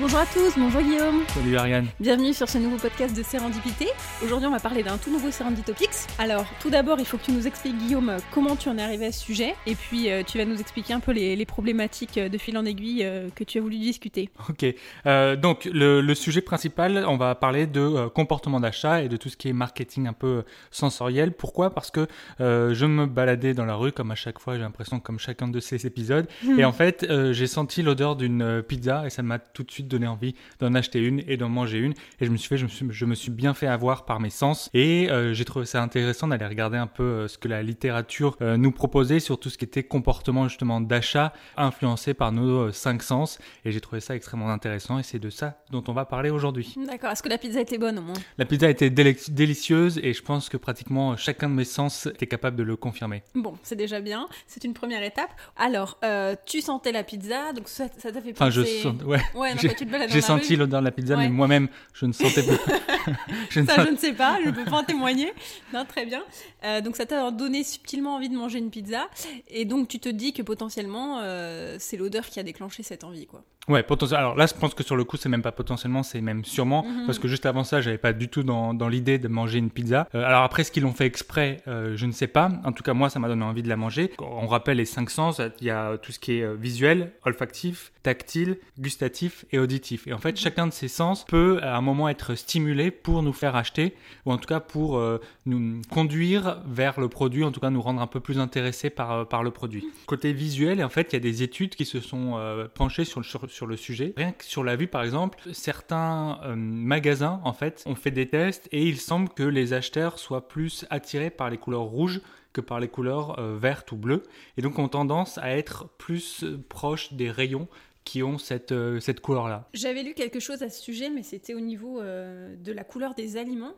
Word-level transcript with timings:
Bonjour 0.00 0.18
à 0.18 0.26
tous, 0.26 0.58
bonjour 0.58 0.82
Guillaume. 0.82 1.22
Salut 1.28 1.56
Ariane. 1.56 1.86
Bienvenue 2.00 2.34
sur 2.34 2.48
ce 2.48 2.58
nouveau 2.58 2.78
podcast 2.78 3.16
de 3.16 3.22
Sérendipité. 3.22 3.86
Aujourd'hui, 4.24 4.48
on 4.48 4.50
va 4.50 4.58
parler 4.58 4.82
d'un 4.82 4.98
tout 4.98 5.08
nouveau 5.08 5.30
Serenditopics. 5.30 6.08
Alors, 6.18 6.46
tout 6.58 6.68
d'abord, 6.68 6.98
il 6.98 7.04
faut 7.04 7.16
que 7.16 7.22
tu 7.22 7.30
nous 7.30 7.46
expliques, 7.46 7.78
Guillaume, 7.78 8.16
comment 8.32 8.56
tu 8.56 8.68
en 8.68 8.76
es 8.76 8.82
arrivé 8.82 9.06
à 9.06 9.12
ce 9.12 9.20
sujet. 9.20 9.54
Et 9.68 9.76
puis, 9.76 10.10
euh, 10.10 10.24
tu 10.24 10.38
vas 10.38 10.46
nous 10.46 10.58
expliquer 10.58 10.94
un 10.94 11.00
peu 11.00 11.12
les, 11.12 11.46
problématiques 11.46 12.18
de 12.18 12.38
fil 12.38 12.58
en 12.58 12.64
aiguille 12.64 13.04
euh, 13.04 13.28
que 13.36 13.44
tu 13.44 13.58
as 13.58 13.60
voulu 13.60 13.78
discuter. 13.78 14.30
Ok. 14.48 14.66
Euh, 15.06 15.36
donc, 15.36 15.68
le, 15.72 16.14
sujet 16.14 16.40
principal, 16.40 17.04
on 17.06 17.16
va 17.16 17.36
parler 17.36 17.68
de 17.68 18.08
comportement 18.08 18.58
d'achat 18.58 19.00
et 19.00 19.08
de 19.08 19.16
tout 19.16 19.28
ce 19.28 19.36
qui 19.36 19.48
est 19.48 19.52
marketing 19.52 20.08
un 20.08 20.12
peu 20.12 20.42
sensoriel. 20.72 21.30
Pourquoi? 21.30 21.70
Parce 21.70 21.92
que 21.92 22.08
je 22.40 22.84
me 22.84 23.06
baladais 23.06 23.54
dans 23.54 23.64
la 23.64 23.76
rue, 23.76 23.92
comme 23.92 24.10
à 24.10 24.16
chaque 24.16 24.40
fois, 24.40 24.54
j'ai 24.54 24.62
l'impression, 24.62 24.98
comme 24.98 25.20
chacun 25.20 25.46
de 25.46 25.60
ces 25.60 25.86
épisodes. 25.86 26.26
Hmm. 26.42 26.58
Et 26.58 26.64
en 26.64 26.72
fait, 26.72 27.06
j'ai 27.30 27.46
senti 27.46 27.82
l'odeur 27.82 28.16
d'une 28.16 28.60
pizza 28.66 29.06
et 29.06 29.10
ça 29.10 29.22
m'a 29.22 29.38
tout 29.38 29.62
de 29.62 29.70
suite 29.70 29.84
donné 29.94 30.06
envie 30.06 30.34
d'en 30.58 30.74
acheter 30.74 31.00
une 31.00 31.22
et 31.26 31.36
d'en 31.36 31.48
manger 31.48 31.78
une. 31.78 31.94
Et 32.20 32.26
je 32.26 32.30
me 32.30 32.36
suis 32.36 32.48
fait, 32.48 32.56
je 32.56 32.64
me 32.64 32.68
suis, 32.68 32.86
je 32.90 33.04
me 33.04 33.14
suis 33.14 33.30
bien 33.30 33.54
fait 33.54 33.66
avoir 33.66 34.04
par 34.04 34.20
mes 34.20 34.30
sens. 34.30 34.68
Et 34.74 35.10
euh, 35.10 35.34
j'ai 35.34 35.44
trouvé 35.44 35.66
ça 35.66 35.82
intéressant 35.82 36.28
d'aller 36.28 36.46
regarder 36.46 36.76
un 36.78 36.86
peu 36.86 37.02
euh, 37.02 37.28
ce 37.28 37.38
que 37.38 37.48
la 37.48 37.62
littérature 37.62 38.36
euh, 38.40 38.56
nous 38.56 38.72
proposait 38.72 39.20
sur 39.20 39.38
tout 39.38 39.50
ce 39.50 39.58
qui 39.58 39.64
était 39.64 39.84
comportement 39.84 40.48
justement 40.48 40.80
d'achat 40.80 41.32
influencé 41.56 42.14
par 42.14 42.32
nos 42.32 42.72
cinq 42.72 43.02
sens. 43.02 43.38
Et 43.64 43.72
j'ai 43.72 43.80
trouvé 43.80 44.00
ça 44.00 44.16
extrêmement 44.16 44.50
intéressant 44.50 44.98
et 44.98 45.02
c'est 45.02 45.18
de 45.18 45.30
ça 45.30 45.62
dont 45.70 45.84
on 45.88 45.92
va 45.92 46.04
parler 46.04 46.30
aujourd'hui. 46.30 46.74
D'accord. 46.86 47.10
Est-ce 47.10 47.22
que 47.22 47.28
la 47.28 47.38
pizza 47.38 47.60
était 47.60 47.78
bonne 47.78 47.98
au 47.98 48.02
moins? 48.02 48.16
La 48.38 48.44
pizza 48.44 48.68
était 48.68 48.90
délicieuse 48.90 49.98
et 50.02 50.12
je 50.12 50.22
pense 50.22 50.48
que 50.48 50.56
pratiquement 50.56 51.16
chacun 51.16 51.48
de 51.48 51.54
mes 51.54 51.64
sens 51.64 52.06
était 52.06 52.26
capable 52.26 52.56
de 52.56 52.62
le 52.62 52.76
confirmer. 52.76 53.22
Bon, 53.34 53.54
c'est 53.62 53.76
déjà 53.76 54.00
bien. 54.00 54.28
C'est 54.46 54.64
une 54.64 54.74
première 54.74 55.02
étape. 55.02 55.30
Alors, 55.56 56.00
tu 56.46 56.60
sentais 56.60 56.92
la 56.92 57.04
pizza, 57.04 57.52
donc 57.52 57.68
ça 57.68 57.88
t'a 57.88 58.20
fait 58.20 58.32
penser... 58.32 58.32
Enfin, 58.32 58.50
je 58.50 58.64
sens... 58.64 59.02
Ouais. 59.04 59.20
ouais 59.34 59.54
j'ai 60.08 60.20
senti 60.20 60.56
l'odeur 60.56 60.80
de 60.80 60.84
la 60.84 60.90
pizza, 60.90 61.16
mais 61.16 61.28
moi-même, 61.28 61.68
je 61.92 62.06
ne 62.06 62.12
sentais 62.12 62.42
pas. 62.42 62.52
je 63.50 63.64
ça, 63.64 63.84
je 63.84 63.90
ne 63.90 63.96
sais 63.96 64.12
pas, 64.12 64.38
je 64.42 64.50
ne 64.50 64.54
peux 64.54 64.64
pas 64.64 64.78
en 64.78 64.84
témoigner. 64.84 65.32
Non, 65.72 65.84
très 65.84 66.06
bien. 66.06 66.22
Euh, 66.64 66.80
donc, 66.80 66.96
ça 66.96 67.06
t'a 67.06 67.30
donné 67.30 67.64
subtilement 67.64 68.14
envie 68.14 68.28
de 68.28 68.36
manger 68.36 68.58
une 68.58 68.70
pizza. 68.70 69.08
Et 69.48 69.64
donc, 69.64 69.88
tu 69.88 69.98
te 69.98 70.08
dis 70.08 70.32
que 70.32 70.42
potentiellement, 70.42 71.20
euh, 71.22 71.76
c'est 71.78 71.96
l'odeur 71.96 72.26
qui 72.26 72.40
a 72.40 72.42
déclenché 72.42 72.82
cette 72.82 73.04
envie, 73.04 73.26
quoi. 73.26 73.44
Ouais, 73.68 73.82
potentiellement. 73.82 74.26
Alors 74.26 74.36
là, 74.36 74.46
je 74.46 74.54
pense 74.54 74.74
que 74.74 74.82
sur 74.82 74.96
le 74.96 75.04
coup, 75.04 75.16
c'est 75.16 75.28
même 75.28 75.42
pas 75.42 75.52
potentiellement, 75.52 76.02
c'est 76.02 76.20
même 76.20 76.44
sûrement, 76.44 76.84
mhm. 76.84 77.06
parce 77.06 77.18
que 77.18 77.28
juste 77.28 77.46
avant 77.46 77.64
ça, 77.64 77.80
j'avais 77.80 77.98
pas 77.98 78.12
du 78.12 78.28
tout 78.28 78.42
dans, 78.42 78.74
dans 78.74 78.88
l'idée 78.88 79.18
de 79.18 79.28
manger 79.28 79.58
une 79.58 79.70
pizza. 79.70 80.08
Euh, 80.14 80.24
alors 80.24 80.42
après, 80.42 80.64
ce 80.64 80.70
qu'ils 80.70 80.82
l'ont 80.82 80.92
fait 80.92 81.06
exprès, 81.06 81.62
je 81.66 82.06
ne 82.06 82.12
sais 82.12 82.26
pas. 82.26 82.50
En 82.64 82.72
tout 82.72 82.82
cas, 82.82 82.94
moi, 82.94 83.10
ça 83.10 83.18
m'a 83.18 83.28
donné 83.28 83.44
envie 83.44 83.62
de 83.62 83.68
la 83.68 83.76
manger. 83.76 84.12
On 84.18 84.46
rappelle 84.46 84.76
les 84.78 84.84
cinq 84.84 85.10
sens. 85.10 85.40
Il 85.60 85.66
y 85.66 85.70
a 85.70 85.96
tout 85.98 86.12
ce 86.12 86.18
qui 86.18 86.38
est 86.38 86.54
visuel, 86.54 87.12
olfactif, 87.24 87.92
tactile, 88.02 88.58
gustatif 88.78 89.44
et 89.50 89.58
auditif. 89.58 90.06
Et 90.06 90.12
en 90.12 90.18
fait, 90.18 90.32
mhm. 90.32 90.36
chacun 90.36 90.66
de 90.66 90.72
ces 90.72 90.88
sens 90.88 91.24
peut 91.24 91.58
à 91.62 91.76
un 91.76 91.80
moment 91.80 92.08
être 92.08 92.34
stimulé 92.34 92.90
pour 92.90 93.22
nous 93.22 93.32
faire 93.32 93.56
acheter, 93.56 93.94
ou 94.26 94.32
en 94.32 94.38
tout 94.38 94.46
cas 94.46 94.60
pour 94.60 94.98
euh, 94.98 95.20
nous 95.46 95.80
conduire 95.90 96.60
vers 96.66 97.00
le 97.00 97.08
produit, 97.08 97.44
en 97.44 97.52
tout 97.52 97.60
cas 97.60 97.70
nous 97.70 97.82
rendre 97.82 98.00
un 98.00 98.06
peu 98.06 98.20
plus 98.20 98.38
intéressés 98.38 98.90
par, 98.90 99.12
euh, 99.12 99.24
par 99.24 99.42
le 99.42 99.50
produit. 99.50 99.86
Côté 100.06 100.32
visuel, 100.32 100.82
en 100.84 100.88
fait, 100.88 101.12
il 101.12 101.14
y 101.14 101.16
a 101.16 101.20
des 101.20 101.42
études 101.42 101.74
qui 101.74 101.84
se 101.84 102.00
sont 102.00 102.34
euh, 102.36 102.68
penchées 102.72 103.04
sur 103.04 103.20
le, 103.20 103.24
sur, 103.54 103.66
le 103.66 103.76
sujet. 103.76 104.12
Rien 104.16 104.32
que 104.32 104.44
sur 104.44 104.64
la 104.64 104.76
vue, 104.76 104.86
par 104.86 105.02
exemple, 105.02 105.38
certains 105.52 106.40
magasins, 106.56 107.40
en 107.44 107.52
fait, 107.52 107.82
ont 107.86 107.94
fait 107.94 108.10
des 108.10 108.26
tests 108.26 108.68
et 108.72 108.82
il 108.82 108.98
semble 108.98 109.28
que 109.28 109.42
les 109.42 109.72
acheteurs 109.72 110.18
soient 110.18 110.48
plus 110.48 110.84
attirés 110.90 111.30
par 111.30 111.50
les 111.50 111.58
couleurs 111.58 111.82
rouges 111.82 112.20
que 112.52 112.60
par 112.60 112.78
les 112.78 112.88
couleurs 112.88 113.40
vertes 113.56 113.90
ou 113.92 113.96
bleues, 113.96 114.22
et 114.56 114.62
donc 114.62 114.78
ont 114.78 114.88
tendance 114.88 115.38
à 115.38 115.56
être 115.56 115.88
plus 115.98 116.44
proches 116.68 117.12
des 117.14 117.30
rayons 117.30 117.68
qui 118.04 118.22
ont 118.22 118.38
cette, 118.38 118.72
euh, 118.72 119.00
cette 119.00 119.20
couleur-là. 119.20 119.68
J'avais 119.72 120.02
lu 120.02 120.14
quelque 120.14 120.40
chose 120.40 120.62
à 120.62 120.68
ce 120.68 120.80
sujet, 120.80 121.10
mais 121.10 121.22
c'était 121.22 121.54
au 121.54 121.60
niveau 121.60 122.00
euh, 122.00 122.54
de 122.56 122.72
la 122.72 122.84
couleur 122.84 123.14
des 123.14 123.36
aliments 123.36 123.74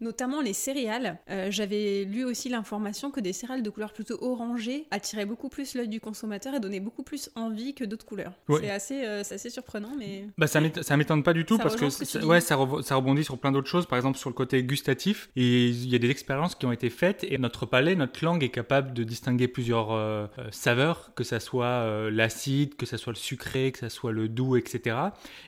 notamment 0.00 0.40
les 0.40 0.52
céréales. 0.52 1.18
Euh, 1.30 1.48
j'avais 1.50 2.04
lu 2.04 2.24
aussi 2.24 2.48
l'information 2.48 3.10
que 3.10 3.20
des 3.20 3.32
céréales 3.32 3.62
de 3.62 3.70
couleur 3.70 3.92
plutôt 3.92 4.18
orangée 4.22 4.86
attiraient 4.90 5.26
beaucoup 5.26 5.48
plus 5.48 5.74
l'œil 5.74 5.88
du 5.88 6.00
consommateur 6.00 6.54
et 6.54 6.60
donnaient 6.60 6.80
beaucoup 6.80 7.02
plus 7.02 7.30
envie 7.34 7.74
que 7.74 7.84
d'autres 7.84 8.06
couleurs. 8.06 8.32
C'est 8.48 8.70
assez, 8.70 9.04
euh, 9.04 9.20
assez, 9.20 9.50
surprenant, 9.50 9.92
mais... 9.98 10.26
Bah, 10.38 10.46
ça 10.46 10.60
m'étonne 10.60 11.22
pas 11.22 11.32
du 11.32 11.44
tout 11.44 11.58
parce 11.58 11.76
que, 11.76 12.24
ouais, 12.24 12.40
ça, 12.40 12.58
ça, 12.82 12.96
rebondit 12.96 13.24
sur 13.24 13.38
plein 13.38 13.52
d'autres 13.52 13.68
choses, 13.68 13.86
par 13.86 13.98
exemple 13.98 14.18
sur 14.18 14.30
le 14.30 14.34
côté 14.34 14.62
gustatif. 14.62 15.30
Et 15.36 15.68
il 15.68 15.88
y 15.88 15.94
a 15.94 15.98
des 15.98 16.10
expériences 16.10 16.54
qui 16.54 16.66
ont 16.66 16.72
été 16.72 16.90
faites 16.90 17.24
et 17.24 17.38
notre 17.38 17.66
palais, 17.66 17.94
notre 17.94 18.24
langue 18.24 18.42
est 18.42 18.50
capable 18.50 18.92
de 18.92 19.04
distinguer 19.04 19.48
plusieurs 19.48 19.92
euh, 19.92 20.26
saveurs, 20.50 21.12
que 21.14 21.24
ça 21.24 21.40
soit 21.40 22.10
l'acide, 22.10 22.76
que 22.76 22.86
ça 22.86 22.98
soit 22.98 23.12
le 23.12 23.18
sucré, 23.18 23.72
que 23.72 23.78
ça 23.78 23.90
soit 23.90 24.12
le 24.12 24.28
doux, 24.28 24.56
etc. 24.56 24.96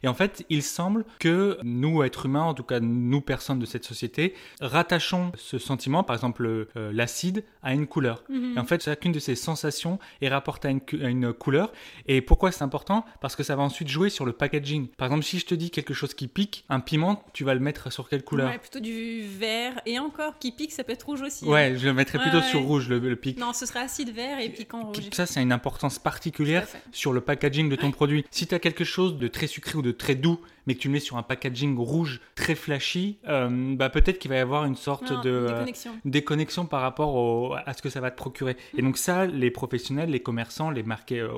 Et 0.03 0.09
en 0.09 0.15
fait, 0.15 0.44
il 0.50 0.62
semble 0.62 1.05
que 1.19 1.59
nous, 1.62 2.03
êtres 2.03 2.27
humains, 2.27 2.43
en 2.43 2.55
tout 2.55 2.62
cas 2.65 2.81
nous, 2.81 3.21
personnes 3.21 3.59
de 3.59 3.66
cette 3.66 3.84
société, 3.84 4.12
rattachons 4.61 5.33
ce 5.37 5.59
sentiment, 5.59 6.03
par 6.03 6.17
exemple 6.17 6.47
euh, 6.47 6.93
l'acide, 6.93 7.45
à 7.62 7.75
une 7.75 7.87
couleur. 7.87 8.25
Mhm. 8.28 8.55
Et 8.56 8.61
en 8.61 8.65
fait, 8.65 8.83
chacune 8.83 9.12
de 9.12 9.19
ces 9.19 9.34
sensations 9.34 9.99
est 10.21 10.28
rapportée 10.28 10.69
à 10.69 10.71
une, 11.09 11.33
couleur. 11.33 11.73
Et 12.06 12.21
pourquoi 12.21 12.53
c'est 12.53 12.62
important? 12.62 13.05
Parce 13.21 13.37
que 13.37 13.43
ça 13.43 13.56
va 13.56 13.62
ensuite 13.62 13.89
jouer 13.89 14.11
sur 14.11 14.25
le 14.25 14.33
packaging. 14.33 14.89
Par 14.89 15.06
exemple, 15.06 15.25
si 15.25 15.39
je 15.39 15.47
te 15.47 15.55
dis 15.55 15.71
quelque 15.71 15.95
chose 15.95 16.15
qui 16.15 16.28
pique, 16.28 16.65
un 16.69 16.81
piment, 16.81 17.23
tu 17.33 17.45
vas 17.45 17.55
le 17.55 17.61
mettre 17.61 17.93
sur 17.93 18.09
quelle 18.09 18.25
couleur? 18.25 18.53
Plutôt 18.61 18.81
du 18.81 19.23
vert. 19.23 19.81
Et 19.87 19.99
encore, 19.99 20.39
qui 20.39 20.53
pique, 20.53 20.73
ça 20.73 20.84
peut 20.84 20.93
être 20.93 21.06
rouge 21.06 21.23
aussi. 21.23 21.44
Ouais, 21.44 21.75
je 21.77 21.87
le 21.87 21.94
mettrais 21.94 22.19
plutôt 22.19 22.43
sur 22.43 22.61
rouge, 22.62 22.89
le, 22.89 23.17
pique. 23.17 23.39
Non, 23.39 23.53
ce 23.53 23.67
serait 23.67 23.81
acide 23.81 24.12
vert 24.15 24.39
et 24.41 24.49
piquant 24.49 24.84
rouge. 24.84 24.97
Ça, 25.12 25.27
c'est 25.27 25.43
une 25.43 25.53
importance 25.53 25.99
particulière 25.99 26.67
sur 26.93 27.12
le 27.12 27.21
packaging 27.21 27.69
de 27.69 27.77
ton 27.77 27.91
produit. 27.91 28.25
Si 28.31 28.47
tu 28.47 28.55
as 28.55 28.59
quelque 28.59 28.84
chose 28.84 29.17
de 29.17 29.29
très 29.29 29.47
sucré 29.47 29.79
ou 29.79 29.83
de 29.83 29.93
très 29.93 30.15
doux, 30.15 30.41
mais 30.67 30.75
que 30.75 30.81
tu 30.81 30.89
le 30.89 30.93
mets 30.93 31.00
sur 31.00 31.17
un 31.17 31.23
packaging 31.23 31.77
rouge 31.77 32.21
très 32.34 32.55
flashy, 32.55 33.19
euh, 33.28 33.75
bah 33.77 33.91
peut-être 33.91 34.19
qu'il 34.19 34.31
va 34.31 34.37
y 34.37 34.41
avoir 34.41 34.65
une 34.65 34.77
sorte 34.77 35.12
de 35.25 35.31
euh, 35.31 35.65
déconnexion. 36.05 36.67
par 36.67 36.81
rapport 36.81 37.56
à 37.67 37.73
ce 37.73 37.83
que 37.83 37.91
ça 37.91 38.00
va 38.00 38.11
te 38.11 38.17
procurer. 38.17 38.56
Et 38.77 38.83
donc 38.83 38.99
ça, 38.99 39.27
les 39.27 39.50
professionnels, 39.50 40.11
les 40.11 40.21
commerçants, 40.21 40.71
les 40.71 40.83
marqués 40.83 41.21
euh, 41.21 41.31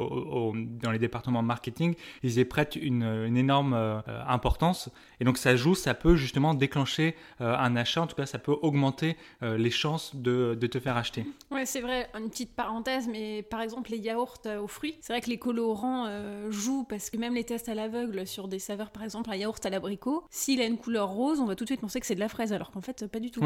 dans 0.54 0.90
les 0.90 0.98
départements 0.98 1.42
marketing, 1.42 1.94
ils 2.22 2.38
y 2.38 2.44
prêtent 2.44 2.76
une, 2.76 3.04
énorme 3.36 3.74
importance. 4.26 4.90
Et 5.20 5.24
donc 5.24 5.38
ça 5.38 5.56
joue, 5.56 5.74
ça 5.74 5.94
peut 5.94 6.16
justement 6.16 6.54
déclencher 6.54 7.16
un 7.40 7.76
achat, 7.76 8.02
en 8.02 8.06
tout 8.06 8.16
cas 8.16 8.26
ça 8.26 8.38
peut 8.38 8.56
augmenter 8.62 9.16
les 9.42 9.70
chances 9.70 10.14
de, 10.14 10.56
de, 10.58 10.66
te 10.66 10.78
faire 10.78 10.96
acheter. 10.96 11.26
Ouais, 11.50 11.66
c'est 11.66 11.80
vrai, 11.80 12.08
une 12.18 12.30
petite 12.30 12.54
parenthèse, 12.54 13.08
mais 13.08 13.42
par 13.42 13.60
exemple 13.60 13.90
les 13.90 13.98
yaourts 13.98 14.38
aux 14.62 14.68
fruits, 14.68 14.96
c'est 15.00 15.12
vrai 15.12 15.20
que 15.20 15.30
les 15.30 15.38
colorants 15.38 16.08
jouent 16.50 16.84
parce 16.84 17.10
que 17.10 17.16
même 17.16 17.34
les 17.34 17.44
tests 17.44 17.68
à 17.68 17.74
l'aveugle 17.74 18.26
sur 18.26 18.48
des 18.48 18.58
saveurs 18.58 18.90
par 18.90 19.02
exemple 19.02 19.13
exemple 19.18 19.30
un 19.30 19.36
yaourt 19.36 19.64
à 19.64 19.70
l'abricot, 19.70 20.24
s'il 20.30 20.60
a 20.60 20.64
une 20.64 20.78
couleur 20.78 21.08
rose, 21.08 21.40
on 21.40 21.46
va 21.46 21.54
tout 21.54 21.64
de 21.64 21.68
suite 21.68 21.80
penser 21.80 22.00
que 22.00 22.06
c'est 22.06 22.14
de 22.14 22.20
la 22.20 22.28
fraise, 22.28 22.52
alors 22.52 22.70
qu'en 22.70 22.80
fait, 22.80 23.06
pas 23.06 23.20
du 23.20 23.30
tout. 23.30 23.42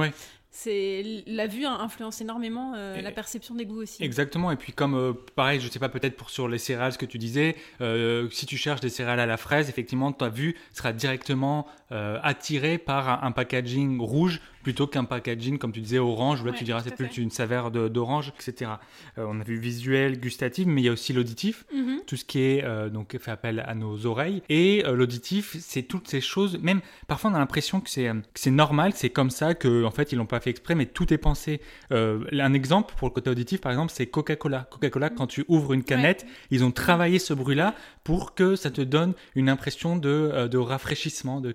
C'est 0.50 1.24
la 1.26 1.46
vue 1.46 1.66
influence 1.66 2.22
énormément 2.22 2.72
euh, 2.74 3.00
la 3.02 3.10
perception 3.10 3.54
des 3.54 3.66
goûts 3.66 3.82
aussi. 3.82 4.02
Exactement. 4.02 4.50
Et 4.50 4.56
puis 4.56 4.72
comme 4.72 4.94
euh, 4.94 5.12
pareil, 5.36 5.60
je 5.60 5.68
sais 5.68 5.78
pas 5.78 5.90
peut-être 5.90 6.16
pour 6.16 6.30
sur 6.30 6.48
les 6.48 6.56
céréales 6.58 6.94
ce 6.94 6.98
que 6.98 7.06
tu 7.06 7.18
disais, 7.18 7.54
euh, 7.82 8.30
si 8.30 8.46
tu 8.46 8.56
cherches 8.56 8.80
des 8.80 8.88
céréales 8.88 9.20
à 9.20 9.26
la 9.26 9.36
fraise, 9.36 9.68
effectivement 9.68 10.10
ta 10.10 10.30
vue 10.30 10.56
sera 10.72 10.92
directement 10.92 11.66
attirée 11.90 12.76
par 12.76 13.24
un, 13.24 13.32
packaging 13.32 13.98
rouge 13.98 14.42
plutôt 14.68 14.86
qu'un 14.86 15.04
packaging 15.04 15.56
comme 15.56 15.72
tu 15.72 15.80
disais 15.80 15.98
orange 15.98 16.42
où 16.42 16.44
là 16.44 16.52
tu 16.52 16.64
diras 16.64 16.82
c'est 16.82 16.94
plus 16.94 17.16
une 17.16 17.30
saveur 17.30 17.70
d'orange, 17.70 18.34
etc. 18.38 18.72
on 19.16 19.40
a 19.40 19.42
vu 19.42 19.58
visuel, 19.58 20.20
gustatif, 20.20 20.66
mais 20.66 20.82
il 20.82 20.84
y 20.84 20.88
a 20.90 20.92
aussi 20.92 21.14
l'auditif, 21.14 21.64
mm-hmm. 21.74 22.04
tout 22.06 22.16
ce 22.16 22.24
qui 22.26 22.40
est 22.40 22.90
donc 22.90 23.16
fait 23.18 23.30
appel 23.30 23.64
à 23.66 23.74
nos 23.74 24.04
oreilles 24.04 24.42
et 24.50 24.82
l'auditif, 24.82 25.56
c'est 25.58 25.84
toutes 25.84 26.08
ces 26.08 26.20
choses. 26.20 26.58
Même 26.58 26.82
parfois 27.06 27.30
on 27.30 27.34
a 27.34 27.38
l'impression 27.38 27.80
que 27.80 27.88
c'est 27.88 28.50
normal, 28.50 28.92
c'est 28.94 29.08
comme 29.08 29.30
ça 29.30 29.54
que 29.54 29.84
en 29.84 29.90
fait 29.90 30.12
ils 30.12 30.16
l'ont 30.16 30.26
pas 30.26 30.40
fait 30.40 30.50
exprès, 30.50 30.74
mais 30.74 30.84
tout 30.84 31.12
est 31.14 31.18
pensé. 31.18 31.60
Euh, 31.92 32.24
un 32.32 32.52
exemple 32.52 32.94
pour 32.96 33.08
le 33.08 33.12
côté 33.14 33.30
auditif, 33.30 33.60
par 33.60 33.72
exemple, 33.72 33.92
c'est 33.94 34.06
Coca-Cola. 34.06 34.68
Coca-Cola, 34.70 35.10
quand 35.10 35.26
tu 35.26 35.44
ouvres 35.48 35.72
une 35.72 35.84
canette, 35.84 36.26
ils 36.50 36.64
ont 36.64 36.70
travaillé 36.70 37.18
ce 37.18 37.34
bruit-là 37.34 37.74
pour 38.04 38.34
que 38.34 38.56
ça 38.56 38.70
te 38.70 38.80
donne 38.80 39.14
une 39.34 39.48
impression 39.48 39.96
de, 39.96 40.08
euh, 40.08 40.48
de 40.48 40.58
rafraîchissement, 40.58 41.40
de 41.40 41.54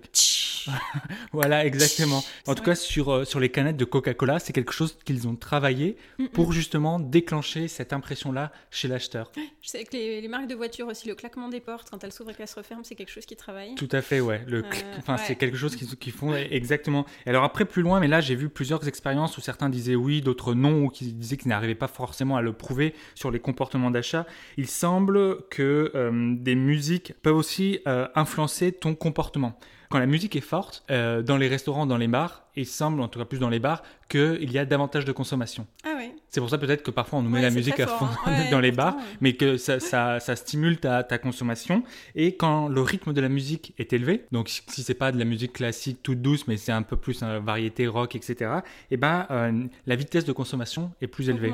voilà, 1.32 1.66
exactement. 1.66 2.24
En 2.46 2.54
tout 2.54 2.62
cas, 2.62 2.74
sur, 2.74 3.03
euh, 3.08 3.24
sur 3.24 3.40
les 3.40 3.48
canettes 3.48 3.76
de 3.76 3.84
Coca-Cola, 3.84 4.38
c'est 4.38 4.52
quelque 4.52 4.72
chose 4.72 4.96
qu'ils 5.04 5.28
ont 5.28 5.36
travaillé 5.36 5.96
pour 6.32 6.52
justement 6.52 6.98
déclencher 6.98 7.68
cette 7.68 7.92
impression-là 7.92 8.52
chez 8.70 8.88
l'acheteur. 8.88 9.30
Je 9.62 9.68
sais 9.68 9.84
que 9.84 9.92
les, 9.92 10.28
marques 10.28 10.46
de 10.46 10.54
voitures 10.54 10.86
aussi, 10.86 11.08
le 11.08 11.14
claquement 11.14 11.48
des 11.48 11.60
portes 11.60 11.90
quand 11.90 12.02
elles 12.04 12.12
s'ouvrent 12.12 12.30
et 12.30 12.34
qu'elles 12.34 12.48
se 12.48 12.56
referment, 12.56 12.84
c'est 12.84 12.94
quelque 12.94 13.10
chose 13.10 13.26
qui 13.26 13.36
travaille. 13.36 13.74
Tout 13.74 13.88
à 13.92 14.02
fait, 14.02 14.20
ouais. 14.20 14.42
Le 14.46 14.58
euh, 14.64 14.70
enfin, 14.98 15.16
c'est 15.16 15.36
quelque 15.36 15.56
chose 15.56 15.76
qu'ils 15.76 16.12
font 16.12 16.34
exactement. 16.34 17.06
Et 17.26 17.30
alors 17.30 17.44
après, 17.44 17.64
plus 17.64 17.82
loin, 17.82 18.00
mais 18.00 18.08
là, 18.08 18.20
j'ai 18.20 18.34
vu 18.34 18.48
plusieurs 18.48 18.86
expériences 18.88 19.36
où 19.38 19.40
certains 19.40 19.68
disaient 19.68 19.94
oui, 19.94 20.20
d'autres 20.20 20.54
non, 20.54 20.84
ou 20.84 20.88
qui 20.88 21.12
disaient 21.12 21.36
qu'ils 21.36 21.48
n'arrivaient 21.48 21.74
pas 21.74 21.88
forcément 21.88 22.36
à 22.36 22.42
le 22.42 22.52
prouver 22.52 22.94
sur 23.14 23.30
les 23.30 23.40
comportements 23.40 23.90
d'achat. 23.90 24.26
Il 24.56 24.68
semble 24.68 25.42
que 25.48 25.92
euh, 25.94 26.34
des 26.36 26.54
musiques 26.54 27.14
peuvent 27.22 27.36
aussi 27.36 27.80
influencer 28.14 28.72
ton 28.72 28.94
comportement 28.94 29.58
quand 29.94 30.00
la 30.00 30.06
musique 30.06 30.34
est 30.34 30.40
forte, 30.40 30.84
dans 30.88 31.36
les 31.36 31.46
restaurants, 31.46 31.86
dans 31.86 31.96
les 31.96 32.08
bars, 32.08 32.42
il 32.56 32.66
semble, 32.66 33.00
en 33.00 33.06
tout 33.06 33.20
cas 33.20 33.24
plus 33.24 33.38
dans 33.38 33.48
les 33.48 33.60
bars, 33.60 33.84
qu'il 34.08 34.50
y 34.50 34.58
a 34.58 34.64
davantage 34.64 35.04
de 35.04 35.12
consommation. 35.12 35.68
Ah 35.84 35.94
oui 35.96 36.13
C'est 36.34 36.40
pour 36.40 36.50
ça 36.50 36.58
peut-être 36.58 36.82
que 36.82 36.90
parfois 36.90 37.20
on 37.20 37.22
nous 37.22 37.30
met 37.30 37.36
Ouais, 37.36 37.42
la 37.42 37.50
musique 37.50 37.78
à 37.78 37.86
fond 37.86 38.06
hein. 38.06 38.18
Ouais, 38.26 38.50
dans 38.50 38.58
les 38.58 38.72
bars, 38.72 38.96
ouais. 38.96 39.02
mais 39.20 39.34
que 39.34 39.56
ça, 39.56 39.78
ça, 39.78 40.18
ça 40.18 40.34
stimule 40.34 40.78
ta, 40.78 41.04
ta 41.04 41.16
consommation. 41.16 41.84
Et 42.16 42.34
quand 42.34 42.66
le 42.66 42.80
rythme 42.80 43.12
de 43.12 43.20
la 43.20 43.28
musique 43.28 43.72
est 43.78 43.92
élevé, 43.92 44.24
donc 44.32 44.48
si 44.48 44.82
c'est 44.82 44.94
pas 44.94 45.12
de 45.12 45.18
la 45.20 45.26
musique 45.26 45.52
classique 45.52 46.00
toute 46.02 46.22
douce, 46.22 46.48
mais 46.48 46.56
c'est 46.56 46.72
un 46.72 46.82
peu 46.82 46.96
plus 46.96 47.22
euh, 47.22 47.38
variété 47.38 47.86
rock, 47.86 48.16
etc., 48.16 48.50
et 48.90 48.96
ben 48.96 49.28
euh, 49.30 49.62
la 49.86 49.94
vitesse 49.94 50.24
de 50.24 50.32
consommation 50.32 50.90
est 51.00 51.06
plus 51.06 51.28
élevée. 51.28 51.52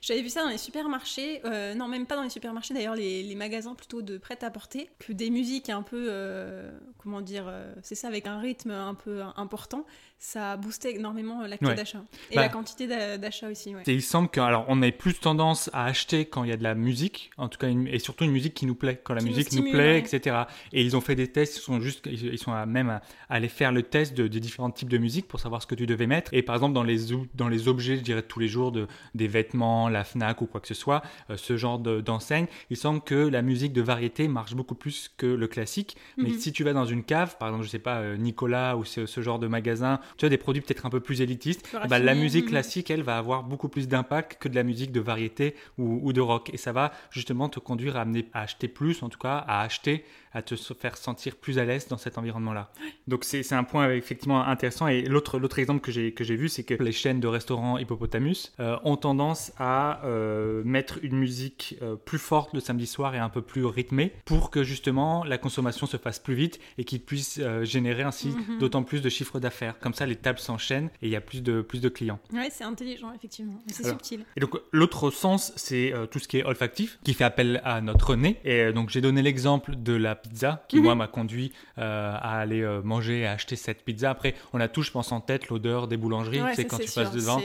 J'avais 0.00 0.22
vu 0.22 0.28
ça 0.28 0.44
dans 0.44 0.50
les 0.50 0.58
supermarchés, 0.58 1.40
euh, 1.44 1.74
non 1.74 1.88
même 1.88 2.06
pas 2.06 2.14
dans 2.14 2.22
les 2.22 2.30
supermarchés 2.30 2.72
d'ailleurs, 2.72 2.94
les, 2.94 3.24
les 3.24 3.34
magasins 3.34 3.74
plutôt 3.74 4.00
de 4.00 4.16
prêt-à-porter, 4.16 4.90
que 5.00 5.12
des 5.12 5.30
musiques 5.30 5.70
un 5.70 5.82
peu, 5.82 6.06
euh, 6.08 6.70
comment 6.98 7.20
dire, 7.20 7.52
c'est 7.82 7.96
ça 7.96 8.06
avec 8.06 8.28
un 8.28 8.38
rythme 8.38 8.70
un 8.70 8.94
peu 8.94 9.22
important, 9.34 9.84
ça 10.18 10.56
boostait 10.56 10.94
énormément 10.94 11.42
la 11.46 11.58
clé 11.58 11.68
Ouais. 11.68 11.74
d'achat. 11.74 12.02
Et 12.30 12.36
Bah. 12.36 12.42
la 12.42 12.48
quantité 12.48 12.86
d'a- 12.86 13.18
d'achat 13.18 13.50
aussi, 13.50 13.74
ouais. 13.74 13.82
Et 13.86 13.92
il 13.92 14.00
semble 14.02 14.28
que, 14.30 14.40
alors, 14.40 14.64
on 14.68 14.80
ait 14.80 14.90
plus 14.92 15.14
tendance 15.20 15.68
à 15.74 15.84
acheter 15.84 16.24
quand 16.24 16.44
il 16.44 16.50
y 16.50 16.52
a 16.52 16.56
de 16.56 16.62
la 16.62 16.74
musique, 16.74 17.30
en 17.36 17.48
tout 17.48 17.58
cas, 17.58 17.68
une- 17.68 17.86
et 17.88 17.98
surtout 17.98 18.24
une 18.24 18.30
musique 18.30 18.54
qui 18.54 18.64
nous 18.64 18.74
plaît, 18.74 19.00
quand 19.04 19.12
la 19.12 19.20
Qui 19.20 19.26
musique 19.26 19.52
nous, 19.52 19.58
stimule, 19.58 19.72
plaît, 19.72 19.92
ouais. 19.92 19.98
etc. 19.98 20.36
Et 20.72 20.82
ils 20.82 20.96
ont 20.96 21.02
fait 21.02 21.14
des 21.14 21.28
tests, 21.28 21.58
ils 21.58 21.60
sont 21.60 21.78
juste, 21.80 22.06
ils 22.10 22.38
sont 22.38 22.52
à 22.52 22.64
même 22.64 22.88
à, 22.88 22.96
à 23.28 23.34
aller 23.34 23.48
faire 23.48 23.70
le 23.70 23.82
test 23.82 24.14
de, 24.14 24.26
des 24.26 24.40
différents 24.40 24.70
types 24.70 24.88
de 24.88 24.96
musique 24.98 25.28
pour 25.28 25.40
savoir 25.40 25.60
ce 25.60 25.66
que 25.66 25.74
tu 25.74 25.86
devais 25.86 26.06
mettre. 26.06 26.32
Et 26.32 26.42
par 26.42 26.54
exemple, 26.54 26.72
dans 26.74 26.82
les, 26.84 26.98
dans 27.34 27.48
les 27.48 27.68
objets, 27.68 27.96
je 27.96 28.02
dirais 28.02 28.22
de 28.22 28.26
tous 28.26 28.40
les 28.40 28.48
jours, 28.48 28.72
de, 28.72 28.86
des 29.14 29.28
vêtements, 29.28 29.90
la 29.90 30.04
Fnac 30.04 30.40
ou 30.40 30.46
quoi 30.46 30.60
que 30.62 30.68
ce 30.68 30.74
soit, 30.74 31.02
euh, 31.28 31.36
ce 31.36 31.56
genre 31.58 31.78
de- 31.78 32.00
d'enseigne, 32.00 32.46
il 32.70 32.78
semble 32.78 33.02
que 33.02 33.14
la 33.14 33.42
musique 33.42 33.74
de 33.74 33.82
variété 33.82 34.26
marche 34.28 34.54
beaucoup 34.54 34.74
plus 34.74 35.10
que 35.18 35.26
le 35.26 35.46
classique. 35.48 35.96
Mais 36.16 36.30
Mhm. 36.30 36.38
si 36.38 36.52
tu 36.52 36.64
vas 36.64 36.72
dans 36.72 36.86
une 36.86 37.04
cave, 37.04 37.36
par 37.36 37.48
exemple, 37.48 37.64
je 37.66 37.70
sais 37.70 37.78
pas, 37.78 37.98
euh, 37.98 38.16
Nicolas 38.16 38.76
ou 38.78 38.84
ce, 38.84 39.04
ce 39.04 39.20
genre 39.20 39.38
de 39.38 39.48
magasin, 39.48 40.00
tu 40.16 40.24
as 40.26 40.28
des 40.28 40.38
produits 40.38 40.62
peut-être 40.62 40.86
un 40.86 40.90
peu 40.90 41.00
plus 41.00 41.20
élitistes, 41.20 41.68
ben, 41.88 41.98
la 41.98 42.14
musique 42.14 42.44
mhm. 42.44 42.50
classique, 42.50 42.90
elle, 42.90 43.02
va 43.02 43.18
avoir 43.18 43.42
beaucoup 43.42 43.68
plus 43.68 43.88
d'impact 43.88 44.38
que 44.40 44.48
de 44.48 44.54
la 44.54 44.62
musique 44.62 44.92
de 44.92 45.00
variété 45.00 45.54
ou, 45.78 46.00
ou 46.02 46.12
de 46.12 46.20
rock. 46.20 46.50
Et 46.52 46.56
ça 46.56 46.72
va 46.72 46.92
justement 47.10 47.48
te 47.48 47.60
conduire 47.60 47.96
à, 47.96 48.02
amener, 48.02 48.26
à 48.32 48.42
acheter 48.42 48.68
plus, 48.68 49.02
en 49.02 49.08
tout 49.08 49.18
cas, 49.18 49.36
à 49.46 49.62
acheter, 49.62 50.04
à 50.34 50.42
te 50.42 50.54
faire 50.56 50.96
sentir 50.96 51.36
plus 51.36 51.58
à 51.58 51.64
l'aise 51.64 51.88
dans 51.88 51.96
cet 51.98 52.18
environnement-là. 52.18 52.70
Donc 53.08 53.24
c'est 53.24 53.42
c'est 53.42 53.54
un 53.54 53.64
point 53.64 53.90
effectivement 53.92 54.44
intéressant. 54.44 54.88
Et 54.88 55.02
l'autre 55.02 55.58
exemple 55.58 55.80
que 55.80 55.92
j'ai 55.92 56.12
que 56.12 56.24
j'ai 56.24 56.36
vu, 56.36 56.48
c'est 56.48 56.64
que 56.64 56.74
les 56.74 56.92
chaînes 56.92 57.20
de 57.20 57.28
restaurants 57.28 57.78
Hippopotamus 57.78 58.52
euh, 58.60 58.76
ont 58.84 58.96
tendance 58.96 59.52
à 59.58 60.04
euh, 60.04 60.62
mettre 60.64 60.98
une 61.02 61.16
musique 61.16 61.76
euh, 61.82 61.96
plus 61.96 62.18
forte 62.18 62.52
le 62.54 62.60
samedi 62.60 62.86
soir 62.86 63.14
et 63.14 63.18
un 63.18 63.28
peu 63.28 63.42
plus 63.42 63.64
rythmée 63.64 64.12
pour 64.24 64.50
que 64.50 64.62
justement 64.64 65.24
la 65.24 65.38
consommation 65.38 65.86
se 65.86 65.96
fasse 65.96 66.18
plus 66.18 66.34
vite 66.34 66.58
et 66.78 66.84
qu'ils 66.84 67.00
puissent 67.00 67.40
générer 67.62 68.02
ainsi 68.02 68.28
Mhm. 68.28 68.58
d'autant 68.58 68.82
plus 68.82 69.00
de 69.02 69.08
chiffre 69.08 69.38
d'affaires. 69.38 69.78
Comme 69.78 69.94
ça, 69.94 70.06
les 70.06 70.16
tables 70.16 70.38
s'enchaînent 70.38 70.88
et 71.02 71.06
il 71.06 71.10
y 71.10 71.16
a 71.16 71.20
plus 71.20 71.42
de, 71.42 71.60
plus 71.62 71.80
de 71.80 71.88
clients. 71.88 72.18
Ouais, 72.32 72.48
c'est 72.50 72.64
intelligent, 72.64 73.12
effectivement. 73.14 73.62
C'est 73.68 73.86
subtil. 73.86 74.24
Et 74.36 74.40
donc 74.40 74.56
l'autre 74.72 75.10
sens, 75.10 75.52
c'est 75.56 75.92
tout 76.10 76.18
ce 76.18 76.26
qui 76.28 76.38
est 76.38 76.44
olfactif, 76.44 76.98
qui 77.04 77.14
fait 77.14 77.24
appel 77.24 77.60
à 77.64 77.80
notre 77.80 78.16
nez. 78.16 78.40
Et 78.44 78.72
donc 78.72 78.90
j'ai 78.90 79.00
donné 79.00 79.22
l'exemple 79.22 79.76
de 79.76 79.92
la 79.94 80.14
pizza, 80.28 80.64
qui 80.68 80.76
Mhm. 80.78 80.82
moi 80.84 80.94
m'a 80.94 81.06
conduit 81.06 81.52
euh, 81.78 82.14
à 82.14 82.38
aller 82.40 82.62
euh, 82.62 82.80
manger 82.82 83.20
et 83.20 83.26
à 83.26 83.32
acheter 83.32 83.56
cette 83.56 83.84
pizza. 83.84 84.10
Après, 84.10 84.34
on 84.52 84.60
a 84.60 84.68
tous, 84.68 84.82
je 84.82 84.90
pense, 84.90 85.12
en 85.12 85.20
tête 85.20 85.48
l'odeur 85.48 85.86
des 85.88 85.96
boulangeries. 85.96 86.42
Ouais, 86.42 86.50
tu 86.50 86.56
sais, 86.56 86.64
quand 86.66 86.78
tu 86.78 86.90
passes 86.90 87.12
devant, 87.12 87.40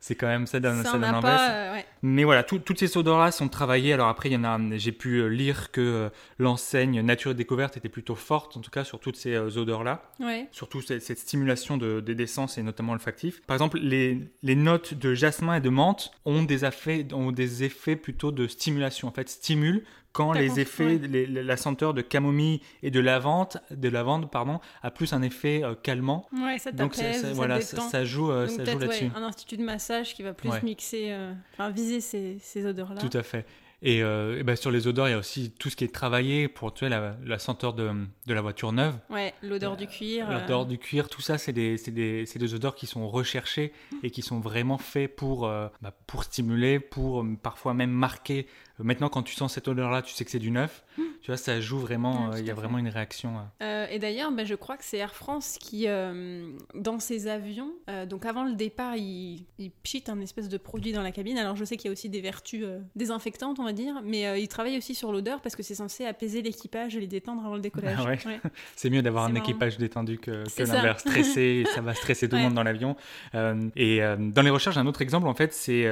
c'est- 0.00 0.14
quand 0.14 0.28
même 0.28 0.46
ça 0.46 0.60
donne, 0.60 0.82
Ça, 0.84 0.92
ça 0.92 0.98
donne 0.98 1.20
pas. 1.20 1.50
euh, 1.50 1.72
ouais. 1.74 1.86
Mais 2.02 2.22
voilà, 2.22 2.44
tout- 2.44 2.60
toutes 2.60 2.78
ces 2.78 2.96
odeurs-là 2.96 3.32
sont 3.32 3.48
travaillées. 3.48 3.92
Alors 3.92 4.06
après, 4.08 4.28
il 4.28 4.34
y 4.34 4.36
en 4.36 4.44
a, 4.44 4.58
j'ai 4.76 4.92
pu 4.92 5.28
lire 5.28 5.72
que 5.72 6.10
l'enseigne 6.38 7.00
Nature 7.00 7.32
et 7.32 7.34
Découverte 7.34 7.76
était 7.76 7.88
plutôt 7.88 8.14
forte, 8.14 8.56
en 8.56 8.60
tout 8.60 8.70
cas 8.70 8.84
sur 8.84 9.00
toutes 9.00 9.16
ces 9.16 9.36
odeurs-là 9.36 10.02
Ouais. 10.20 10.46
surtout 10.52 10.80
cette, 10.82 11.02
cette 11.02 11.18
stimulation 11.18 11.76
de, 11.76 11.98
des 12.00 12.14
d'essence 12.14 12.56
et 12.58 12.62
notamment 12.62 12.92
olfactif. 12.92 13.42
Par 13.46 13.56
exemple, 13.56 13.78
les, 13.80 14.20
les 14.42 14.54
notes 14.54 14.94
de 14.94 15.14
jasmin 15.14 15.56
et 15.56 15.60
de 15.60 15.70
menthe 15.70 16.12
ont 16.24 16.42
des, 16.44 16.64
effets, 16.64 17.06
ont 17.12 17.32
des 17.32 17.64
effets 17.64 17.96
plutôt 17.96 18.30
de 18.30 18.46
stimulation, 18.46 19.08
en 19.08 19.12
fait, 19.12 19.28
stimulent 19.28 19.82
quand 20.16 20.32
les 20.32 20.60
effets, 20.60 20.98
les- 20.98 21.26
la 21.26 21.56
senteur 21.56 21.92
de 21.94 22.00
camomille 22.02 22.60
et 22.82 22.90
de 22.90 23.00
lavande, 23.00 23.60
de 23.70 23.88
lavande 23.88 24.30
pardon, 24.30 24.60
a 24.82 24.90
plus 24.90 25.12
un 25.12 25.22
effet 25.22 25.62
euh, 25.62 25.74
calmant. 25.74 26.26
Ouais, 26.32 26.58
ça 26.58 26.72
Donc 26.72 26.94
ça, 26.94 27.12
ça- 27.12 27.32
voilà, 27.32 27.60
ça, 27.60 28.04
joue, 28.04 28.30
euh, 28.30 28.46
Donc 28.46 28.56
ça 28.56 28.64
joue 28.64 28.78
là-dessus. 28.78 29.04
ouais, 29.04 29.10
un 29.14 29.22
institut 29.22 29.56
de 29.58 29.62
massage 29.64 30.14
qui 30.14 30.22
va 30.22 30.32
plus 30.32 30.48
Ouais. 30.48 30.62
mixer, 30.62 31.08
euh, 31.10 31.32
enfin 31.52 31.70
viser 31.70 32.00
ces, 32.00 32.38
ces 32.40 32.64
odeurs-là. 32.66 33.00
Tout 33.00 33.16
à 33.16 33.22
fait. 33.22 33.44
Et, 33.82 34.02
euh, 34.02 34.38
et 34.40 34.42
ben, 34.42 34.56
sur 34.56 34.70
les 34.70 34.86
odeurs, 34.86 35.06
il 35.06 35.10
y 35.10 35.14
a 35.14 35.18
aussi 35.18 35.50
tout 35.50 35.68
ce 35.68 35.76
qui 35.76 35.84
est 35.84 35.92
travaillé 35.94 36.48
pour 36.48 36.72
tu 36.72 36.80
sais, 36.80 36.88
la, 36.88 37.14
la 37.24 37.38
senteur 37.38 37.74
de, 37.74 37.90
de 38.26 38.34
la 38.34 38.40
voiture 38.40 38.72
neuve. 38.72 38.94
Ouais, 39.10 39.34
l'odeur 39.42 39.76
du 39.76 39.86
cuir. 39.86 40.30
euh, 40.30 40.40
L'odeur 40.40 40.64
du 40.64 40.78
cuir, 40.78 41.10
tout 41.10 41.20
ça, 41.20 41.36
c'est 41.36 41.52
des, 41.52 41.76
des, 41.88 42.24
des 42.24 42.54
odeurs 42.54 42.74
qui 42.74 42.86
sont 42.86 43.06
recherchées 43.06 43.72
et 44.02 44.10
qui 44.10 44.22
sont 44.22 44.40
vraiment 44.40 44.78
faits 44.78 45.14
pour, 45.14 45.42
bah, 45.42 45.70
pour 46.06 46.24
stimuler, 46.24 46.80
pour 46.80 47.22
parfois 47.42 47.74
même 47.74 47.90
marquer. 47.90 48.46
Maintenant, 48.78 49.08
quand 49.08 49.22
tu 49.22 49.34
sens 49.34 49.54
cette 49.54 49.68
odeur-là, 49.68 50.02
tu 50.02 50.12
sais 50.12 50.24
que 50.24 50.30
c'est 50.30 50.38
du 50.38 50.50
neuf. 50.50 50.84
Tu 51.22 51.28
vois, 51.28 51.36
ça 51.36 51.60
joue 51.60 51.78
vraiment, 51.78 52.28
Ouais, 52.28 52.36
euh, 52.36 52.40
il 52.40 52.46
y 52.46 52.50
a 52.50 52.54
vraiment 52.54 52.78
une 52.78 52.88
réaction. 52.88 53.36
euh. 53.38 53.64
Euh, 53.64 53.86
et 53.90 53.98
d'ailleurs, 53.98 54.30
bah, 54.32 54.44
je 54.44 54.54
crois 54.54 54.76
que 54.76 54.84
c'est 54.84 54.98
Air 54.98 55.14
France 55.14 55.56
qui, 55.60 55.86
dans 56.74 56.98
ses 57.00 57.26
avions, 57.28 57.70
donc 58.08 58.26
avant 58.26 58.44
le 58.44 58.54
départ, 58.54 58.96
il, 58.96 59.44
il 59.58 59.70
pchite 59.70 60.08
un 60.08 60.20
espèce 60.20 60.48
de 60.48 60.58
produit 60.58 60.92
dans 60.92 61.02
la 61.02 61.12
cabine. 61.12 61.38
Alors 61.38 61.56
je 61.56 61.64
sais 61.64 61.76
qu'il 61.76 61.86
y 61.86 61.88
a 61.88 61.92
aussi 61.92 62.08
des 62.08 62.20
vertus 62.20 62.64
désinfectantes, 62.94 63.58
on 63.58 63.64
va 63.64 63.72
dire, 63.72 64.00
mais 64.04 64.26
euh, 64.26 64.38
il 64.38 64.48
travaille 64.48 64.76
aussi 64.76 64.94
sur 64.94 65.10
l'odeur 65.12 65.40
parce 65.40 65.56
que 65.56 65.62
c'est 65.62 65.74
censé 65.74 66.04
apaiser 66.04 66.42
l'équipage 66.42 66.96
et 66.96 67.00
les 67.00 67.06
détendre 67.06 67.44
avant 67.44 67.54
le 67.56 67.62
décollage. 67.62 67.98
Ah 67.98 68.04
ouais. 68.04 68.18
C'est 68.76 68.90
mieux 68.90 69.02
d'avoir 69.02 69.24
un 69.24 69.28
marrant. 69.30 69.44
équipage 69.44 69.78
détendu 69.78 70.18
que, 70.18 70.44
que 70.54 70.62
l'inverse. 70.62 71.00
Stressé, 71.00 71.64
ça 71.74 71.80
va 71.80 71.94
stresser 71.94 72.28
tout 72.28 72.36
le 72.36 72.42
monde 72.42 72.54
dans 72.54 72.62
l'avion. 72.62 72.96
Et 73.34 74.00
dans 74.00 74.42
les 74.42 74.50
recherches, 74.50 74.76
un 74.76 74.86
autre 74.86 75.02
exemple, 75.02 75.26
en 75.28 75.34
fait, 75.34 75.52
c'est 75.52 75.86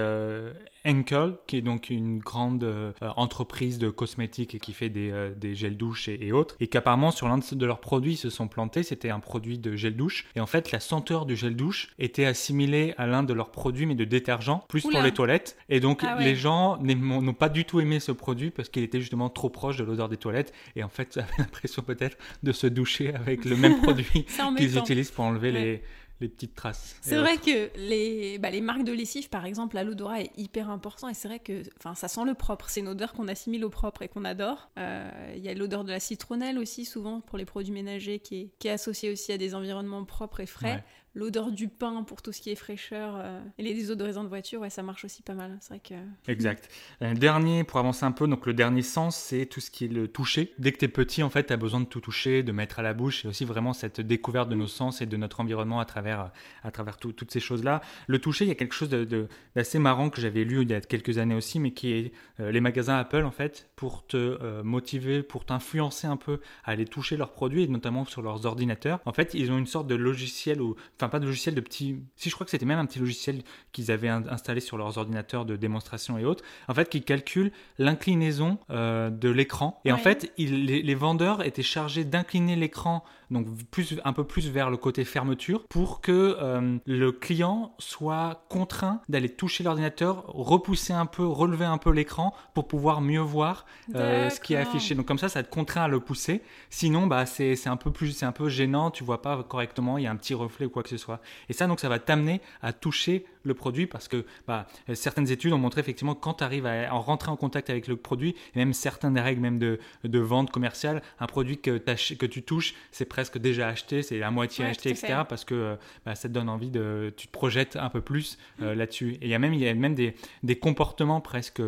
Henkel, 0.87 1.35
qui 1.47 1.57
est 1.57 1.63
donc 1.63 1.91
une 1.91 2.19
grande 2.19 2.65
euh, 2.65 2.93
entreprise 3.17 3.79
de 3.79 3.91
cosmétiques 3.91 4.55
et 4.55 4.59
qui 4.59 4.73
fait 4.73 4.89
des, 4.89 5.11
euh, 5.11 5.33
des 5.35 5.55
gels 5.55 5.77
douche 5.77 6.09
et, 6.09 6.19
et 6.27 6.33
autres. 6.33 6.57
Et 6.61 6.67
qu'apparemment, 6.67 7.11
sur 7.11 7.29
l'un 7.29 7.39
de 7.39 7.67
leurs 7.67 7.81
produits, 7.81 8.13
ils 8.13 8.17
se 8.17 8.31
sont 8.31 8.49
plantés. 8.49 8.83
C'était 8.83 9.11
un 9.11 9.21
produit 9.21 9.59
de 9.59 9.77
gel 9.77 9.97
douche. 9.97 10.27
Et 10.37 10.41
en 10.41 10.47
fait, 10.47 10.73
la 10.73 10.81
senteur 10.81 11.27
du 11.27 11.37
gel 11.37 11.57
douche 11.57 11.93
était 11.99 12.25
assimilée 12.27 12.95
à 12.99 13.07
l'un 13.07 13.23
de 13.23 13.33
leurs 13.33 13.51
produits, 13.51 13.87
mais 13.87 13.95
de 13.95 14.05
détergent, 14.05 14.61
plus 14.69 14.83
pour 14.83 15.01
les 15.01 15.13
toilettes. 15.13 15.57
Et 15.69 15.81
donc, 15.81 16.03
Ah 16.05 16.17
ouais. 16.17 16.25
les 16.25 16.37
gens 16.37 16.77
n'ont 16.79 17.35
pas 17.35 17.49
du 17.49 17.65
tout 17.65 17.81
aimé 17.81 18.01
ce 18.01 18.13
produit 18.13 18.51
parce 18.51 18.69
qu'il 18.69 18.83
était 18.83 19.01
justement 19.01 19.31
trop 19.31 19.51
proche 19.51 19.77
de 19.77 19.85
l'odeur 19.85 20.09
des 20.09 20.17
toilettes. 20.17 20.53
Et 20.77 20.83
en 20.83 20.89
fait, 20.89 21.13
j'avais 21.15 21.33
l'impression 21.39 21.83
peut-être 21.83 22.17
de 22.43 22.53
se 22.53 22.67
doucher 22.67 23.15
avec 23.15 23.45
le 23.45 23.57
même 23.57 23.81
produit 23.83 24.25
qu'ils 24.57 24.79
utilisent 24.79 25.11
pour 25.11 25.25
enlever 25.25 25.45
Ouais. 25.45 25.61
les, 25.61 25.83
les 26.21 26.29
petites 26.29 26.55
traces. 26.55 26.97
C'est 27.01 27.17
vrai 27.17 27.35
autres. 27.35 27.45
que 27.45 27.71
les, 27.79 28.39
bah, 28.39 28.51
les 28.51 28.61
marques 28.61 28.85
de 28.85 28.93
lessive, 28.93 29.29
par 29.29 29.45
exemple, 29.45 29.77
à 29.77 29.85
l'odorat 29.85 30.21
est 30.23 30.31
hyper 30.37 30.71
important 30.71 31.09
et 31.09 31.15
c'est 31.15 31.29
vrai 31.29 31.41
que 31.41 31.63
ça 31.95 32.09
sent 32.09 32.25
le 32.25 32.35
propre. 32.35 32.69
C'est 32.69 32.81
une 32.81 32.89
odeur 32.89 33.13
qu'on 33.13 33.29
assimile 33.29 33.65
au 33.65 33.71
propre 33.71 34.03
et 34.03 34.09
qu'on 34.09 34.25
adore. 34.25 34.71
Euh, 34.79 35.11
Il 35.37 35.43
y 35.43 35.49
a 35.49 35.55
l'odeur 35.55 35.85
de 35.85 35.91
la 35.91 36.01
citronnelle 36.01 36.59
aussi, 36.59 36.85
souvent 36.85 37.21
pour 37.21 37.37
les 37.37 37.45
produits 37.45 37.73
ménagers, 37.73 38.21
qui 38.21 38.41
est, 38.41 38.51
qui 38.59 38.69
est 38.69 38.73
associée 38.73 39.11
aussi 39.11 39.33
à 39.33 39.39
des 39.39 39.55
environnements 39.55 40.05
propres 40.05 40.41
et 40.41 40.47
frais. 40.47 40.75
Ouais. 40.75 40.85
L'odeur 41.15 41.53
du 41.53 41.69
pain 41.69 42.03
pour 42.03 42.23
tout 42.23 42.33
ce 42.33 42.41
qui 42.41 42.51
est 42.51 42.57
fraîcheur. 42.57 43.15
euh, 43.17 43.41
et 43.59 43.63
les 43.63 43.73
désodorisants 43.75 44.25
de 44.25 44.29
voiture, 44.29 44.61
ouais, 44.63 44.71
ça 44.71 44.83
marche 44.83 45.05
aussi 45.05 45.23
pas 45.23 45.35
mal. 45.35 45.57
C'est 45.61 45.69
vrai 45.69 45.81
que. 45.81 45.95
Exact. 46.31 46.69
Un 47.01 47.15
dernier, 47.15 47.63
pour 47.63 47.79
avancer 47.79 48.05
un 48.05 48.11
peu, 48.13 48.27
donc 48.27 48.47
le 48.47 48.55
dernier 48.55 48.83
sens, 48.83 49.17
c'est 49.17 49.47
tout 49.47 49.61
ce 49.61 49.71
qui 49.71 49.85
est 49.85 49.89
le 49.89 50.09
toucher. 50.09 50.53
Dès 50.59 50.73
que 50.73 50.79
tu 50.79 50.85
es 50.87 50.89
petit, 50.89 51.23
en 51.23 51.31
fait, 51.31 51.45
tu 51.47 51.53
as 51.53 51.57
besoin 51.57 51.81
de 51.81 51.85
tout 51.87 52.01
toucher, 52.01 52.43
de 52.43 52.51
mettre 52.53 52.81
à 52.81 52.83
la 52.83 52.95
bouche, 52.95 53.25
et 53.25 53.29
aussi 53.29 53.45
vraiment 53.45 53.73
cette 53.73 54.01
découverte 54.01 54.49
de 54.49 54.57
nos 54.57 54.67
sens 54.67 55.01
et 55.03 55.07
de 55.07 55.17
notre 55.17 55.41
environnement 55.41 55.79
à 55.79 55.85
travers, 55.85 56.33
à 56.65 56.71
travers 56.73 56.97
tout- 56.97 57.13
toutes 57.13 57.31
ces 57.31 57.41
choses-là. 57.41 57.81
Le 58.09 58.19
toucher, 58.19 58.45
il 58.45 58.49
y 58.49 58.53
a 58.53 58.57
quelque 58.57 58.75
chose 58.75 58.89
de- 58.89 59.05
de- 59.05 59.29
d'assez 59.55 59.79
marrant 59.79 60.11
que 60.11 60.21
j'avais 60.21 60.43
lu 60.45 60.63
il 60.63 60.71
y 60.71 60.75
a 60.75 60.81
quelques 60.81 61.19
années 61.19 61.35
aussi, 61.37 61.61
mais 61.61 61.73
qui 61.73 61.93
est 61.93 62.13
euh, 62.41 62.51
les 62.51 62.61
magasins 62.61 62.97
Apple, 62.99 63.23
en 63.25 63.31
fait, 63.31 63.71
pour 63.77 64.05
te 64.07 64.17
euh, 64.17 64.65
motiver, 64.65 65.23
pour 65.23 65.45
t'influencer 65.45 66.09
un 66.09 66.17
peu 66.17 66.41
à 66.65 66.73
aller 66.73 66.85
toucher 66.87 67.17
leurs 67.17 67.31
produits, 67.33 67.63
et 67.63 67.69
notamment 67.69 68.05
sur 68.05 68.21
leurs 68.23 68.47
ordinateurs. 68.47 68.99
En 69.05 69.13
fait, 69.13 69.35
ils 69.35 69.53
ont 69.53 69.59
une 69.59 69.67
sorte 69.67 69.87
de 69.87 69.95
logiciel, 69.95 70.61
enfin 71.05 71.11
pas 71.11 71.21
de 71.21 71.27
logiciel, 71.27 71.55
de 71.55 71.61
petit... 71.61 71.97
Si 72.17 72.31
je 72.31 72.35
crois 72.35 72.45
que 72.45 72.51
c'était 72.51 72.67
même 72.67 72.79
un 72.79 72.87
petit 72.87 72.99
logiciel 72.99 73.43
qu'ils 73.73 73.91
avaient 73.91 74.09
in- 74.09 74.27
installé 74.29 74.61
sur 74.61 74.77
leurs 74.79 74.97
ordinateurs 74.99 75.45
de 75.45 75.57
démonstration 75.57 76.19
et 76.19 76.25
autres, 76.25 76.43
en 76.69 76.75
fait, 76.75 76.89
qui 76.89 77.03
calcule 77.03 77.53
l'inclinaison 77.79 78.59
euh, 78.71 79.11
de 79.11 79.29
l'écran. 79.29 79.81
Et 79.85 79.93
en 79.93 79.99
fait, 79.99 80.33
il- 80.39 80.65
les, 80.67 80.83
les 80.83 80.95
vendeurs 80.95 81.45
étaient 81.45 81.63
chargés 81.63 82.05
d'incliner 82.05 82.57
l'écran, 82.57 83.05
donc 83.31 83.47
plus, 83.71 84.01
un 84.05 84.13
peu 84.13 84.25
plus 84.25 84.49
vers 84.49 84.71
le 84.71 84.77
côté 84.77 85.05
fermeture, 85.05 85.65
pour 85.69 86.01
que 86.01 86.37
euh, 86.41 86.79
le 86.87 87.13
client 87.13 87.75
soit 87.79 88.47
contraint 88.49 89.01
d'aller 89.09 89.29
toucher 89.29 89.65
l'ordinateur, 89.65 90.25
repousser 90.29 90.93
un 90.93 91.07
peu, 91.07 91.27
relever 91.27 91.65
un 91.65 91.79
peu 91.79 91.91
l'écran 91.91 92.35
pour 92.55 92.67
pouvoir 92.69 93.01
mieux 93.01 93.21
voir 93.21 93.67
euh, 93.95 94.31
ce 94.31 94.41
qui 94.41 94.55
est 94.55 94.57
affiché. 94.59 94.95
Donc 94.95 95.07
comme 95.07 95.19
ça, 95.19 95.29
ça 95.29 95.43
te 95.43 95.51
contraint 95.51 95.83
à 95.83 95.89
le 95.89 96.01
pousser. 96.01 96.43
Sinon, 96.71 97.07
bah, 97.07 97.27
c'est 97.27 97.57
c'est 97.57 97.69
un 97.69 97.77
peu 97.77 97.91
plus, 97.91 98.13
c'est 98.13 98.27
un 98.27 98.33
peu 98.33 98.49
gênant. 98.49 98.91
Tu 98.91 99.05
vois 99.05 99.23
pas 99.23 99.43
correctement. 99.43 99.99
Il 99.99 100.05
y 100.05 100.07
a 100.07 100.11
un 100.11 100.17
petit 100.17 100.35
reflet 100.35 100.67
ou 100.67 100.71
quoi 100.71 100.83
que 100.83 100.89
ce 100.89 100.94
soit. 100.99 101.21
Et 101.49 101.53
ça, 101.53 101.67
donc, 101.67 101.81
ça 101.81 101.89
va 101.89 101.99
t'amener 101.99 102.41
à 102.63 102.73
toucher 102.73 103.25
le 103.45 103.55
produit 103.55 103.87
parce 103.87 104.09
que 104.09 104.25
bah, 104.47 104.67
certaines 104.95 105.31
études 105.31 105.53
ont 105.53 105.59
montré 105.59 105.81
effectivement 105.81 106.15
quand 106.15 106.35
tu 106.35 106.45
arrives 106.45 106.67
à, 106.67 106.91
rentrer 106.93 107.31
en 107.31 107.37
contact 107.37 107.71
avec 107.71 107.87
le 107.87 107.97
produit, 107.97 108.35
et 108.55 108.59
même 108.59 108.73
certaines 108.73 109.19
règles 109.19 109.41
même 109.41 109.59
de, 109.59 109.79
de 110.05 110.19
vente 110.19 110.51
commerciale, 110.51 111.03
un 111.21 111.27
produit 111.27 111.59
que, 111.59 111.79
que 111.79 112.27
tu 112.27 112.43
touches, 112.43 112.75
c'est 112.91 113.05
presque 113.05 113.39
déjà 113.39 113.69
acheté, 113.69 114.03
c'est 114.03 114.19
la 114.19 114.31
moitié 114.31 114.65
acheté, 114.65 114.91
etc. 114.91 115.23
Parce 115.29 115.45
que 115.45 115.77
bah, 116.05 116.15
ça 116.15 116.29
te 116.29 116.35
donne 116.35 116.49
envie 116.49 116.71
de, 116.71 117.13
tu 117.17 117.27
te 117.27 117.33
projettes 117.33 117.77
un 117.77 117.91
peu 117.91 118.01
plus 118.01 118.39
mm. 118.59 118.73
là-dessus. 118.73 119.13
Et 119.21 119.25
il 119.25 119.29
y 119.29 119.35
a 119.35 119.39
même, 119.39 119.55
il 119.55 119.61
y 119.61 119.69
a 119.69 119.75
même 119.75 119.95
des, 119.95 120.15
des 120.43 120.57
comportements 120.57 121.21
presque 121.21 121.61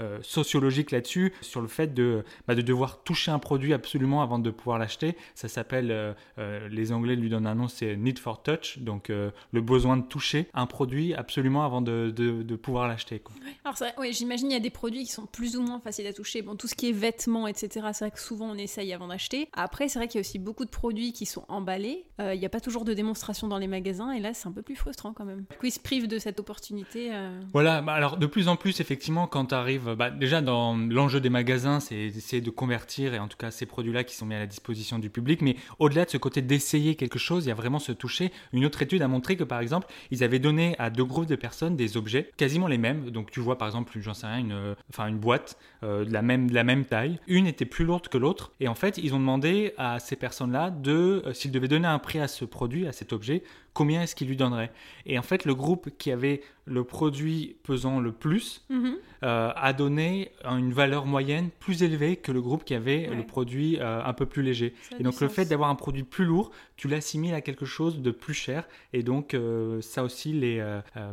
euh, 0.00 0.18
sociologique 0.22 0.92
là-dessus, 0.92 1.34
sur 1.42 1.60
le 1.60 1.68
fait 1.68 1.92
de, 1.92 2.24
bah, 2.48 2.54
de 2.54 2.62
devoir 2.62 3.02
toucher 3.02 3.30
un 3.32 3.38
produit 3.38 3.74
absolument 3.74 4.22
avant 4.22 4.38
de 4.38 4.50
pouvoir 4.50 4.78
l'acheter. 4.78 5.14
Ça 5.34 5.46
s'appelle, 5.46 5.90
euh, 5.90 6.14
euh, 6.38 6.68
les 6.70 6.92
Anglais 6.92 7.16
lui 7.16 7.28
donnent 7.28 7.46
un 7.46 7.54
nom, 7.54 7.68
c'est 7.68 7.96
Need 7.96 8.18
for 8.18 8.42
Touch, 8.42 8.78
donc 8.78 9.08
le 9.08 9.60
besoin 9.60 9.98
de 9.98 10.02
toucher 10.02 10.46
un 10.54 10.66
produit 10.66 11.12
absolument 11.20 11.64
avant 11.64 11.80
de, 11.80 12.10
de, 12.10 12.56
pouvoir 12.56 12.88
l'acheter. 12.88 13.22
Alors 13.64 13.76
ouais, 13.98 14.12
j'imagine 14.12 14.50
il 14.50 14.54
y 14.54 14.56
a 14.56 14.60
des 14.60 14.70
produits 14.70 15.04
qui 15.04 15.12
sont 15.12 15.26
plus 15.26 15.56
ou 15.56 15.62
moins 15.62 15.80
faciles 15.80 16.06
à 16.06 16.12
toucher. 16.12 16.42
Bon, 16.42 16.56
tout 16.56 16.66
ce 16.66 16.74
qui 16.74 16.88
est 16.88 16.92
vêtements, 16.92 17.46
etc., 17.46 17.86
c'est 17.92 18.04
vrai 18.04 18.10
que 18.10 18.20
souvent 18.20 18.50
on 18.50 18.56
essaye 18.56 18.92
avant 18.92 19.08
d'acheter. 19.08 19.48
Après, 19.52 19.88
c'est 19.88 19.98
vrai 19.98 20.08
qu'il 20.08 20.16
y 20.16 20.20
a 20.20 20.26
aussi 20.26 20.38
beaucoup 20.38 20.64
de 20.64 20.70
produits 20.70 21.12
qui 21.12 21.26
sont 21.26 21.44
emballés. 21.48 22.04
Il 22.18 22.38
n'y 22.38 22.46
a 22.46 22.50
pas 22.50 22.60
toujours 22.60 22.84
de 22.84 22.92
démonstration 22.92 23.48
dans 23.48 23.58
les 23.58 23.66
magasins, 23.66 24.12
et 24.12 24.20
là 24.20 24.34
c'est 24.34 24.48
un 24.48 24.52
peu 24.52 24.62
plus 24.62 24.76
frustrant 24.76 25.12
quand 25.12 25.24
même. 25.24 25.44
Du 25.50 25.56
coup, 25.56 25.66
ils 25.66 25.72
se 25.72 25.80
privent 25.80 26.08
de 26.08 26.18
cette 26.18 26.40
opportunité. 26.40 27.10
Voilà, 27.52 27.80
bah, 27.82 27.92
alors 27.92 28.16
de 28.16 28.26
plus 28.26 28.48
en 28.48 28.56
plus, 28.56 28.80
effectivement, 28.80 29.26
quand 29.26 29.46
tu 29.46 29.54
arrives 29.54 29.94
bah, 29.94 30.10
déjà 30.10 30.40
dans 30.40 30.76
l'enjeu 30.76 31.20
des 31.20 31.30
magasins, 31.30 31.80
c'est 31.80 32.10
d'essayer 32.10 32.42
de 32.42 32.50
convertir 32.50 33.14
et 33.14 33.18
en 33.18 33.28
tout 33.28 33.36
cas 33.36 33.50
ces 33.50 33.66
produits-là 33.66 34.04
qui 34.04 34.14
sont 34.14 34.26
mis 34.26 34.34
à 34.34 34.38
la 34.38 34.46
disposition 34.46 34.98
du 34.98 35.10
public. 35.10 35.42
Mais 35.42 35.56
au-delà 35.78 36.04
de 36.04 36.10
ce 36.10 36.16
côté 36.16 36.42
d'essayer 36.42 36.94
quelque 36.94 37.18
chose, 37.18 37.44
il 37.44 37.48
y 37.48 37.52
a 37.52 37.54
vraiment 37.54 37.78
ce 37.78 37.92
toucher. 37.92 38.32
Une 38.52 38.64
autre 38.64 38.82
étude 38.82 39.02
a 39.02 39.08
montré 39.08 39.36
que 39.36 39.44
par 39.44 39.60
exemple, 39.60 39.88
ils 40.10 40.24
avaient 40.24 40.38
donné 40.38 40.74
à 40.78 40.90
deux 40.90 41.04
groupes 41.10 41.26
de 41.26 41.36
personnes 41.36 41.76
des 41.76 41.96
objets 41.96 42.30
quasiment 42.36 42.66
les 42.66 42.78
mêmes. 42.78 43.10
Donc 43.10 43.30
tu 43.30 43.40
vois 43.40 43.58
par 43.58 43.68
exemple, 43.68 43.92
j'en 44.00 44.14
sais 44.14 44.26
rien, 44.26 44.38
une, 44.38 44.74
enfin 44.88 45.06
une 45.06 45.18
boîte 45.18 45.58
euh, 45.82 46.04
de, 46.04 46.12
la 46.12 46.22
même, 46.22 46.50
la 46.50 46.64
même 46.64 46.84
taille. 46.84 47.18
Une 47.26 47.46
était 47.46 47.64
plus 47.64 47.84
lourde 47.84 48.08
que 48.08 48.18
l'autre. 48.18 48.52
Et 48.60 48.68
en 48.68 48.74
fait, 48.74 48.98
ils 48.98 49.14
ont 49.14 49.18
demandé 49.18 49.74
à 49.78 49.98
ces 49.98 50.16
personnes-là 50.16 50.70
de, 50.70 51.22
euh, 51.26 51.32
s'ils 51.32 51.52
devaient 51.52 51.68
donner 51.68 51.88
un 51.88 51.98
prix 51.98 52.20
à 52.20 52.28
ce 52.28 52.44
produit, 52.44 52.86
à 52.86 52.92
cet 52.92 53.12
objet, 53.12 53.42
combien 53.72 54.02
est-ce 54.02 54.14
qu'ils 54.14 54.28
lui 54.28 54.36
donneraient. 54.36 54.72
Et 55.06 55.18
en 55.18 55.22
fait, 55.22 55.44
le 55.44 55.54
groupe 55.54 55.90
qui 55.98 56.10
avait 56.10 56.42
le 56.66 56.84
produit 56.84 57.56
pesant 57.64 58.00
le 58.00 58.12
plus 58.12 58.64
mhm. 58.68 58.96
euh, 59.24 59.50
a 59.54 59.72
donné 59.72 60.30
une 60.44 60.72
valeur 60.72 61.04
moyenne 61.04 61.50
plus 61.58 61.82
élevée 61.82 62.16
que 62.16 62.30
le 62.30 62.40
groupe 62.40 62.64
qui 62.64 62.74
avait 62.74 63.08
le 63.08 63.26
produit 63.26 63.78
euh, 63.80 64.02
un 64.04 64.12
peu 64.12 64.24
plus 64.24 64.42
léger. 64.42 64.74
et 64.98 65.02
donc 65.02 65.20
le 65.20 65.28
fait 65.28 65.46
d'avoir 65.46 65.68
un 65.68 65.74
produit 65.74 66.04
plus 66.04 66.24
lourd, 66.24 66.50
tu 66.76 66.86
l'assimiles 66.86 67.34
à 67.34 67.40
quelque 67.40 67.64
chose 67.64 68.00
de 68.00 68.10
plus 68.10 68.34
cher. 68.34 68.68
Et 68.92 69.02
donc 69.02 69.34
euh, 69.34 69.80
ça 69.80 70.04
aussi, 70.04 70.32
les, 70.32 70.64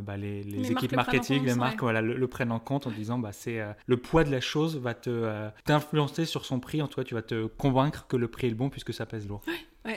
bah, 0.02 0.16
les, 0.16 0.42
les, 0.42 0.70
équipes 0.70 0.94
marketing, 0.94 1.44
les 1.44 1.54
marques 1.54 1.80
voilà, 1.80 2.00
le, 2.00 2.28
prennent 2.28 2.52
en 2.52 2.60
compte 2.60 2.86
en 2.86 2.90
disant 2.90 3.18
bah, 3.18 3.32
c'est 3.32 3.60
le 3.86 3.96
poids 3.96 4.24
de 4.24 4.30
la 4.30 4.40
chose 4.40 4.78
va 4.78 4.94
te 4.94 5.48
t'influencer 5.64 6.24
sur 6.24 6.44
son 6.44 6.60
prix. 6.60 6.82
En 6.82 6.88
toi, 6.88 7.04
tu 7.04 7.14
vas 7.14 7.22
te 7.22 7.46
convaincre 7.46 8.06
que 8.06 8.16
le 8.16 8.28
prix 8.28 8.46
est 8.46 8.50
le 8.50 8.56
bon 8.56 8.70
puisque 8.70 8.94
ça 8.94 9.06
pèse 9.06 9.26
lourd. 9.26 9.42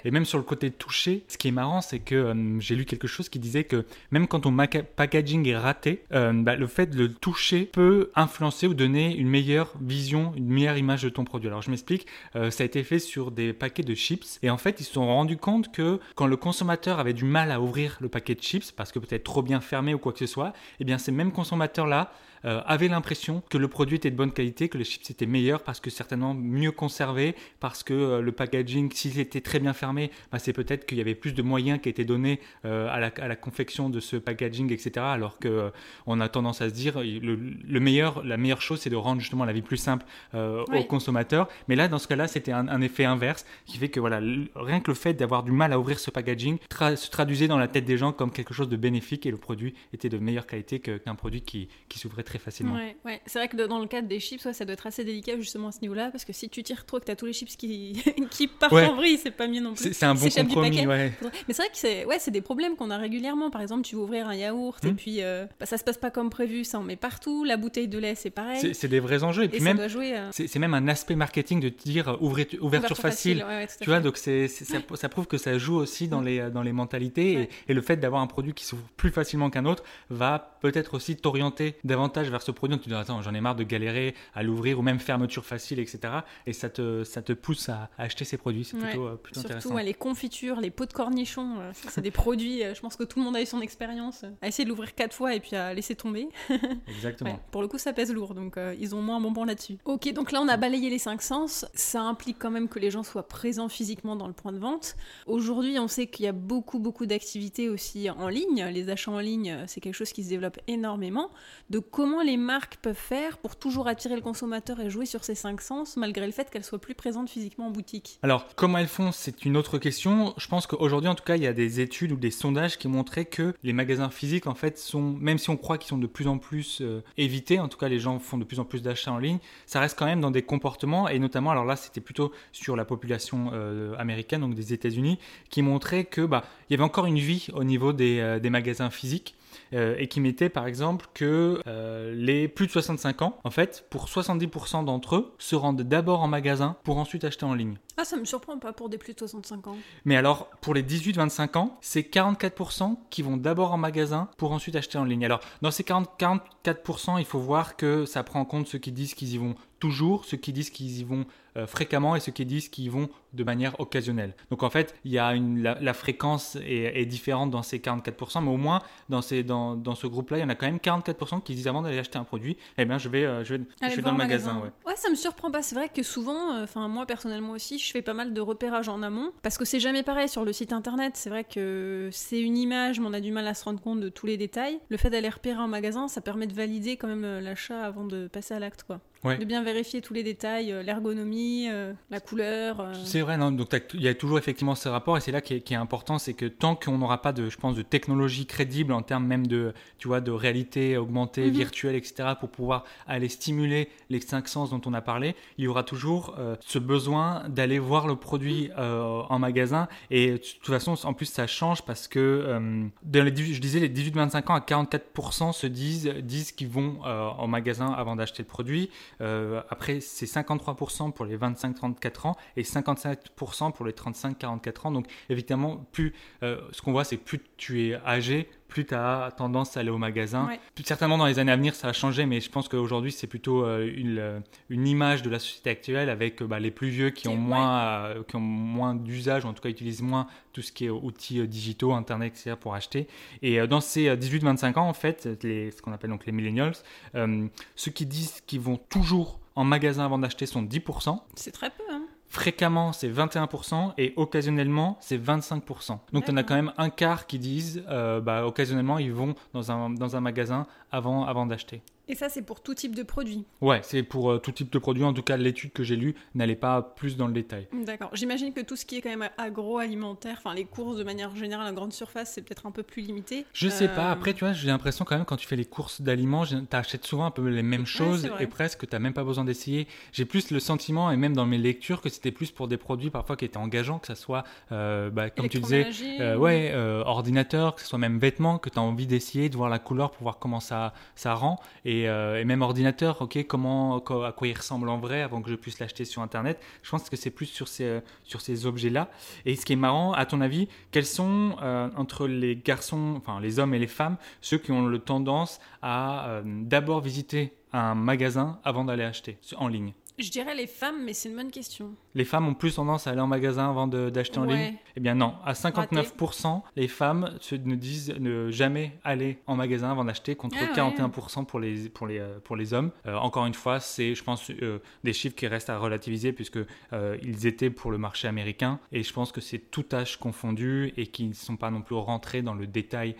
Et 0.05 0.11
même 0.11 0.25
sur 0.25 0.37
le 0.37 0.43
côté 0.43 0.71
touché, 0.71 1.23
ce 1.27 1.37
qui 1.37 1.49
est 1.49 1.51
marrant, 1.51 1.81
c'est 1.81 1.99
que 1.99 2.15
euh, 2.15 2.59
j'ai 2.59 2.75
lu 2.75 2.85
quelque 2.85 3.07
chose 3.07 3.29
qui 3.29 3.39
disait 3.39 3.63
que 3.63 3.85
même 4.11 4.27
quand 4.27 4.41
ton 4.41 4.55
packaging 4.95 5.47
est 5.47 5.57
raté, 5.57 6.03
euh, 6.13 6.31
bah, 6.33 6.55
le 6.55 6.67
fait 6.67 6.87
de 6.87 6.97
le 6.97 7.13
toucher 7.13 7.65
peut 7.65 8.11
influencer 8.15 8.67
ou 8.67 8.73
donner 8.73 9.15
une 9.15 9.27
meilleure 9.27 9.73
vision, 9.81 10.33
une 10.35 10.47
meilleure 10.47 10.77
image 10.77 11.03
de 11.03 11.09
ton 11.09 11.25
produit. 11.25 11.47
Alors 11.47 11.61
je 11.61 11.69
m'explique, 11.69 12.07
euh, 12.35 12.51
ça 12.51 12.63
a 12.63 12.65
été 12.65 12.83
fait 12.83 12.99
sur 12.99 13.31
des 13.31 13.53
paquets 13.53 13.83
de 13.83 13.95
chips 13.95 14.39
et 14.43 14.49
en 14.49 14.57
fait 14.57 14.79
ils 14.79 14.85
se 14.85 14.93
sont 14.93 15.05
rendus 15.05 15.37
compte 15.37 15.71
que 15.71 15.99
quand 16.15 16.27
le 16.27 16.37
consommateur 16.37 16.99
avait 16.99 17.13
du 17.13 17.25
mal 17.25 17.51
à 17.51 17.59
ouvrir 17.59 17.97
le 17.99 18.07
paquet 18.07 18.35
de 18.35 18.41
chips 18.41 18.71
parce 18.71 18.91
que 18.91 18.99
peut-être 18.99 19.23
trop 19.23 19.41
bien 19.41 19.59
fermé 19.59 19.93
ou 19.93 19.97
quoi 19.97 20.13
que 20.13 20.19
ce 20.19 20.25
soit, 20.25 20.53
eh 20.79 20.85
bien 20.85 20.97
ces 20.97 21.11
mêmes 21.11 21.31
consommateurs 21.31 21.87
là 21.87 22.13
euh, 22.45 22.61
avait 22.65 22.87
l'impression 22.87 23.43
que 23.49 23.57
le 23.57 23.67
produit 23.67 23.97
était 23.97 24.09
de 24.09 24.15
bonne 24.15 24.31
qualité, 24.31 24.69
que 24.69 24.77
les 24.77 24.83
chips 24.83 25.09
étaient 25.09 25.25
meilleurs 25.25 25.61
parce 25.61 25.79
que 25.79 25.89
certainement 25.89 26.33
mieux 26.33 26.71
conservés, 26.71 27.35
parce 27.59 27.83
que 27.83 27.93
euh, 27.93 28.21
le 28.21 28.31
packaging, 28.31 28.91
s'il 28.91 29.19
était 29.19 29.41
très 29.41 29.59
bien 29.59 29.73
fermé, 29.73 30.11
bah, 30.31 30.39
c'est 30.39 30.53
peut-être 30.53 30.85
qu'il 30.85 30.97
y 30.97 31.01
avait 31.01 31.15
plus 31.15 31.33
de 31.33 31.41
moyens 31.41 31.79
qui 31.81 31.89
étaient 31.89 32.05
donnés 32.05 32.39
euh, 32.65 32.89
à, 32.89 32.99
la, 32.99 33.35
confection 33.35 33.89
de 33.89 33.99
ce 33.99 34.15
packaging, 34.15 34.71
etc. 34.71 34.91
Alors 34.97 35.37
que 35.39 35.71
on 36.05 36.19
a 36.19 36.29
tendance 36.29 36.61
à 36.61 36.69
se 36.69 36.73
dire 36.73 36.99
le, 36.99 37.79
meilleur, 37.79 38.23
la 38.23 38.37
meilleure 38.37 38.61
chose, 38.61 38.81
c'est 38.81 38.89
de 38.89 38.95
rendre 38.95 39.21
justement 39.21 39.45
la 39.45 39.53
vie 39.53 39.61
plus 39.61 39.77
simple 39.77 40.05
aux 40.33 40.83
consommateurs. 40.83 41.47
Mais 41.67 41.75
là, 41.75 41.87
dans 41.87 41.97
ce 41.97 42.07
cas-là, 42.07 42.27
c'était 42.27 42.51
un, 42.51 42.81
effet 42.81 43.05
inverse 43.05 43.45
qui 43.65 43.77
fait 43.77 43.89
que 43.89 43.99
voilà, 43.99 44.19
rien 44.55 44.79
que 44.79 44.91
le 44.91 44.95
fait 44.95 45.13
d'avoir 45.13 45.43
du 45.43 45.51
mal 45.51 45.73
à 45.73 45.79
ouvrir 45.79 45.99
ce 45.99 46.11
packaging 46.11 46.57
se 46.69 47.09
traduisait 47.09 47.47
dans 47.47 47.57
la 47.57 47.67
tête 47.67 47.85
des 47.85 47.97
gens 47.97 48.11
comme 48.11 48.31
quelque 48.31 48.53
chose 48.53 48.69
de 48.69 48.77
bénéfique 48.77 49.25
et 49.25 49.31
le 49.31 49.37
produit 49.37 49.73
était 49.93 50.09
de 50.09 50.17
meilleure 50.17 50.47
qualité 50.47 50.79
qu'un 50.79 51.15
produit 51.15 51.41
qui, 51.41 51.69
qui 51.89 51.99
s'ouvrait 51.99 52.23
très 52.23 52.30
facilement. 52.39 52.75
Ouais, 52.75 52.95
ouais. 53.05 53.21
C'est 53.25 53.39
vrai 53.39 53.47
que 53.47 53.57
dans 53.57 53.79
le 53.79 53.87
cadre 53.87 54.07
des 54.07 54.19
chips, 54.19 54.41
ça 54.41 54.65
doit 54.65 54.73
être 54.73 54.87
assez 54.87 55.03
délicat 55.03 55.37
justement 55.37 55.69
à 55.69 55.71
ce 55.71 55.81
niveau-là, 55.81 56.11
parce 56.11 56.25
que 56.25 56.33
si 56.33 56.49
tu 56.49 56.63
tires 56.63 56.85
trop 56.85 56.99
que 56.99 57.05
tu 57.05 57.11
as 57.11 57.15
tous 57.15 57.25
les 57.25 57.33
chips 57.33 57.55
qui, 57.55 58.01
qui 58.29 58.47
partent 58.47 58.73
en 58.73 58.95
vrille, 58.95 59.17
c'est 59.17 59.31
pas 59.31 59.47
mieux 59.47 59.61
non 59.61 59.73
plus. 59.73 59.93
C'est 59.93 60.05
un 60.05 60.15
bon 60.15 60.29
compromis, 60.29 60.85
ouais. 60.85 61.13
Mais 61.47 61.53
c'est 61.53 61.63
vrai 61.63 61.69
que 61.69 61.77
c'est 61.77 62.05
ouais, 62.05 62.17
des 62.27 62.41
problèmes 62.41 62.75
qu'on 62.75 62.89
a 62.89 62.97
régulièrement. 62.97 63.49
Par 63.51 63.61
exemple, 63.61 63.83
tu 63.83 63.95
veux 63.95 64.01
ouvrir 64.01 64.27
un 64.27 64.35
yaourt 64.35 64.83
et 64.83 64.91
hmm. 64.91 64.95
puis 64.95 65.21
euh, 65.21 65.45
bah, 65.59 65.65
ça 65.65 65.77
se 65.77 65.83
passe 65.83 65.97
pas 65.97 66.11
comme 66.11 66.29
prévu, 66.29 66.63
ça 66.63 66.79
en 66.79 66.83
met 66.83 66.95
partout. 66.95 67.43
La 67.43 67.57
bouteille 67.57 67.87
de 67.87 67.97
lait, 67.97 68.15
c'est 68.15 68.29
pareil. 68.29 68.73
C'est 68.73 68.87
des 68.87 68.99
vrais 68.99 69.23
enjeux. 69.23 69.43
Et 69.43 69.49
puis 69.49 69.61
même, 69.61 69.79
euh, 69.79 70.29
c'est 70.31 70.59
même 70.59 70.73
un 70.73 70.87
aspect 70.87 71.15
marketing 71.15 71.59
de 71.59 71.69
dire 71.69 72.17
ouverture, 72.21 72.63
ouverture 72.63 72.97
facile. 72.97 73.45
tu 73.79 73.89
vois, 73.89 73.99
donc 73.99 74.17
c'est 74.17 74.47
ça, 74.47 74.77
ça, 74.95 75.09
prouve 75.09 75.27
que 75.27 75.37
ça 75.37 75.57
joue 75.57 75.75
aussi 75.75 76.07
dans, 76.07 76.21
hmm. 76.21 76.25
les, 76.25 76.49
dans 76.49 76.63
les 76.63 76.73
mentalités. 76.73 77.33
Et, 77.33 77.49
et 77.69 77.73
le 77.73 77.81
fait 77.81 77.97
d'avoir 77.97 78.21
un 78.21 78.27
produit 78.27 78.53
qui 78.53 78.65
s'ouvre 78.65 78.83
plus 78.97 79.11
facilement 79.11 79.49
qu'un 79.49 79.65
autre 79.65 79.83
va 80.09 80.50
peut-être 80.61 80.93
aussi 80.93 81.17
t'orienter 81.17 81.75
davantage 81.83 82.29
vers 82.29 82.41
ce 82.41 82.51
produit. 82.51 82.77
Tu 82.77 82.85
te 82.85 82.89
dis, 82.89 82.95
attends, 82.95 83.21
j'en 83.21 83.33
ai 83.33 83.41
marre 83.41 83.55
de 83.55 83.63
galérer 83.63 84.15
à 84.33 84.43
l'ouvrir 84.43 84.79
ou 84.79 84.81
même 84.81 84.99
fermeture 84.99 85.43
facile, 85.43 85.79
etc. 85.79 85.99
Et 86.45 86.53
ça 86.53 86.69
te, 86.69 87.03
ça 87.03 87.21
te 87.21 87.33
pousse 87.33 87.67
à, 87.69 87.89
acheter 87.97 88.23
ces 88.23 88.37
produits. 88.37 88.63
C'est 88.63 88.77
plutôt, 88.77 89.07
euh, 89.07 89.15
plutôt 89.15 89.41
Surtout, 89.41 89.57
intéressant. 89.57 89.77
les 89.77 89.93
confitures, 89.93 90.61
les 90.61 90.69
pots 90.69 90.85
de 90.85 90.93
cornichons, 90.93 91.59
euh, 91.59 91.71
c'est 91.73 92.01
des 92.01 92.11
produits, 92.11 92.63
euh, 92.63 92.73
je 92.73 92.81
pense 92.81 92.95
que 92.95 93.03
tout 93.03 93.19
le 93.19 93.25
monde 93.25 93.35
a 93.35 93.41
eu 93.41 93.45
son 93.45 93.61
expérience, 93.61 94.23
à 94.41 94.47
essayer 94.47 94.63
de 94.63 94.69
l'ouvrir 94.69 94.95
quatre 94.95 95.13
fois 95.13 95.35
et 95.35 95.39
puis 95.39 95.55
à 95.55 95.73
laisser 95.73 95.95
tomber. 95.95 96.29
Exactement. 96.87 97.39
pour 97.51 97.61
le 97.61 97.67
coup, 97.67 97.77
ça 97.77 97.93
pèse 97.93 98.13
lourd, 98.13 98.35
donc 98.35 98.57
ils 98.79 98.95
ont 98.95 99.01
moins 99.01 99.17
un 99.17 99.21
bon 99.21 99.33
point 99.33 99.45
là-dessus. 99.45 99.77
Ok, 99.85 100.11
donc 100.13 100.31
là, 100.31 100.41
on 100.41 100.47
a 100.47 100.57
balayé 100.57 100.89
les 100.89 100.99
cinq 100.99 101.21
sens. 101.21 101.65
Ça 101.73 102.01
implique 102.01 102.37
quand 102.39 102.51
même 102.51 102.69
que 102.69 102.79
les 102.79 102.91
gens 102.91 103.03
soient 103.03 103.27
présents 103.27 103.69
physiquement 103.69 104.15
dans 104.15 104.27
le 104.27 104.33
point 104.33 104.51
de 104.51 104.59
vente. 104.59 104.95
Aujourd'hui, 105.25 105.79
on 105.79 105.87
sait 105.87 106.07
qu'il 106.07 106.25
y 106.25 106.27
a 106.27 106.33
beaucoup, 106.33 106.79
beaucoup 106.79 107.05
d'activités 107.05 107.69
aussi 107.69 108.09
en 108.09 108.27
ligne. 108.27 108.65
Les 108.71 108.89
achats 108.89 109.11
en 109.11 109.19
ligne, 109.19 109.63
c'est 109.67 109.81
quelque 109.81 109.95
chose 109.95 110.11
qui 110.11 110.23
se 110.23 110.29
développe 110.29 110.50
énormément. 110.67 111.29
De 111.69 111.79
comment 111.79 112.21
les 112.21 112.37
marques 112.37 112.77
peuvent 112.77 112.95
faire 112.95 113.37
pour 113.37 113.55
toujours 113.55 113.87
attirer 113.87 114.15
le 114.15 114.21
consommateur 114.21 114.79
et 114.79 114.89
jouer 114.89 115.05
sur 115.05 115.23
ses 115.23 115.35
cinq 115.35 115.61
sens 115.61 115.97
malgré 115.97 116.25
le 116.25 116.31
fait 116.31 116.49
qu'elles 116.49 116.63
soient 116.63 116.79
plus 116.79 116.95
présentes 116.95 117.29
physiquement 117.29 117.67
en 117.67 117.71
boutique 117.71 118.19
Alors, 118.23 118.47
comment 118.55 118.77
elles 118.77 118.87
font, 118.87 119.11
c'est 119.11 119.45
une 119.45 119.57
autre 119.57 119.77
question. 119.77 120.33
Je 120.37 120.47
pense 120.47 120.67
qu'aujourd'hui, 120.67 121.09
en 121.09 121.15
tout 121.15 121.23
cas, 121.23 121.35
il 121.35 121.43
y 121.43 121.47
a 121.47 121.53
des 121.53 121.79
études 121.79 122.11
ou 122.11 122.17
des 122.17 122.31
sondages 122.31 122.77
qui 122.77 122.87
montraient 122.87 123.25
que 123.25 123.53
les 123.63 123.73
magasins 123.73 124.09
physiques, 124.09 124.47
en 124.47 124.55
fait, 124.55 124.77
sont, 124.77 125.01
même 125.01 125.37
si 125.37 125.49
on 125.49 125.57
croit 125.57 125.77
qu'ils 125.77 125.89
sont 125.89 125.97
de 125.97 126.07
plus 126.07 126.27
en 126.27 126.37
plus 126.37 126.79
euh, 126.81 127.01
évités, 127.17 127.59
en 127.59 127.67
tout 127.67 127.77
cas, 127.77 127.89
les 127.89 127.99
gens 127.99 128.19
font 128.19 128.37
de 128.37 128.43
plus 128.43 128.59
en 128.59 128.65
plus 128.65 128.81
d'achats 128.81 129.11
en 129.11 129.17
ligne, 129.17 129.39
ça 129.65 129.79
reste 129.79 129.97
quand 129.97 130.05
même 130.05 130.21
dans 130.21 130.31
des 130.31 130.43
comportements, 130.43 131.07
et 131.07 131.19
notamment, 131.19 131.51
alors 131.51 131.65
là, 131.65 131.75
c'était 131.75 132.01
plutôt 132.01 132.31
sur 132.51 132.75
la 132.75 132.85
population 132.85 133.51
euh, 133.53 133.95
américaine, 133.97 134.41
donc 134.41 134.55
des 134.55 134.73
États-Unis, 134.73 135.19
qui 135.49 135.61
montraient 135.61 136.05
que 136.05 136.21
bah, 136.21 136.43
il 136.69 136.73
y 136.73 136.75
avait 136.75 136.83
encore 136.83 137.05
une 137.05 137.19
vie 137.19 137.47
au 137.53 137.63
niveau 137.63 137.93
des, 137.93 138.19
euh, 138.19 138.39
des 138.39 138.49
magasins 138.49 138.89
physiques. 138.89 139.35
Euh, 139.73 139.95
et 139.97 140.07
qui 140.07 140.19
mettait 140.19 140.49
par 140.49 140.67
exemple 140.67 141.05
que 141.13 141.61
euh, 141.65 142.13
les 142.13 142.49
plus 142.49 142.67
de 142.67 142.71
65 142.71 143.21
ans, 143.21 143.37
en 143.43 143.51
fait, 143.51 143.85
pour 143.89 144.07
70% 144.07 144.83
d'entre 144.83 145.15
eux, 145.15 145.33
se 145.37 145.55
rendent 145.55 145.81
d'abord 145.81 146.21
en 146.21 146.27
magasin 146.27 146.75
pour 146.83 146.97
ensuite 146.97 147.23
acheter 147.23 147.45
en 147.45 147.53
ligne. 147.53 147.77
Ah, 147.95 148.03
ça 148.03 148.17
me 148.17 148.25
surprend 148.25 148.57
pas 148.57 148.73
pour 148.73 148.89
des 148.89 148.97
plus 148.97 149.13
de 149.13 149.19
65 149.19 149.67
ans. 149.67 149.77
Mais 150.03 150.17
alors, 150.17 150.49
pour 150.61 150.73
les 150.73 150.83
18-25 150.83 151.57
ans, 151.57 151.77
c'est 151.81 152.01
44% 152.01 152.97
qui 153.09 153.21
vont 153.21 153.37
d'abord 153.37 153.71
en 153.71 153.77
magasin 153.77 154.29
pour 154.37 154.51
ensuite 154.51 154.75
acheter 154.75 154.97
en 154.97 155.05
ligne. 155.05 155.23
Alors, 155.23 155.39
dans 155.61 155.71
ces 155.71 155.83
40, 155.83 156.09
44%, 156.19 157.19
il 157.19 157.25
faut 157.25 157.39
voir 157.39 157.77
que 157.77 158.05
ça 158.05 158.23
prend 158.23 158.41
en 158.41 158.45
compte 158.45 158.67
ceux 158.67 158.79
qui 158.79 158.91
disent 158.91 159.13
qu'ils 159.13 159.33
y 159.33 159.37
vont 159.37 159.55
toujours, 159.79 160.25
ceux 160.25 160.37
qui 160.37 160.51
disent 160.51 160.69
qu'ils 160.69 160.99
y 160.99 161.03
vont 161.03 161.25
euh, 161.57 161.67
fréquemment 161.67 162.15
et 162.15 162.19
ceux 162.19 162.31
qui 162.31 162.45
disent 162.45 162.69
qu'ils 162.69 162.91
vont 162.91 163.09
de 163.33 163.43
manière 163.43 163.79
occasionnelle. 163.79 164.33
Donc 164.49 164.63
en 164.63 164.69
fait, 164.69 164.95
il 165.05 165.11
y 165.11 165.19
a 165.19 165.33
une, 165.33 165.61
la, 165.61 165.93
fréquence 165.93 166.57
est, 166.65 167.05
différente 167.05 167.51
dans 167.51 167.63
ces 167.63 167.79
44%, 167.79 168.43
mais 168.43 168.49
au 168.49 168.57
moins 168.57 168.81
dans, 169.09 169.21
ces, 169.21 169.43
dans, 169.43 169.75
dans 169.75 169.95
ce 169.95 170.07
groupe-là, 170.07 170.37
il 170.37 170.41
y 170.41 170.43
en 170.43 170.49
a 170.49 170.55
quand 170.55 170.65
même 170.65 170.77
44% 170.77 171.41
qui 171.43 171.55
disent 171.55 171.67
avant 171.67 171.81
d'aller 171.81 171.99
acheter 171.99 172.17
un 172.17 172.23
produit, 172.23 172.57
eh 172.77 172.85
bien 172.85 172.97
je 172.97 173.09
vais, 173.09 173.25
euh, 173.25 173.43
je 173.43 173.55
vais, 173.55 173.61
je 173.81 173.95
vais 173.95 174.01
dans 174.01 174.11
le 174.11 174.17
magasin. 174.17 174.59
ouais. 174.59 174.71
ouais. 174.85 174.95
ça 174.95 175.09
me 175.09 175.15
surprend 175.15 175.51
pas. 175.51 175.61
C'est 175.61 175.75
vrai 175.75 175.89
que 175.89 176.03
souvent, 176.03 176.55
euh, 176.55 176.63
enfin 176.63 176.87
moi 176.87 177.05
personnellement 177.05 177.51
aussi, 177.51 177.79
je 177.79 177.91
fais 177.91 178.01
pas 178.01 178.13
mal 178.13 178.33
de 178.33 178.41
repérage 178.41 178.89
en 178.89 179.01
amont 179.01 179.31
parce 179.41 179.57
que 179.57 179.65
c'est 179.65 179.79
jamais 179.79 180.03
pareil 180.03 180.29
sur 180.29 180.45
le 180.45 180.53
site 180.53 180.73
internet. 180.73 181.13
C'est 181.15 181.29
vrai 181.29 181.43
que 181.43 182.09
c'est 182.11 182.41
une 182.41 182.57
image, 182.57 182.99
mais 182.99 183.07
on 183.07 183.13
a 183.13 183.21
du 183.21 183.31
mal 183.31 183.47
à 183.47 183.53
se 183.53 183.63
rendre 183.63 183.81
compte 183.81 183.99
de 183.99 184.09
tous 184.09 184.25
les 184.25 184.37
détails. 184.37 184.79
Le 184.89 184.97
fait 184.97 185.09
d'aller 185.09 185.29
repérer 185.29 185.59
en 185.59 185.67
magasin, 185.67 186.07
ça 186.07 186.21
permet 186.21 186.47
de 186.47 186.53
valider 186.53 186.97
quand 186.97 187.07
même 187.07 187.39
l'achat 187.39 187.83
avant 187.83 188.05
de 188.05 188.27
passer 188.27 188.53
à 188.53 188.59
l'acte, 188.59 188.83
quoi. 188.83 188.99
Ouais. 189.23 189.37
De 189.37 189.45
bien 189.45 189.61
vérifier 189.63 190.01
tous 190.01 190.15
les 190.15 190.23
détails, 190.23 190.71
euh, 190.71 190.81
l'ergonomie, 190.81 191.67
euh, 191.69 191.93
la 192.09 192.19
couleur. 192.19 192.79
euh. 192.79 192.93
C'est 193.05 193.21
vrai, 193.21 193.37
non, 193.37 193.51
donc 193.51 193.69
il 193.93 194.01
y 194.01 194.07
a 194.07 194.15
toujours 194.15 194.39
effectivement 194.39 194.73
ce 194.73 194.89
rapport 194.89 195.15
et 195.15 195.21
c'est 195.21 195.31
là 195.31 195.41
qui 195.41 195.53
est, 195.53 195.73
important, 195.75 196.17
c'est 196.17 196.33
que 196.33 196.47
tant 196.47 196.73
qu'on 196.75 196.97
n'aura 196.97 197.21
pas 197.21 197.31
de, 197.31 197.47
je 197.49 197.57
pense, 197.57 197.75
de 197.75 197.83
technologie 197.83 198.47
crédible 198.47 198.93
en 198.93 199.03
termes 199.03 199.27
même 199.27 199.45
de, 199.45 199.73
tu 199.99 200.07
vois, 200.07 200.21
de 200.21 200.31
réalité 200.31 200.97
augmentée, 200.97 201.45
Mhm. 201.45 201.51
virtuelle, 201.51 201.95
etc., 201.95 202.29
pour 202.39 202.49
pouvoir 202.49 202.83
aller 203.07 203.29
stimuler 203.29 203.89
les 204.09 204.19
cinq 204.21 204.47
sens 204.47 204.71
dont 204.71 204.81
on 204.85 204.93
a 204.93 205.01
parlé, 205.01 205.35
il 205.59 205.65
y 205.65 205.67
aura 205.67 205.83
toujours 205.83 206.35
ce 206.59 206.79
besoin 206.79 207.43
d'aller 207.47 207.77
voir 207.79 208.07
le 208.07 208.15
produit 208.15 208.69
euh, 208.77 209.21
en 209.29 209.37
magasin 209.39 209.87
et 210.09 210.31
de 210.31 210.37
toute 210.37 210.65
façon, 210.65 210.95
en 211.03 211.13
plus, 211.13 211.27
ça 211.27 211.45
change 211.45 211.83
parce 211.83 212.07
que 212.07 212.89
dans 213.03 213.23
les, 213.23 213.31
18 213.31 213.53
je 213.53 213.61
disais, 213.61 213.79
les 213.79 213.89
18-25 213.89 214.51
ans 214.51 214.55
à 214.55 214.59
44% 214.59 215.53
se 215.53 215.67
disent, 215.67 216.07
disent 216.23 216.51
qu'ils 216.51 216.69
vont 216.69 216.99
en 217.03 217.47
magasin 217.47 217.91
avant 217.91 218.15
d'acheter 218.15 218.43
le 218.43 218.47
produit. 218.47 218.89
Euh, 219.19 219.61
après, 219.69 219.99
c'est 219.99 220.25
53% 220.25 221.11
pour 221.11 221.25
les 221.25 221.37
25-34 221.37 222.27
ans 222.27 222.35
et 222.55 222.63
57% 222.63 223.71
pour 223.71 223.85
les 223.85 223.91
35-44 223.91 224.87
ans. 224.87 224.91
Donc, 224.91 225.07
évidemment, 225.29 225.85
plus 225.91 226.13
euh, 226.43 226.61
ce 226.71 226.81
qu'on 226.81 226.91
voit, 226.91 227.03
c'est 227.03 227.17
plus 227.17 227.41
tu 227.57 227.87
es 227.87 227.95
âgé, 228.05 228.49
plus 228.71 228.85
tu 228.85 228.95
as 228.95 229.31
tendance 229.37 229.77
à 229.77 229.81
aller 229.81 229.89
au 229.91 229.97
magasin. 229.99 230.47
Ouais. 230.47 230.59
Plus- 230.73 230.83
Certainement, 230.85 231.17
dans 231.17 231.25
les 231.27 231.37
années 231.37 231.51
à 231.51 231.55
venir, 231.57 231.75
ça 231.75 231.87
va 231.87 231.93
changer, 231.93 232.25
mais 232.25 232.41
je 232.41 232.49
pense 232.49 232.67
qu'aujourd'hui, 232.67 233.11
c'est 233.11 233.27
plutôt 233.27 233.63
euh, 233.63 233.87
une, 233.95 234.17
euh, 234.17 234.39
une 234.69 234.87
image 234.87 235.21
de 235.21 235.29
la 235.29 235.37
société 235.39 235.69
actuelle 235.69 236.09
avec 236.09 236.41
euh, 236.41 236.47
bah, 236.47 236.59
les 236.59 236.71
plus 236.71 236.89
vieux 236.89 237.09
qui 237.11 237.27
ont 237.27 237.35
moins, 237.35 238.13
qui 238.27 238.35
ont 238.37 238.39
moins 238.39 238.95
d'usage, 238.95 239.45
ou 239.45 239.49
en 239.49 239.53
tout 239.53 239.61
cas 239.61 239.69
utilisent 239.69 240.01
moins 240.01 240.25
tout 240.53 240.61
ce 240.61 240.71
qui 240.71 240.85
est 240.85 240.89
outils 240.89 241.47
digitaux, 241.47 241.93
Internet, 241.93 242.33
etc. 242.33 242.55
pour 242.59 242.73
acheter. 242.73 243.07
Et 243.41 243.65
dans 243.67 243.81
ces 243.81 244.07
euh, 244.07 244.15
18-25 244.15 244.79
ans, 244.79 244.87
en 244.89 244.93
fait, 244.93 245.27
les, 245.43 245.71
ce 245.71 245.81
qu'on 245.81 245.91
appelle 245.93 246.09
donc 246.09 246.25
les 246.25 246.31
millennials, 246.31 246.73
euh, 247.15 247.45
ceux 247.75 247.91
qui 247.91 248.05
disent 248.05 248.41
qu'ils 248.47 248.61
vont 248.61 248.77
toujours 248.89 249.39
en 249.55 249.65
magasin 249.65 250.05
avant 250.05 250.17
d'acheter 250.17 250.45
sont 250.45 250.63
10%. 250.63 251.19
C'est 251.35 251.51
très 251.51 251.69
peu. 251.69 251.83
Fréquemment, 252.31 252.93
c'est 252.93 253.09
21% 253.09 253.91
et 253.97 254.13
occasionnellement, 254.15 254.97
c'est 255.01 255.17
25%. 255.17 255.59
Donc, 255.89 255.99
on 256.13 256.17
a 256.17 256.21
D'accord. 256.31 256.45
quand 256.47 256.55
même 256.55 256.71
un 256.77 256.89
quart 256.89 257.27
qui 257.27 257.39
disent, 257.39 257.83
euh, 257.89 258.21
bah, 258.21 258.45
occasionnellement, 258.45 258.99
ils 258.99 259.11
vont 259.11 259.35
dans 259.53 259.69
un, 259.69 259.89
dans 259.89 260.15
un 260.15 260.21
magasin 260.21 260.65
avant, 260.93 261.25
avant 261.25 261.45
d'acheter. 261.45 261.81
Et 262.07 262.15
ça, 262.15 262.29
c'est 262.29 262.41
pour 262.41 262.61
tout 262.61 262.73
type 262.73 262.95
de 262.95 263.03
produit. 263.03 263.45
Ouais, 263.61 263.79
c'est 263.83 264.03
pour 264.03 264.31
euh, 264.31 264.37
tout 264.39 264.51
type 264.51 264.71
de 264.71 264.79
produit. 264.79 265.03
En 265.03 265.13
tout 265.13 265.21
cas, 265.21 265.37
l'étude 265.37 265.71
que 265.71 265.83
j'ai 265.83 265.95
lue 265.95 266.15
n'allait 266.35 266.55
pas 266.55 266.81
plus 266.81 267.15
dans 267.15 267.27
le 267.27 267.33
détail. 267.33 267.67
D'accord. 267.85 268.09
J'imagine 268.13 268.53
que 268.53 268.61
tout 268.61 268.75
ce 268.75 268.85
qui 268.85 268.97
est 268.97 269.01
quand 269.01 269.09
même 269.09 269.29
agroalimentaire, 269.37 270.35
enfin 270.37 270.53
les 270.53 270.65
courses 270.65 270.97
de 270.97 271.03
manière 271.03 271.35
générale 271.35 271.67
en 271.67 271.73
grande 271.73 271.93
surface, 271.93 272.31
c'est 272.33 272.41
peut-être 272.41 272.65
un 272.65 272.71
peu 272.71 272.83
plus 272.83 273.01
limité. 273.03 273.45
Je 273.53 273.69
sais 273.69 273.85
Euh, 273.89 273.95
pas. 273.95 274.11
Après, 274.11 274.33
tu 274.33 274.41
vois, 274.43 274.53
j'ai 274.53 274.67
l'impression 274.67 275.05
quand 275.05 275.15
même 275.15 275.25
quand 275.25 275.37
tu 275.37 275.47
fais 275.47 275.55
les 275.55 275.65
courses 275.65 276.01
d'aliments, 276.01 276.45
tu 276.45 276.55
achètes 276.71 277.05
souvent 277.05 277.25
un 277.25 277.31
peu 277.31 277.47
les 277.47 277.63
mêmes 277.63 277.85
choses 277.85 278.29
et 278.39 278.47
presque 278.47 278.87
tu 278.89 278.99
même 278.99 279.13
pas 279.13 279.23
besoin 279.23 279.45
d'essayer. 279.45 279.87
J'ai 280.11 280.25
plus 280.25 280.51
le 280.51 280.59
sentiment 280.59 281.11
et 281.11 281.17
même 281.17 281.35
dans 281.35 281.45
mes 281.45 281.57
lectures 281.57 282.01
que 282.01 282.09
c'était 282.09 282.31
plus 282.31 282.51
pour 282.51 282.67
des 282.67 282.77
produits 282.77 283.09
parfois 283.09 283.35
qui 283.37 283.45
étaient 283.45 283.57
engageants, 283.57 283.99
que 283.99 284.07
ça 284.07 284.15
soit, 284.15 284.43
euh, 284.71 285.09
bah, 285.09 285.29
comme 285.29 285.47
tu 285.49 285.59
disais, 285.59 285.87
Euh, 286.19 286.35
ouais, 286.37 286.71
euh, 286.73 287.03
ordinateur, 287.05 287.75
que 287.75 287.81
ce 287.81 287.87
soit 287.87 287.99
même 287.99 288.19
vêtements, 288.19 288.57
que 288.57 288.69
tu 288.69 288.77
as 288.79 288.81
envie 288.81 289.07
d'essayer, 289.07 289.49
de 289.49 289.55
voir 289.57 289.69
la 289.69 289.79
couleur 289.79 290.11
pour 290.11 290.23
voir 290.23 290.39
comment 290.39 290.59
ça, 290.59 290.93
ça 291.15 291.33
rend. 291.33 291.59
Et, 291.85 291.90
euh, 292.07 292.39
et 292.39 292.45
même 292.45 292.61
ordinateur, 292.61 293.21
ok, 293.21 293.45
comment, 293.47 293.99
co- 293.99 294.23
à 294.23 294.31
quoi 294.31 294.47
il 294.47 294.57
ressemble 294.57 294.89
en 294.89 294.97
vrai 294.97 295.21
avant 295.21 295.41
que 295.41 295.49
je 295.49 295.55
puisse 295.55 295.79
l'acheter 295.79 296.05
sur 296.05 296.21
Internet. 296.21 296.59
Je 296.83 296.89
pense 296.89 297.09
que 297.09 297.15
c'est 297.15 297.31
plus 297.31 297.45
sur 297.45 297.67
ces, 297.67 297.99
sur 298.23 298.41
ces 298.41 298.65
objets-là. 298.65 299.09
Et 299.45 299.55
ce 299.55 299.65
qui 299.65 299.73
est 299.73 299.77
marrant, 299.77 300.13
à 300.13 300.25
ton 300.25 300.41
avis, 300.41 300.67
quels 300.91 301.05
sont 301.05 301.55
euh, 301.61 301.89
entre 301.95 302.27
les 302.27 302.55
garçons, 302.55 303.15
enfin 303.17 303.39
les 303.39 303.59
hommes 303.59 303.73
et 303.73 303.79
les 303.79 303.87
femmes, 303.87 304.17
ceux 304.41 304.57
qui 304.57 304.71
ont 304.71 304.85
le 304.85 304.99
tendance 304.99 305.59
à 305.81 306.27
euh, 306.29 306.41
d'abord 306.45 307.01
visiter 307.01 307.53
un 307.73 307.95
magasin 307.95 308.59
avant 308.63 308.85
d'aller 308.85 309.03
acheter 309.03 309.37
en 309.57 309.67
ligne? 309.67 309.93
Je 310.19 310.29
dirais 310.29 310.53
les 310.53 310.67
femmes, 310.67 311.03
mais 311.03 311.13
c'est 311.13 311.29
une 311.29 311.35
bonne 311.35 311.49
question. 311.49 311.95
Les 312.15 312.25
femmes 312.25 312.47
ont 312.47 312.53
plus 312.53 312.75
tendance 312.75 313.07
à 313.07 313.11
aller 313.11 313.21
en 313.21 313.27
magasin 313.27 313.69
avant 313.69 313.87
d'acheter 313.87 314.37
en 314.39 314.47
Ouais. 314.47 314.55
ligne? 314.67 314.77
Eh 314.95 314.99
bien 314.99 315.15
non, 315.15 315.33
à 315.45 315.53
59%, 315.53 316.61
les 316.75 316.87
femmes 316.87 317.31
se, 317.39 317.55
ne 317.55 317.75
disent 317.75 318.13
ne 318.19 318.51
jamais 318.51 318.97
aller 319.03 319.39
en 319.47 319.55
magasin 319.55 319.91
avant 319.91 320.03
d'acheter 320.03 320.35
contre 320.35 320.57
Ah 320.59 320.65
ouais. 320.65 320.91
41% 321.07 321.45
pour 321.45 321.59
les, 321.59 321.89
pour, 321.89 322.07
les, 322.07 322.19
euh, 322.19 322.39
pour 322.43 322.55
les 322.55 322.73
hommes. 322.73 322.91
Euh, 323.07 323.15
encore 323.15 323.45
une 323.45 323.53
fois, 323.53 323.79
c'est, 323.79 324.15
je 324.15 324.23
pense, 324.23 324.49
euh, 324.61 324.79
des 325.03 325.13
chiffres 325.13 325.35
qui 325.35 325.47
restent 325.47 325.69
à 325.69 325.77
relativiser 325.77 326.33
puisque 326.33 326.59
euh, 326.93 327.17
ils 327.23 327.47
étaient 327.47 327.69
pour 327.69 327.91
le 327.91 327.97
marché 327.97 328.27
américain 328.27 328.79
et 328.91 329.03
je 329.03 329.13
pense 329.13 329.31
que 329.31 329.41
c'est 329.41 329.59
tout 329.71 329.85
âge 329.93 330.17
confondu 330.17 330.93
et 330.97 331.07
qui 331.07 331.27
ne 331.27 331.33
sont 331.33 331.55
pas 331.55 331.71
non 331.71 331.81
plus 331.81 331.95
rentrés 331.95 332.41
dans 332.41 332.53
le 332.53 332.67
détail 332.67 333.15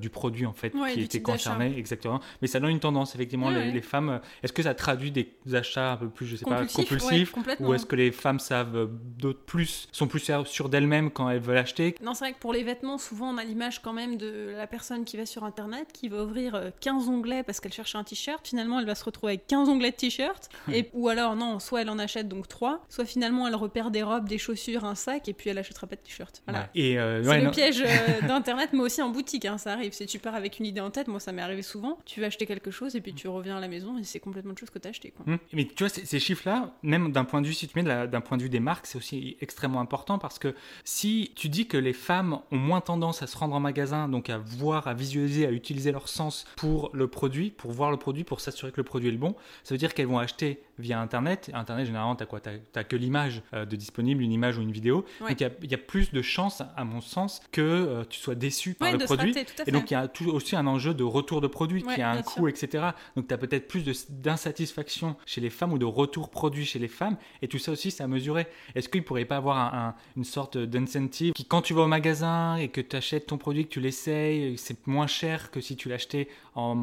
du 0.00 0.10
produit 0.10 0.46
en 0.46 0.52
fait 0.52 0.74
Ouais, 0.74 0.92
qui 0.94 1.02
était 1.02 1.22
concerné. 1.22 1.72
Exactement. 1.78 2.18
Mais 2.42 2.48
ça 2.48 2.58
donne 2.58 2.70
une 2.70 2.80
tendance, 2.80 3.14
effectivement, 3.14 3.50
les, 3.50 3.80
femmes. 3.82 4.20
Est-ce 4.42 4.52
que 4.52 4.64
ça 4.64 4.74
traduit 4.74 5.12
des 5.12 5.28
achats 5.54 5.92
un 5.92 5.96
peu 5.96 6.08
plus, 6.08 6.26
je 6.26 6.34
sais 6.36 6.44
Compulsif, 6.44 6.76
pas, 6.76 6.82
compulsifs 6.82 7.34
ou 7.60 7.72
est-ce 7.74 7.86
que 7.86 7.94
les 7.94 8.10
femmes 8.10 8.29
savent 8.38 8.76
euh, 8.76 8.86
d'autres 9.18 9.40
plus, 9.44 9.88
sont 9.92 10.06
plus 10.06 10.30
sûres 10.46 10.68
d'elles-mêmes 10.68 11.10
quand 11.10 11.28
elles 11.28 11.40
veulent 11.40 11.58
acheter 11.58 11.94
Non, 12.02 12.14
c'est 12.14 12.24
vrai 12.26 12.32
que 12.34 12.38
pour 12.38 12.52
les 12.52 12.62
vêtements, 12.62 12.98
souvent 12.98 13.30
on 13.34 13.38
a 13.38 13.44
l'image 13.44 13.80
quand 13.82 13.92
même 13.92 14.16
de 14.16 14.52
la 14.56 14.66
personne 14.66 15.04
qui 15.04 15.16
va 15.16 15.26
sur 15.26 15.44
internet, 15.44 15.88
qui 15.92 16.08
va 16.08 16.22
ouvrir 16.22 16.54
euh, 16.54 16.70
15 16.80 17.08
onglets 17.08 17.42
parce 17.42 17.60
qu'elle 17.60 17.72
cherche 17.72 17.94
un 17.94 18.04
t-shirt. 18.04 18.46
Finalement, 18.46 18.78
elle 18.78 18.86
va 18.86 18.94
se 18.94 19.04
retrouver 19.04 19.32
avec 19.32 19.46
15 19.46 19.68
onglets 19.68 19.90
de 19.90 19.96
t-shirt. 19.96 20.48
et 20.72 20.88
Ou 20.92 21.08
alors, 21.08 21.36
non, 21.36 21.58
soit 21.58 21.82
elle 21.82 21.90
en 21.90 21.98
achète 21.98 22.28
donc 22.28 22.48
3, 22.48 22.84
soit 22.88 23.04
finalement 23.04 23.48
elle 23.48 23.54
repère 23.54 23.90
des 23.90 24.02
robes, 24.02 24.28
des 24.28 24.38
chaussures, 24.38 24.84
un 24.84 24.94
sac, 24.94 25.28
et 25.28 25.32
puis 25.32 25.50
elle 25.50 25.58
achètera 25.58 25.86
pas 25.86 25.96
de 25.96 26.00
t-shirt. 26.02 26.42
Voilà. 26.46 26.60
Ouais. 26.60 26.66
Et 26.74 26.98
euh, 26.98 27.22
C'est 27.22 27.28
ouais, 27.30 27.38
le 27.38 27.44
non. 27.44 27.50
piège 27.50 27.82
euh, 27.82 28.20
d'internet, 28.28 28.70
mais 28.72 28.80
aussi 28.80 29.02
en 29.02 29.08
boutique, 29.10 29.44
hein, 29.44 29.58
ça 29.58 29.72
arrive. 29.72 29.92
Si 29.92 30.06
tu 30.06 30.18
pars 30.18 30.34
avec 30.34 30.58
une 30.58 30.66
idée 30.66 30.80
en 30.80 30.90
tête, 30.90 31.08
moi 31.08 31.20
ça 31.20 31.32
m'est 31.32 31.42
arrivé 31.42 31.62
souvent, 31.62 31.98
tu 32.04 32.20
vas 32.20 32.26
acheter 32.26 32.46
quelque 32.46 32.70
chose 32.70 32.94
et 32.96 33.00
puis 33.00 33.14
tu 33.14 33.28
reviens 33.28 33.56
à 33.56 33.60
la 33.60 33.68
maison 33.68 33.98
et 33.98 34.04
c'est 34.04 34.20
complètement 34.20 34.52
autre 34.52 34.60
chose 34.60 34.70
que 34.70 34.78
t'as 34.78 34.90
acheté. 34.90 35.10
Quoi. 35.10 35.24
Hum. 35.32 35.38
Mais 35.52 35.64
tu 35.64 35.74
vois, 35.84 35.88
ces, 35.88 36.04
ces 36.06 36.18
chiffres-là, 36.20 36.72
même 36.82 37.12
d'un 37.12 37.24
point 37.24 37.40
de 37.40 37.46
vue, 37.46 37.54
si 37.54 37.66
tu 37.68 37.72
mets 37.78 37.82
la- 37.86 38.06
d'un 38.20 38.26
point 38.26 38.36
de 38.36 38.42
vue 38.42 38.48
des 38.50 38.60
marques, 38.60 38.86
c'est 38.86 38.98
aussi 38.98 39.36
extrêmement 39.40 39.80
important 39.80 40.18
parce 40.18 40.38
que 40.38 40.54
si 40.84 41.32
tu 41.36 41.48
dis 41.48 41.66
que 41.66 41.76
les 41.78 41.92
femmes 41.92 42.38
ont 42.50 42.56
moins 42.58 42.80
tendance 42.80 43.22
à 43.22 43.26
se 43.26 43.36
rendre 43.36 43.54
en 43.54 43.60
magasin, 43.60 44.08
donc 44.08 44.28
à 44.30 44.38
voir, 44.38 44.86
à 44.88 44.94
visualiser, 44.94 45.46
à 45.46 45.50
utiliser 45.50 45.90
leur 45.92 46.08
sens 46.08 46.44
pour 46.56 46.90
le 46.92 47.08
produit, 47.08 47.50
pour 47.50 47.72
voir 47.72 47.90
le 47.90 47.96
produit, 47.96 48.24
pour 48.24 48.40
s'assurer 48.40 48.72
que 48.72 48.76
le 48.76 48.84
produit 48.84 49.08
est 49.08 49.12
le 49.12 49.18
bon, 49.18 49.34
ça 49.64 49.74
veut 49.74 49.78
dire 49.78 49.94
qu'elles 49.94 50.06
vont 50.06 50.18
acheter 50.18 50.62
via 50.78 51.00
Internet. 51.00 51.50
Internet, 51.54 51.86
généralement, 51.86 52.16
tu 52.16 52.24
quoi? 52.26 52.40
Tu 52.40 52.50
as, 52.74 52.84
que 52.84 52.96
l'image 52.96 53.42
euh, 53.54 53.64
de 53.66 53.76
disponible, 53.76 54.22
une 54.22 54.32
image 54.32 54.56
ou 54.58 54.62
une 54.62 54.72
vidéo. 54.72 55.04
Ouais. 55.20 55.30
Donc 55.30 55.40
il 55.40 55.44
y 55.44 55.46
a- 55.46 55.50
il 55.62 55.70
y, 55.70 55.74
a 55.74 55.78
plus 55.78 56.10
de 56.12 56.22
chances, 56.22 56.62
à 56.76 56.84
mon 56.84 57.00
sens, 57.00 57.40
que 57.52 57.60
euh, 57.60 58.04
tu 58.08 58.18
sois 58.18 58.34
déçu 58.34 58.74
par 58.74 58.90
Ouais, 58.90 58.96
le 58.98 59.04
produit. 59.04 59.32
rater, 59.32 59.46
Et 59.66 59.72
donc 59.72 59.90
il 59.90 59.94
y 59.94 59.96
a 59.96 60.08
tout- 60.08 60.28
aussi 60.30 60.56
un 60.56 60.66
enjeu 60.66 60.94
de 60.94 61.04
retour 61.04 61.40
de 61.40 61.46
produit 61.48 61.84
Ouais, 61.84 61.94
qui 61.96 62.02
a 62.02 62.10
un 62.10 62.22
coût, 62.22 62.48
sûr. 62.48 62.48
etc. 62.48 62.84
Donc 63.16 63.28
tu 63.28 63.34
as 63.34 63.38
peut-être 63.38 63.68
plus 63.68 63.84
d'insatisfaction 64.10 65.16
chez 65.26 65.40
les 65.40 65.50
femmes 65.50 65.72
ou 65.72 65.78
de 65.78 65.84
retour 65.84 66.30
produit 66.30 66.64
chez 66.64 66.78
les 66.78 66.88
femmes. 66.88 67.16
Et 67.42 67.48
tout 67.48 67.58
ça 67.58 67.72
aussi, 67.72 67.94
à 68.00 68.06
mesurer. 68.10 68.46
Est-ce 68.74 68.88
qu'il 68.88 69.00
ne 69.00 69.06
pourrait 69.06 69.24
pas 69.24 69.36
avoir 69.36 69.56
un- 69.56 69.88
un- 69.88 69.94
une 70.16 70.24
sorte 70.24 70.58
d'incentive 70.58 71.32
qui, 71.32 71.44
quand 71.44 71.62
tu 71.62 71.72
vas 71.74 71.82
au 71.82 71.86
magasin 71.86 72.56
et 72.56 72.68
que 72.68 72.80
tu 72.80 72.96
achètes 72.96 73.26
ton 73.26 73.38
produit, 73.38 73.64
que 73.64 73.70
tu 73.70 73.80
l'essayes, 73.80 74.56
c'est 74.58 74.86
moins 74.86 75.06
cher 75.06 75.50
que 75.50 75.60
si 75.60 75.76
tu 75.76 75.88
l'achetais 75.88 76.28
en, 76.54 76.76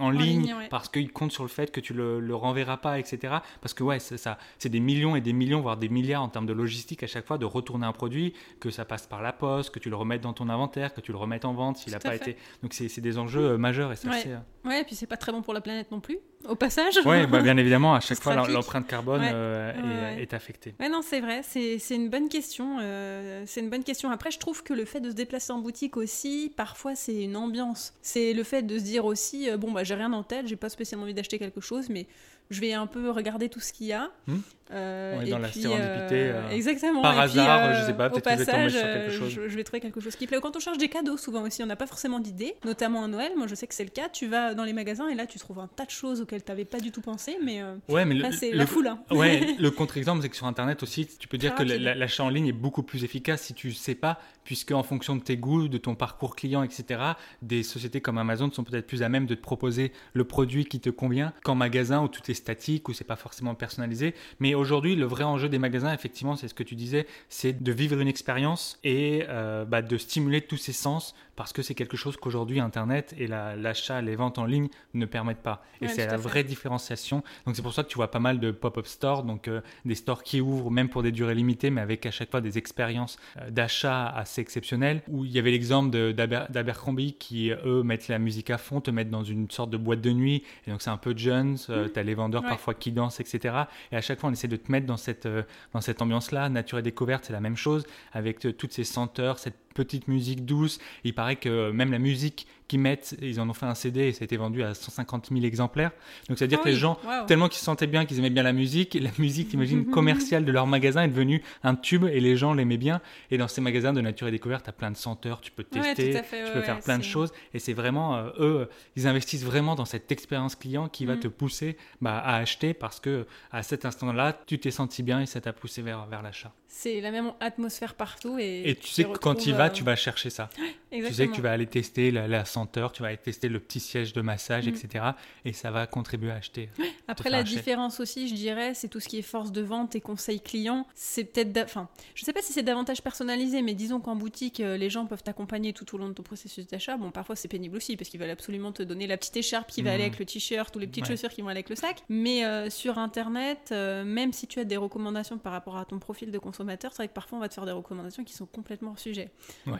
en, 0.00 0.10
ligne, 0.10 0.42
ligne, 0.42 0.54
ouais. 0.54 0.68
parce 0.68 0.88
qu'il 0.88 1.10
compte 1.12 1.32
sur 1.32 1.42
le 1.44 1.48
fait 1.48 1.70
que 1.70 1.80
tu 1.80 1.94
le, 1.94 2.20
le 2.20 2.34
renverras 2.34 2.78
pas, 2.78 2.98
etc. 2.98 3.34
Parce 3.60 3.74
que 3.74 3.82
ouais, 3.84 3.98
c'est 3.98 4.16
ça, 4.16 4.38
c'est 4.58 4.68
des 4.68 4.80
millions 4.80 5.14
et 5.16 5.20
des 5.20 5.32
millions, 5.32 5.60
voire 5.60 5.76
des 5.76 5.88
milliards 5.88 6.22
en 6.22 6.28
termes 6.28 6.46
de 6.46 6.52
logistique 6.52 7.02
à 7.02 7.06
chaque 7.06 7.26
fois 7.26 7.38
de 7.38 7.44
retourner 7.44 7.86
un 7.86 7.92
produit, 7.92 8.32
que 8.60 8.70
ça 8.70 8.84
passe 8.84 9.06
par 9.06 9.22
la 9.22 9.32
poste, 9.32 9.70
que 9.70 9.78
tu 9.78 9.90
le 9.90 9.96
remettes 9.96 10.22
dans 10.22 10.32
ton 10.32 10.48
inventaire, 10.48 10.94
que 10.94 11.00
tu 11.00 11.12
le 11.12 11.18
remettes 11.18 11.44
en 11.44 11.52
vente 11.54 11.76
s'il 11.76 11.92
n'a 11.92 11.98
pas 11.98 12.10
fait. 12.16 12.30
été. 12.32 12.36
Donc 12.62 12.72
c'est 12.72 12.88
c'est 12.88 13.00
des 13.00 13.18
enjeux 13.18 13.50
euh, 13.52 13.58
majeurs 13.58 13.92
et 13.92 13.96
ça 13.96 14.08
Ouais. 14.08 14.20
c'est. 14.22 14.32
euh, 14.32 14.38
Ouais, 14.64 14.80
et 14.82 14.84
puis 14.84 14.94
c'est 14.96 15.06
pas 15.06 15.16
très 15.16 15.32
bon 15.32 15.40
pour 15.40 15.54
la 15.54 15.60
planète 15.62 15.90
non 15.90 16.00
plus, 16.00 16.18
au 16.46 16.54
passage. 16.54 16.98
Ouais, 17.04 17.26
bah, 17.26 17.40
bien 17.40 17.56
évidemment, 17.58 17.94
à 17.94 18.00
chaque 18.00 18.20
fois 18.20 18.34
l'empreinte 18.46 18.86
carbone 18.86 19.20
Ouais. 19.20 19.30
euh, 19.32 20.16
est, 20.16 20.34
affectée. 20.34 20.74
Ouais, 20.78 20.88
non, 20.88 21.00
c'est 21.02 21.20
vrai, 21.20 21.40
c'est 21.42 21.78
c'est 21.78 21.94
une 21.96 22.08
bonne 22.08 22.28
question. 22.28 22.78
euh, 22.80 23.42
c'est 23.46 23.60
une 23.60 23.70
bonne 23.70 23.84
question. 23.84 24.10
Après, 24.10 24.30
je 24.30 24.38
trouve 24.38 24.62
que 24.62 24.72
le 24.74 24.84
fait 24.84 25.00
de 25.00 25.10
se 25.10 25.14
déplacer 25.14 25.52
en 25.52 25.58
boutique 25.58 25.96
aussi, 25.96 26.52
parfois, 26.56 26.94
c'est 26.94 27.22
une 27.24 27.36
ambiance. 27.36 27.94
C'est 28.02 28.32
le 28.32 28.42
fait 28.44 28.62
de 28.62 28.78
se 28.78 28.84
dire 28.84 29.04
aussi, 29.04 29.50
euh, 29.50 29.56
bon, 29.56 29.72
bah, 29.72 29.84
j'ai 29.84 29.94
rien 29.94 30.12
en 30.12 30.22
tête, 30.22 30.46
j'ai 30.46 30.56
pas 30.56 30.68
spécialement 30.68 31.04
envie 31.04 31.14
d'acheter 31.14 31.38
quelque 31.38 31.60
chose, 31.60 31.88
mais 31.88 32.06
je 32.50 32.60
vais 32.60 32.72
un 32.72 32.86
peu 32.86 33.10
regarder 33.10 33.48
tout 33.48 33.60
ce 33.60 33.72
qu'il 33.72 33.88
y 33.88 33.92
a. 33.92 34.10
Hmm. 34.26 34.38
Euh, 34.70 35.16
On 35.18 35.22
est 35.22 35.30
dans 35.30 35.38
la 35.38 35.48
puis, 35.48 35.62
sérendipité, 35.62 36.30
euh, 36.30 36.50
exactement. 36.50 37.02
par 37.02 37.12
Et 37.12 37.28
puis, 37.28 37.38
hasard, 37.40 37.60
euh, 37.64 37.80
je 37.80 37.86
sais 37.86 37.94
pas, 37.94 38.10
peut-être 38.10 38.24
que 38.24 38.30
je 38.36 38.44
vais 38.44 38.52
tomber 38.52 38.70
sur 38.70 38.80
quelque 38.82 39.10
euh, 39.10 39.10
chose. 39.18 39.30
Je, 39.30 39.48
je 39.48 39.56
vais 39.56 39.64
trouver 39.64 39.80
quelque 39.80 40.00
chose 40.00 40.14
qui 40.16 40.26
plaît. 40.26 40.38
Quand 40.42 40.54
on 40.56 40.60
cherche 40.60 40.78
des 40.78 40.88
cadeaux, 40.88 41.16
souvent 41.16 41.42
aussi, 41.42 41.62
on 41.62 41.66
n'a 41.66 41.76
pas 41.76 41.86
forcément 41.86 42.20
d'idées, 42.20 42.54
notamment 42.64 43.04
à 43.04 43.08
Noël. 43.08 43.32
Moi, 43.36 43.46
je 43.46 43.54
sais 43.54 43.66
que 43.66 43.74
c'est 43.74 43.84
le 43.84 43.90
cas. 43.90 44.08
Tu 44.10 44.26
vas 44.26 44.54
dans 44.54 44.64
les 44.64 44.72
magasins 44.72 45.08
et 45.08 45.14
là, 45.14 45.26
tu 45.26 45.38
trouves 45.38 45.58
un 45.58 45.68
tas 45.68 45.84
de 45.86 45.90
choses 45.90 46.20
auxquelles 46.20 46.44
tu 46.44 46.50
n'avais 46.50 46.64
pas 46.64 46.80
du 46.80 46.90
tout 46.92 47.00
pensé, 47.00 47.38
mais 47.42 47.62
euh, 47.62 47.74
Ouais, 47.88 48.04
mais 48.04 48.14
là, 48.14 48.30
c'est 48.32 48.52
la 48.52 48.66
foule. 48.66 48.88
hein. 48.88 48.98
Ouais, 49.10 49.40
le 49.58 49.70
contre-exemple, 49.70 50.22
c'est 50.22 50.28
que 50.28 50.36
sur 50.36 50.46
Internet 50.46 50.82
aussi, 50.82 51.06
tu 51.06 51.28
peux 51.28 51.38
dire 51.38 51.54
Très 51.54 51.64
que 51.64 51.72
l'achat 51.72 52.24
en 52.24 52.28
ligne 52.28 52.46
est 52.48 52.52
beaucoup 52.52 52.82
plus 52.82 53.04
efficace 53.04 53.42
si 53.42 53.54
tu 53.54 53.72
sais 53.72 53.94
pas, 53.94 54.18
puisque 54.44 54.72
en 54.72 54.82
fonction 54.82 55.16
de 55.16 55.22
tes 55.22 55.36
goûts, 55.36 55.68
de 55.68 55.78
ton 55.78 55.94
parcours 55.94 56.36
client, 56.36 56.62
etc., 56.62 57.00
des 57.42 57.62
sociétés 57.62 58.00
comme 58.00 58.18
Amazon 58.18 58.50
sont 58.50 58.64
peut-être 58.64 58.86
plus 58.86 59.02
à 59.02 59.08
même 59.08 59.26
de 59.26 59.34
te 59.34 59.40
proposer 59.40 59.92
le 60.12 60.24
produit 60.24 60.66
qui 60.66 60.80
te 60.80 60.90
convient 60.90 61.32
qu'en 61.42 61.54
magasin 61.54 62.02
où 62.02 62.08
tout 62.08 62.22
est 62.30 62.34
statique, 62.34 62.88
où 62.88 62.92
c'est 62.92 63.04
pas 63.04 63.16
forcément 63.16 63.54
personnalisé. 63.54 64.14
Mais 64.40 64.54
aujourd'hui, 64.58 64.96
le 64.96 65.06
vrai 65.06 65.24
enjeu 65.24 65.48
des 65.48 65.58
magasins, 65.58 65.92
effectivement, 65.92 66.36
c'est 66.36 66.48
ce 66.48 66.54
que 66.54 66.62
tu 66.62 66.74
disais, 66.74 67.06
c'est 67.28 67.62
de 67.62 67.72
vivre 67.72 67.98
une 67.98 68.08
expérience 68.08 68.78
et 68.84 69.24
euh, 69.28 69.64
bah, 69.64 69.82
de 69.82 69.96
stimuler 69.96 70.40
tous 70.40 70.56
ses 70.56 70.72
sens 70.72 71.14
parce 71.38 71.52
que 71.52 71.62
c'est 71.62 71.76
quelque 71.76 71.96
chose 71.96 72.16
qu'aujourd'hui 72.16 72.58
Internet 72.58 73.14
et 73.16 73.28
l'achat, 73.28 74.02
les 74.02 74.16
ventes 74.16 74.38
en 74.38 74.44
ligne 74.44 74.66
ne 74.94 75.06
permettent 75.06 75.40
pas. 75.40 75.62
Et 75.80 75.86
c'est 75.86 76.08
la 76.08 76.16
vraie 76.16 76.42
différenciation. 76.42 77.22
Donc 77.46 77.54
c'est 77.54 77.62
pour 77.62 77.72
ça 77.72 77.84
que 77.84 77.88
tu 77.88 77.94
vois 77.94 78.10
pas 78.10 78.18
mal 78.18 78.40
de 78.40 78.50
pop-up 78.50 78.88
stores, 78.88 79.22
donc 79.22 79.46
euh, 79.46 79.60
des 79.84 79.94
stores 79.94 80.24
qui 80.24 80.40
ouvrent 80.40 80.72
même 80.72 80.88
pour 80.88 81.04
des 81.04 81.12
durées 81.12 81.36
limitées, 81.36 81.70
mais 81.70 81.80
avec 81.80 82.06
à 82.06 82.10
chaque 82.10 82.32
fois 82.32 82.40
des 82.40 82.58
expériences 82.58 83.20
euh, 83.40 83.50
d'achat 83.50 84.08
assez 84.08 84.40
exceptionnelles. 84.40 85.00
Où 85.06 85.24
il 85.24 85.30
y 85.30 85.38
avait 85.38 85.52
l'exemple 85.52 86.12
d'Abercrombie 86.12 87.12
qui, 87.12 87.52
eux, 87.52 87.84
mettent 87.84 88.08
la 88.08 88.18
musique 88.18 88.50
à 88.50 88.58
fond, 88.58 88.80
te 88.80 88.90
mettent 88.90 89.10
dans 89.10 89.22
une 89.22 89.48
sorte 89.48 89.70
de 89.70 89.76
boîte 89.76 90.00
de 90.00 90.10
nuit. 90.10 90.42
Et 90.66 90.72
donc 90.72 90.82
c'est 90.82 90.90
un 90.90 90.96
peu 90.96 91.14
Jones, 91.16 91.56
euh, 91.70 91.84
mmh. 91.86 91.92
tu 91.92 92.00
as 92.00 92.02
les 92.02 92.14
vendeurs 92.14 92.42
parfois 92.42 92.74
qui 92.74 92.90
dansent, 92.90 93.20
etc. 93.20 93.54
Et 93.92 93.96
à 93.96 94.00
chaque 94.00 94.18
fois, 94.18 94.28
on 94.28 94.32
essaie 94.32 94.48
de 94.48 94.56
te 94.56 94.72
mettre 94.72 94.88
dans 94.88 94.96
cette, 94.96 95.28
dans 95.72 95.80
cette 95.80 96.02
ambiance-là. 96.02 96.48
Nature 96.48 96.80
et 96.80 96.82
découverte, 96.82 97.26
c'est 97.26 97.32
la 97.32 97.40
même 97.40 97.56
chose, 97.56 97.86
avec 98.12 98.40
toutes 98.40 98.72
ces 98.72 98.82
senteurs, 98.82 99.38
cette 99.38 99.67
petite 99.78 100.08
musique 100.08 100.44
douce. 100.44 100.80
Il 101.04 101.14
paraît 101.14 101.36
que 101.36 101.70
même 101.70 101.92
la 101.92 102.00
musique 102.00 102.48
qu'ils 102.66 102.80
mettent, 102.80 103.16
ils 103.22 103.40
en 103.40 103.48
ont 103.48 103.54
fait 103.54 103.66
un 103.66 103.74
CD 103.74 104.08
et 104.08 104.12
ça 104.12 104.22
a 104.22 104.24
été 104.24 104.36
vendu 104.36 104.62
à 104.62 104.74
150 104.74 105.28
000 105.32 105.44
exemplaires. 105.44 105.90
Donc 106.28 106.36
c'est-à-dire 106.36 106.58
ah 106.60 106.64
que 106.64 106.68
les 106.68 106.74
gens, 106.74 106.98
tellement 107.26 107.48
qu'ils 107.48 107.58
se 107.58 107.64
sentaient 107.64 107.86
bien, 107.86 108.04
qu'ils 108.04 108.18
aimaient 108.18 108.30
bien 108.30 108.42
la 108.42 108.52
musique, 108.52 108.96
la 109.00 109.10
musique, 109.18 109.52
imagine, 109.54 109.86
commerciale 109.90 110.44
de 110.44 110.52
leur 110.52 110.66
magasin 110.66 111.02
est 111.02 111.08
devenue 111.08 111.42
un 111.64 111.74
tube 111.74 112.04
et 112.04 112.20
les 112.20 112.36
gens 112.36 112.52
l'aimaient 112.52 112.76
bien. 112.76 113.00
Et 113.30 113.38
dans 113.38 113.48
ces 113.48 113.60
magasins 113.60 113.92
de 113.92 114.00
nature 114.00 114.28
et 114.28 114.30
découverte, 114.30 114.64
tu 114.64 114.70
as 114.70 114.74
plein 114.74 114.90
de 114.90 114.96
senteurs, 114.96 115.40
tu 115.40 115.50
peux 115.50 115.64
tester, 115.64 116.12
tu 116.12 116.52
peux 116.52 116.60
faire 116.60 116.80
plein 116.80 116.98
de 116.98 117.04
choses. 117.04 117.32
Et 117.54 117.58
c'est 117.58 117.72
vraiment, 117.72 118.16
euh, 118.16 118.30
eux, 118.38 118.68
ils 118.96 119.06
investissent 119.06 119.44
vraiment 119.44 119.74
dans 119.74 119.86
cette 119.86 120.12
expérience 120.12 120.54
client 120.54 120.88
qui 120.88 121.06
va 121.06 121.16
mm. 121.16 121.20
te 121.20 121.28
pousser 121.28 121.76
bah, 122.02 122.18
à 122.18 122.36
acheter 122.36 122.74
parce 122.74 123.00
que 123.00 123.26
à 123.50 123.62
cet 123.62 123.86
instant-là, 123.86 124.38
tu 124.46 124.58
t'es 124.58 124.70
senti 124.70 125.02
bien 125.02 125.20
et 125.20 125.26
ça 125.26 125.40
t'a 125.40 125.54
poussé 125.54 125.80
vers, 125.80 126.06
vers 126.06 126.22
l'achat. 126.22 126.52
C'est 126.66 127.00
la 127.00 127.10
même 127.10 127.32
atmosphère 127.40 127.94
partout. 127.94 128.38
Et, 128.38 128.68
et 128.68 128.74
tu 128.74 128.88
sais 128.88 129.04
que 129.04 129.16
quand 129.16 129.34
tu 129.34 129.48
y 129.48 129.52
tu 129.70 129.84
vas 129.84 129.96
chercher 129.96 130.30
ça. 130.30 130.48
Tu 130.90 131.12
sais 131.12 131.28
que 131.28 131.34
tu 131.34 131.42
vas 131.42 131.52
aller 131.52 131.66
tester 131.66 132.10
la, 132.10 132.26
la, 132.26 132.46
senteur, 132.46 132.92
tu 132.92 133.02
vas 133.02 133.08
aller 133.08 133.18
tester 133.18 133.50
le 133.50 133.60
petit 133.60 133.78
siège 133.78 134.14
de 134.14 134.22
massage, 134.22 134.66
mm. 134.66 134.70
etc. 134.70 135.04
Et 135.44 135.52
ça 135.52 135.70
va 135.70 135.86
contribuer 135.86 136.30
à 136.30 136.36
acheter. 136.36 136.70
Après, 137.08 137.28
la 137.28 137.42
différence 137.42 138.00
aussi, 138.00 138.26
je 138.26 138.34
dirais, 138.34 138.72
c'est 138.72 138.88
tout 138.88 139.00
ce 139.00 139.06
qui 139.06 139.18
est 139.18 139.22
force 139.22 139.52
de 139.52 139.60
vente 139.60 139.94
et 139.96 140.00
conseil 140.00 140.40
client. 140.40 140.86
C'est 140.94 141.24
peut-être. 141.24 141.64
Enfin, 141.64 141.88
je 142.14 142.24
sais 142.24 142.32
pas 142.32 142.40
si 142.40 142.54
c'est 142.54 142.62
davantage 142.62 143.02
personnalisé, 143.02 143.60
mais 143.60 143.74
disons 143.74 144.00
qu'en 144.00 144.16
boutique, 144.16 144.60
euh, 144.60 144.78
les 144.78 144.88
gens 144.88 145.04
peuvent 145.04 145.22
t'accompagner 145.22 145.72
tout 145.72 145.94
au 145.94 145.98
long 145.98 146.08
de 146.08 146.14
ton 146.14 146.22
processus 146.22 146.66
d'achat. 146.66 146.96
Bon, 146.96 147.10
parfois, 147.10 147.36
c'est 147.36 147.48
pénible 147.48 147.76
aussi 147.76 147.96
parce 147.96 148.08
qu'ils 148.08 148.20
veulent 148.20 148.30
absolument 148.30 148.72
te 148.72 148.82
donner 148.82 149.06
la 149.06 149.18
petite 149.18 149.36
écharpe 149.36 149.70
qui 149.70 149.82
va 149.82 149.90
aller 149.90 150.04
mm. 150.04 150.06
avec 150.06 150.18
le 150.18 150.24
t-shirt 150.24 150.74
ou 150.74 150.78
les 150.78 150.86
petites 150.86 151.06
chaussures 151.06 151.30
qui 151.30 151.42
vont 151.42 151.48
aller 151.48 151.58
avec 151.58 151.70
le 151.70 151.76
sac. 151.76 152.02
Mais 152.08 152.44
euh, 152.44 152.70
sur 152.70 152.98
Internet, 152.98 153.70
euh, 153.72 154.04
même 154.04 154.32
si 154.32 154.46
tu 154.46 154.58
as 154.60 154.64
des 154.64 154.76
recommandations 154.76 155.38
par 155.38 155.52
rapport 155.52 155.76
à 155.76 155.84
ton 155.84 155.98
profil 155.98 156.30
de 156.30 156.38
consommateur, 156.38 156.92
c'est 156.92 156.98
vrai 156.98 157.08
que 157.08 157.14
parfois, 157.14 157.38
on 157.38 157.40
va 157.40 157.48
te 157.48 157.54
faire 157.54 157.66
des 157.66 157.72
recommandations 157.72 158.24
qui 158.24 158.32
sont 158.32 158.46
complètement 158.46 158.90
hors 158.92 158.98
sujet. 158.98 159.30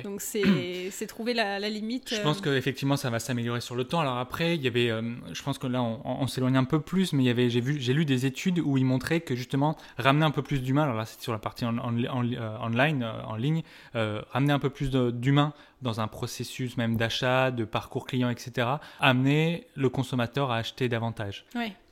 Donc, 0.05 0.21
c'est 0.21 1.07
trouver 1.07 1.35
la, 1.35 1.59
limite. 1.69 2.14
Je 2.14 2.21
pense 2.21 2.41
qu'effectivement, 2.41 2.97
ça 2.97 3.11
va 3.11 3.19
s'améliorer 3.19 3.61
sur 3.61 3.75
le 3.75 3.85
temps. 3.85 4.01
Alors 4.01 4.19
après, 4.19 4.57
il 4.57 4.62
y 4.62 4.67
avait, 4.67 4.91
euh, 4.91 5.03
je 5.33 5.43
pense 5.43 5.59
que 5.59 5.67
là, 5.67 5.83
on, 5.83 6.27
s'éloigne 6.27 6.57
un 6.57 6.64
peu 6.64 6.81
plus, 6.81 7.12
mais 7.12 7.23
il 7.23 7.27
y 7.27 7.31
avait, 7.31 7.51
j'ai 7.51 7.61
vu, 7.61 7.81
j'ai 7.81 7.93
lu 7.93 8.05
des 8.05 8.27
études 8.27 8.59
où 8.59 8.77
ils 8.77 8.85
montraient 8.85 9.21
que 9.21 9.35
justement 9.35 9.77
ramener 9.97 10.25
un 10.25 10.31
peu 10.31 10.43
plus 10.43 10.62
d'humain. 10.62 10.83
Alors 10.85 10.97
là, 10.97 11.07
c'est 11.07 11.21
sur 11.21 11.33
la 11.33 11.38
partie 11.38 11.64
en, 11.64 11.79
en, 11.79 11.97
euh, 11.97 12.59
online, 12.61 13.03
euh, 13.03 13.23
en 13.25 13.37
ligne, 13.37 13.62
ramener 13.95 14.53
un 14.53 14.59
peu 14.59 14.71
plus 14.71 14.91
d'humain 14.91 15.53
dans 15.83 16.01
un 16.01 16.09
processus 16.09 16.77
même 16.77 16.97
d'achat, 16.97 17.51
de 17.51 17.64
parcours 17.64 18.07
client, 18.07 18.31
etc. 18.31 18.69
Amener 19.01 19.67
le 19.75 19.88
consommateur 19.88 20.51
à 20.51 20.57
acheter 20.57 20.88
davantage. 20.88 21.45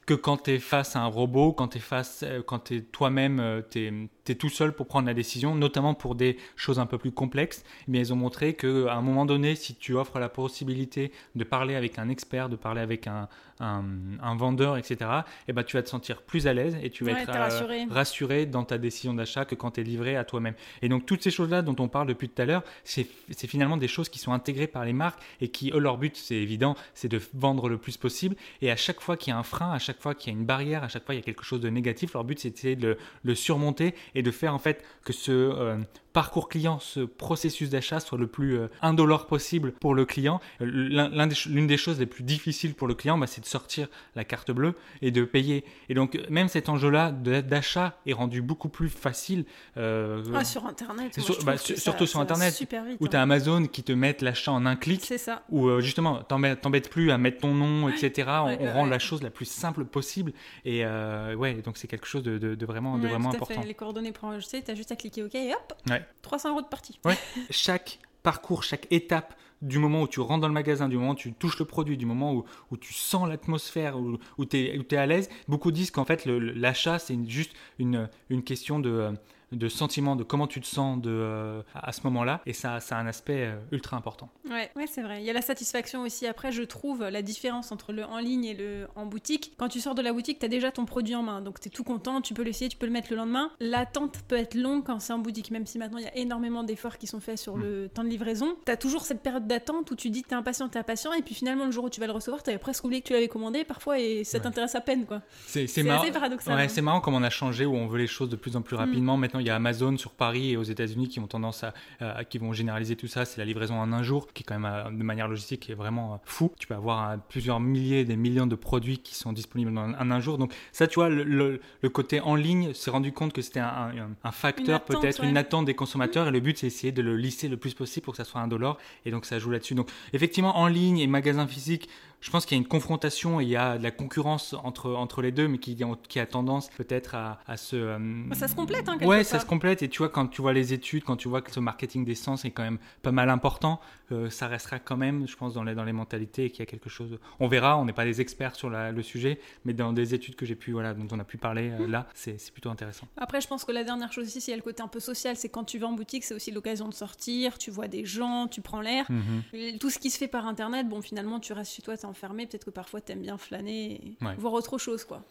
Que 0.07 0.15
quand 0.15 0.45
tu 0.45 0.53
es 0.53 0.59
face 0.59 0.97
à 0.97 1.01
un 1.01 1.07
robot, 1.07 1.53
quand 1.53 1.69
tu 1.69 1.79
es 1.79 1.81
face, 1.81 2.25
quand 2.47 2.61
tu 2.61 2.85
toi-même, 2.85 3.63
tu 3.71 4.09
es, 4.29 4.35
tout 4.35 4.49
seul 4.49 4.73
pour 4.73 4.87
prendre 4.87 5.07
la 5.07 5.15
décision, 5.15 5.55
notamment 5.55 5.95
pour 5.95 6.15
des 6.15 6.37
choses 6.55 6.79
un 6.79 6.87
peu 6.87 6.97
plus 6.97 7.13
complexes. 7.13 7.65
Mais 7.89 7.99
ils 7.99 8.13
ont 8.13 8.17
montré 8.17 8.55
qu'à 8.55 8.95
un 8.95 9.03
moment 9.03 9.27
donné, 9.27 9.57
si 9.57 9.75
tu 9.75 9.95
offres 9.95 10.19
la 10.19 10.29
possibilité 10.29 11.13
de 11.35 11.45
parler 11.45 11.75
avec 11.75 11.99
un 11.99 12.09
expert, 12.09 12.49
de 12.49 12.57
parler 12.57 12.81
avec 12.81 13.09
un, 13.09 13.29
un, 13.61 14.37
vendeur, 14.37 14.77
etc., 14.77 14.97
et 15.01 15.23
eh 15.49 15.53
ben, 15.53 15.63
tu 15.63 15.77
vas 15.77 15.83
te 15.83 15.89
sentir 15.89 16.23
plus 16.23 16.47
à 16.47 16.53
l'aise 16.53 16.77
et 16.83 16.91
tu 16.91 17.05
vas 17.05 17.13
être 17.13 17.31
euh, 17.31 17.87
rassuré. 17.91 18.47
dans 18.47 18.65
ta 18.65 18.79
décision 18.79 19.15
d'achat 19.15 19.45
que 19.45 19.55
quand 19.55 19.73
tu 19.73 19.81
es 19.81 19.85
livré 19.85 20.17
à 20.17 20.25
toi-même. 20.25 20.55
Et 20.83 20.89
donc, 20.89 21.07
toutes 21.07 21.23
ces 21.23 21.31
choses-là 21.31 21.63
dont 21.63 21.77
on 21.79 21.89
parle 21.89 22.07
depuis 22.07 22.29
tout 22.29 22.43
à 22.43 22.45
l'heure, 22.45 22.63
c'est 22.85 23.07
finalement 23.47 23.77
des 23.77 23.89
choses 23.89 24.09
qui 24.09 24.19
sont 24.19 24.33
intégrées 24.33 24.67
par 24.67 24.85
les 24.85 24.93
marques 24.93 25.21
et 25.41 25.49
qui, 25.49 25.71
eux, 25.73 25.79
leur 25.79 25.99
but, 25.99 26.17
c'est 26.17 26.37
évident, 26.37 26.77
c'est 26.95 27.09
de 27.09 27.21
vendre 27.35 27.69
le 27.69 27.79
plus 27.79 27.97
possible. 27.97 28.37
Et 28.63 28.71
à 28.71 28.77
chaque 28.77 29.01
fois 29.01 29.17
qu'il 29.17 29.31
y 29.31 29.35
a 29.35 29.39
un 29.39 29.43
frein, 29.43 29.73
à 29.73 29.79
chaque 29.79 30.01
fois 30.01 30.15
qu'il 30.15 30.33
y 30.33 30.37
a 30.37 30.39
une 30.39 30.47
barrière, 30.47 30.85
à 30.85 30.89
chaque 30.89 31.05
fois 31.05 31.15
qu'il 31.15 31.23
y 31.23 31.25
a 31.25 31.27
quelque 31.27 31.45
chose 31.45 31.61
de 31.61 31.71
négatif, 31.71 32.13
leur 32.13 32.25
but, 32.25 32.39
c'est 32.39 32.77
de 32.77 32.99
le, 33.23 33.35
surmonter 33.35 33.95
et 34.15 34.23
de 34.23 34.31
faire 34.31 34.55
en 34.55 34.59
fait 34.59 34.85
que 35.05 35.13
ce 35.13 35.31
euh, 35.31 35.77
parcours 36.17 36.49
client, 36.49 36.79
ce 36.81 37.01
processus 37.01 37.69
d'achat 37.69 38.01
soit 38.01 38.17
le 38.17 38.27
plus 38.27 38.57
euh, 38.57 38.69
indolore 38.81 39.27
possible 39.27 39.73
pour 39.73 39.95
le 39.95 40.07
client. 40.07 40.41
L'une 40.61 41.67
des, 41.67 41.77
choses 41.77 41.99
les 41.99 42.07
plus 42.07 42.25
difficiles 42.25 42.73
pour 42.73 42.89
le 42.89 42.95
client, 42.95 43.19
bah, 43.19 43.27
c'est 43.27 43.43
de 43.43 43.47
sortir 43.47 43.87
la 44.15 44.25
carte 44.25 44.51
bleue 44.51 44.73
et 45.03 45.11
de 45.11 45.25
payer. 45.25 45.63
Et 45.91 45.95
donc, 45.95 46.19
même 46.31 46.49
cet 46.49 46.71
enjeu-là 46.71 47.13
d'achat 47.13 47.99
est 48.07 48.15
rendu 48.15 48.41
beaucoup 48.41 48.71
plus 48.71 48.89
facile. 48.89 49.45
Euh, 49.77 50.25
ah, 50.35 50.43
sur 50.43 50.65
Internet. 50.65 51.19
Bah, 51.45 51.59
surtout 51.59 52.07
sur 52.07 52.19
Internet. 52.19 52.67
où 52.99 53.09
tu 53.09 53.15
as 53.15 53.21
hein. 53.21 53.23
Amazon 53.25 53.67
qui 53.67 53.83
te 53.83 53.93
met 53.93 54.17
l'achat 54.23 54.53
en 54.53 54.65
un 54.65 54.77
clic. 54.77 55.05
C'est 55.05 55.19
ça. 55.19 55.43
Où 55.51 55.69
euh, 55.69 55.83
justement, 55.83 56.23
t'embêtes 56.23 56.89
plus 56.89 57.11
à 57.11 57.19
mettre 57.19 57.43
ton 57.43 57.53
nom, 57.53 57.91
etc. 57.91 58.31
on, 58.59 58.73
rend 58.73 58.87
la 58.87 58.99
chose 58.99 59.23
la 59.23 59.29
plus 59.29 59.45
simple 59.45 59.85
possible. 59.85 60.33
Et 60.65 60.83
ouais, 60.83 61.61
donc 61.63 61.77
c'est 61.77 61.89
quelque 61.89 62.07
chose 62.07 62.23
de, 62.23 62.65
vraiment, 62.65 62.97
de 62.97 63.07
vraiment 63.07 63.35
important. 63.35 63.61
Les 63.67 63.75
coordonnées 63.75 64.13
pour 64.13 64.29
enregistrer, 64.29 64.63
tu 64.63 64.71
as 64.71 64.75
juste 64.75 64.93
à 64.93 64.97
cliquer 64.97 65.23
OK 65.23 65.35
et 65.35 65.53
hop. 65.53 65.75
Ouais. 65.91 66.06
300 66.23 66.51
euros 66.51 66.63
de 66.63 66.67
partie. 66.67 66.99
Ouais. 67.05 67.17
chaque 67.51 67.99
parcours, 68.23 68.63
chaque 68.63 68.87
étape 68.91 69.35
du 69.63 69.79
moment 69.79 70.03
où 70.03 70.09
tu 70.09 70.21
rentres 70.21 70.43
dans 70.43 70.49
le 70.49 70.55
magasin, 70.55 70.89
du 70.89 70.97
moment 70.97 71.13
où 71.13 71.17
tu 71.17 71.33
touches 71.33 71.59
le 71.59 71.65
produit, 71.65 71.97
du 71.97 72.07
moment 72.07 72.35
où, 72.35 72.45
où 72.71 72.77
tu 72.77 72.93
sens 72.93 73.29
l'atmosphère, 73.29 73.99
où, 73.99 74.19
où 74.39 74.45
tu 74.45 74.57
es, 74.59 74.79
es, 74.91 74.97
à 74.97 75.07
l'aise, 75.07 75.29
beaucoup 75.49 75.73
disent 75.73 75.91
qu'en 75.91 76.05
fait 76.05 76.27
l'achat 76.27 76.99
c'est 76.99 77.17
juste 77.27 77.53
une, 77.79 78.09
une 78.29 78.43
question 78.43 78.79
de 78.79 79.13
de 79.53 79.69
sentiment 79.69 80.17
de 80.17 80.25
comment 80.25 80.47
tu 80.47 80.61
te 80.61 80.67
sens 80.67 81.01
de, 81.01 81.11
euh, 81.11 81.63
à 81.75 81.93
ce 81.93 82.01
moment-là. 82.05 82.41
Et 82.47 82.53
ça, 82.53 82.81
ça 82.81 82.97
a 82.97 83.01
un 83.01 83.07
aspect 83.07 83.47
euh, 83.47 83.57
ultra 83.71 83.97
important. 83.97 84.29
Ouais, 84.51 84.71
ouais 84.75 84.87
c'est 84.87 85.03
vrai. 85.03 85.21
Il 85.21 85.25
y 85.25 85.31
a 85.31 85.33
la 85.33 85.43
satisfaction 85.43 86.03
aussi. 86.03 86.27
Après, 86.27 86.53
je 86.53 86.63
trouve 86.63 87.05
la 87.05 87.23
différence 87.23 87.71
entre 87.73 87.93
le 87.93 88.05
en 88.05 88.19
ligne 88.19 88.45
et 88.45 88.55
le 88.55 88.89
en 88.97 89.07
boutique. 89.07 89.53
Quand 89.57 89.69
tu 89.69 89.81
sors 89.81 89.95
de 89.95 90.03
la 90.03 90.13
boutique, 90.13 90.39
tu 90.39 90.47
as 90.47 90.49
déjà 90.49 90.71
ton 90.73 90.85
produit 90.85 91.15
en 91.15 91.23
main. 91.23 91.41
Donc 91.41 91.61
tu 91.61 91.69
es 91.69 91.71
tout 91.71 91.85
content, 91.85 92.21
tu 92.21 92.35
peux 92.35 92.43
l'essayer, 92.43 92.69
tu 92.69 92.77
peux 92.77 92.87
le 92.87 92.93
mettre 92.93 93.09
le 93.11 93.17
lendemain. 93.17 93.51
L'attente 93.61 94.19
peut 94.27 94.37
être 94.37 94.55
longue 94.55 94.85
quand 94.85 94.99
c'est 95.01 95.13
en 95.13 95.19
boutique, 95.19 95.51
même 95.51 95.67
si 95.67 95.79
maintenant 95.79 95.99
il 95.99 96.05
y 96.05 96.09
a 96.09 96.17
énormément 96.17 96.65
d'efforts 96.65 96.99
qui 96.99 97.07
sont 97.07 97.21
faits 97.21 97.39
sur 97.39 97.57
mm. 97.57 97.63
le 97.63 97.89
temps 97.89 98.05
de 98.05 98.09
livraison. 98.09 98.57
Tu 98.65 98.73
as 98.73 98.77
toujours 98.77 99.03
cette 99.03 99.23
période 99.23 99.47
d'attente 99.47 99.91
où 99.91 99.97
tu 99.97 100.11
dis 100.11 100.23
tu 100.23 100.31
es 100.31 100.35
impatient, 100.35 100.69
tu 100.69 100.77
es 100.77 100.81
impatient. 100.81 101.13
Et 101.13 101.23
puis 101.23 101.35
finalement, 101.35 101.67
le 101.67 101.71
jour 101.71 101.85
où 101.85 101.91
tu 101.91 102.01
vas 102.01 102.07
le 102.07 102.13
recevoir, 102.13 102.43
tu 102.43 102.51
avais 102.51 102.59
presque 102.59 102.85
oublié 102.85 103.01
que 103.01 103.07
tu 103.07 103.13
l'avais 103.13 103.29
commandé 103.29 103.65
parfois 103.65 103.99
et 104.01 104.25
ça 104.25 104.41
t'intéresse 104.41 104.75
à 104.75 104.81
peine. 104.81 105.07
quoi. 105.07 105.23
C'est 105.47 105.67
marrant. 105.85 106.03
assez 106.03 106.13
paradoxal. 106.13 106.57
Ouais, 106.57 106.69
c'est 106.69 106.83
marrant 106.83 107.01
comme 107.01 107.15
on 107.15 107.23
a 107.23 107.31
changé, 107.31 107.65
où 107.65 107.75
on 107.75 107.87
veut 107.87 107.99
les 107.99 108.07
choses 108.07 108.29
de 108.29 108.37
plus 108.37 108.57
en 108.57 108.63
plus 108.63 108.77
mm. 108.77 108.81
rapidement. 108.81 109.17
Maintenant, 109.17 109.36
il 109.41 109.47
y 109.47 109.51
a 109.51 109.57
Amazon 109.57 109.97
sur 109.97 110.13
Paris 110.13 110.53
et 110.53 110.57
aux 110.57 110.63
États-Unis 110.63 111.09
qui 111.09 111.21
ont 111.21 111.27
tendance 111.27 111.65
à, 112.01 112.25
qui 112.25 112.39
vont 112.39 112.53
généraliser 112.53 112.97
tout 112.97 113.07
ça. 113.07 113.25
C'est 113.25 113.39
la 113.39 113.45
livraison 113.45 113.79
en 113.79 113.93
un 113.93 114.03
jour, 114.03 114.27
qui 114.33 114.43
est 114.43 114.47
quand 114.47 114.59
même 114.59 114.71
euh, 114.71 114.91
de 114.91 115.03
manière 115.03 115.29
logistique 115.29 115.61
qui 115.61 115.73
est 115.73 115.77
vraiment 115.77 116.15
euh, 116.15 116.17
fou. 116.25 116.53
Tu 116.59 116.67
peux 116.67 116.75
avoir 116.75 117.11
euh, 117.11 117.17
plusieurs 117.29 117.61
milliers, 117.61 118.05
des 118.05 118.17
millions 118.17 118.47
de 118.47 118.55
produits 118.55 118.99
qui 118.99 119.15
sont 119.15 119.33
disponibles 119.33 119.77
en 119.77 120.11
un, 120.11 120.21
jour. 120.21 120.39
Donc 120.39 120.55
ça, 120.73 120.87
tu 120.87 120.97
vois, 120.97 121.09
le, 121.09 121.61
côté 121.93 122.21
en 122.21 122.35
ligne 122.35 122.73
s'est 122.75 122.91
rendu 122.91 123.13
compte 123.13 123.33
que 123.33 123.43
c'était 123.43 123.61
un, 123.61 124.09
facteur, 124.33 124.85
peut-être 124.85 125.25
une 125.25 125.37
attente 125.37 125.67
des 125.67 125.75
consommateurs. 125.75 126.29
Et 126.29 126.31
le 126.31 126.41
but, 126.41 126.59
c'est 126.59 126.67
essayer 126.67 126.93
de 126.93 127.03
le 127.03 127.17
lisser 127.17 127.49
le 127.49 127.57
plus 127.57 127.75
possible 127.75 128.05
pour 128.05 128.13
que 128.13 128.19
ça 128.19 128.25
soit 128.25 128.41
un 128.41 128.49
dollar. 128.49 128.79
Et 129.05 129.11
donc 129.11 129.25
ça 129.25 129.39
joue 129.39 129.51
là-dessus. 129.51 129.75
Donc 129.75 129.91
effectivement, 130.13 130.59
en 130.59 130.67
ligne 130.67 130.99
et 130.99 131.07
magasin 131.07 131.47
physique, 131.47 131.89
je 132.21 132.31
pense 132.31 132.47
qu'il 132.47 132.57
y 132.57 132.61
a 132.61 132.63
une 132.63 132.69
confrontation 132.69 133.41
et 133.41 133.45
il 133.45 133.49
y 133.49 133.57
a 133.57 133.79
de 133.79 133.83
la 133.83 133.91
concurrence 133.91 134.55
entre, 134.65 134.91
entre 134.93 135.23
les 135.23 135.33
deux, 135.33 135.49
mais 135.49 135.59
qui, 135.59 135.77
qui 136.09 136.19
a 136.19 136.27
tendance 136.27 136.71
peut-être 136.71 137.15
à, 137.15 137.41
à, 137.47 137.57
se. 137.57 137.77
Euh, 137.77 137.99
ça 138.33 138.49
se 138.49 138.55
complète, 138.55 138.89
hein, 138.89 138.99
Ouais, 139.03 139.23
ça 139.23 139.39
se 139.39 139.47
complète. 139.47 139.83
Et 139.83 139.89
tu 139.89 139.99
vois, 139.99 140.09
quand 140.09 140.27
tu 140.27 140.43
vois 140.43 140.53
les 140.53 140.73
études, 140.73 141.05
quand 141.05 141.17
tu 141.17 141.29
vois 141.29 141.43
que 141.43 141.51
ce 141.51 141.61
marketing 141.61 142.05
d'essence 142.05 142.45
est 142.45 142.51
quand 142.51 142.63
même 142.63 142.79
pas 143.03 143.13
mal 143.13 143.31
important, 143.31 143.81
euh, 144.13 144.31
ça 144.31 144.47
restera 144.47 144.79
quand 144.79 144.97
même, 144.97 145.27
je 145.27 145.37
pense, 145.37 145.55
dans 145.55 145.65
les, 145.65 145.75
dans 145.75 145.85
les 145.85 145.93
mentalités 145.93 146.47
et 146.47 146.51
qu'il 146.51 146.61
y 146.61 146.63
a 146.63 146.67
quelque 146.67 146.89
chose. 146.89 147.19
On 147.41 147.49
verra, 147.49 147.77
on 147.79 147.85
n'est 147.85 147.93
pas 147.93 148.05
des 148.05 148.21
experts 148.21 148.55
sur 148.55 148.71
le 148.71 149.03
sujet, 149.03 149.41
mais 149.65 149.73
dans 149.73 149.93
des 149.93 150.15
études 150.15 150.37
que 150.37 150.47
j'ai 150.47 150.55
pu, 150.55 150.73
voilà, 150.73 150.95
dont 150.95 151.09
on 151.11 151.19
a 151.19 151.25
pu 151.25 151.39
parler 151.39 151.71
euh, 151.71 151.87
là, 151.87 152.07
c'est 152.15 152.53
plutôt 152.53 152.71
intéressant. 152.71 153.09
Après, 153.17 153.41
je 153.41 153.49
pense 153.49 153.65
que 153.65 153.73
la 153.73 153.85
dernière 153.85 154.13
chose 154.13 154.27
aussi, 154.27 154.41
c'est 154.41 154.55
le 154.55 154.63
côté 154.63 154.83
un 154.83 154.89
peu 154.89 155.01
social, 155.01 155.37
c'est 155.37 155.49
quand 155.49 155.65
tu 155.65 155.79
vas 155.79 155.89
en 155.89 155.93
boutique, 155.93 156.25
c'est 156.25 156.35
aussi 156.35 156.51
l'occasion 156.51 156.89
de 156.89 156.95
sortir, 156.95 157.59
tu 157.59 157.71
vois 157.71 157.89
des 157.89 158.05
gens, 158.05 158.47
tu 158.49 158.61
prends 158.61 158.81
l'air. 158.81 159.07
Mmh. 159.11 159.79
Tout 159.81 159.91
ce 159.91 159.99
qui 159.99 160.11
se 160.11 160.19
fait 160.19 160.29
par 160.29 160.47
Internet, 160.47 160.89
bon, 160.89 161.03
finalement, 161.03 161.41
tu 161.41 161.53
restes 161.53 161.75
chez 161.75 161.83
toi, 161.83 161.97
enfermé, 162.07 162.47
peut-être 162.47 162.65
que 162.65 162.71
parfois 162.71 162.87
fois, 162.87 163.01
t'aimes 163.01 163.23
bien 163.23 163.37
flâner, 163.37 164.01
voir 164.39 164.53
autre 164.53 164.79
chose, 164.79 165.05
quoi. 165.05 165.23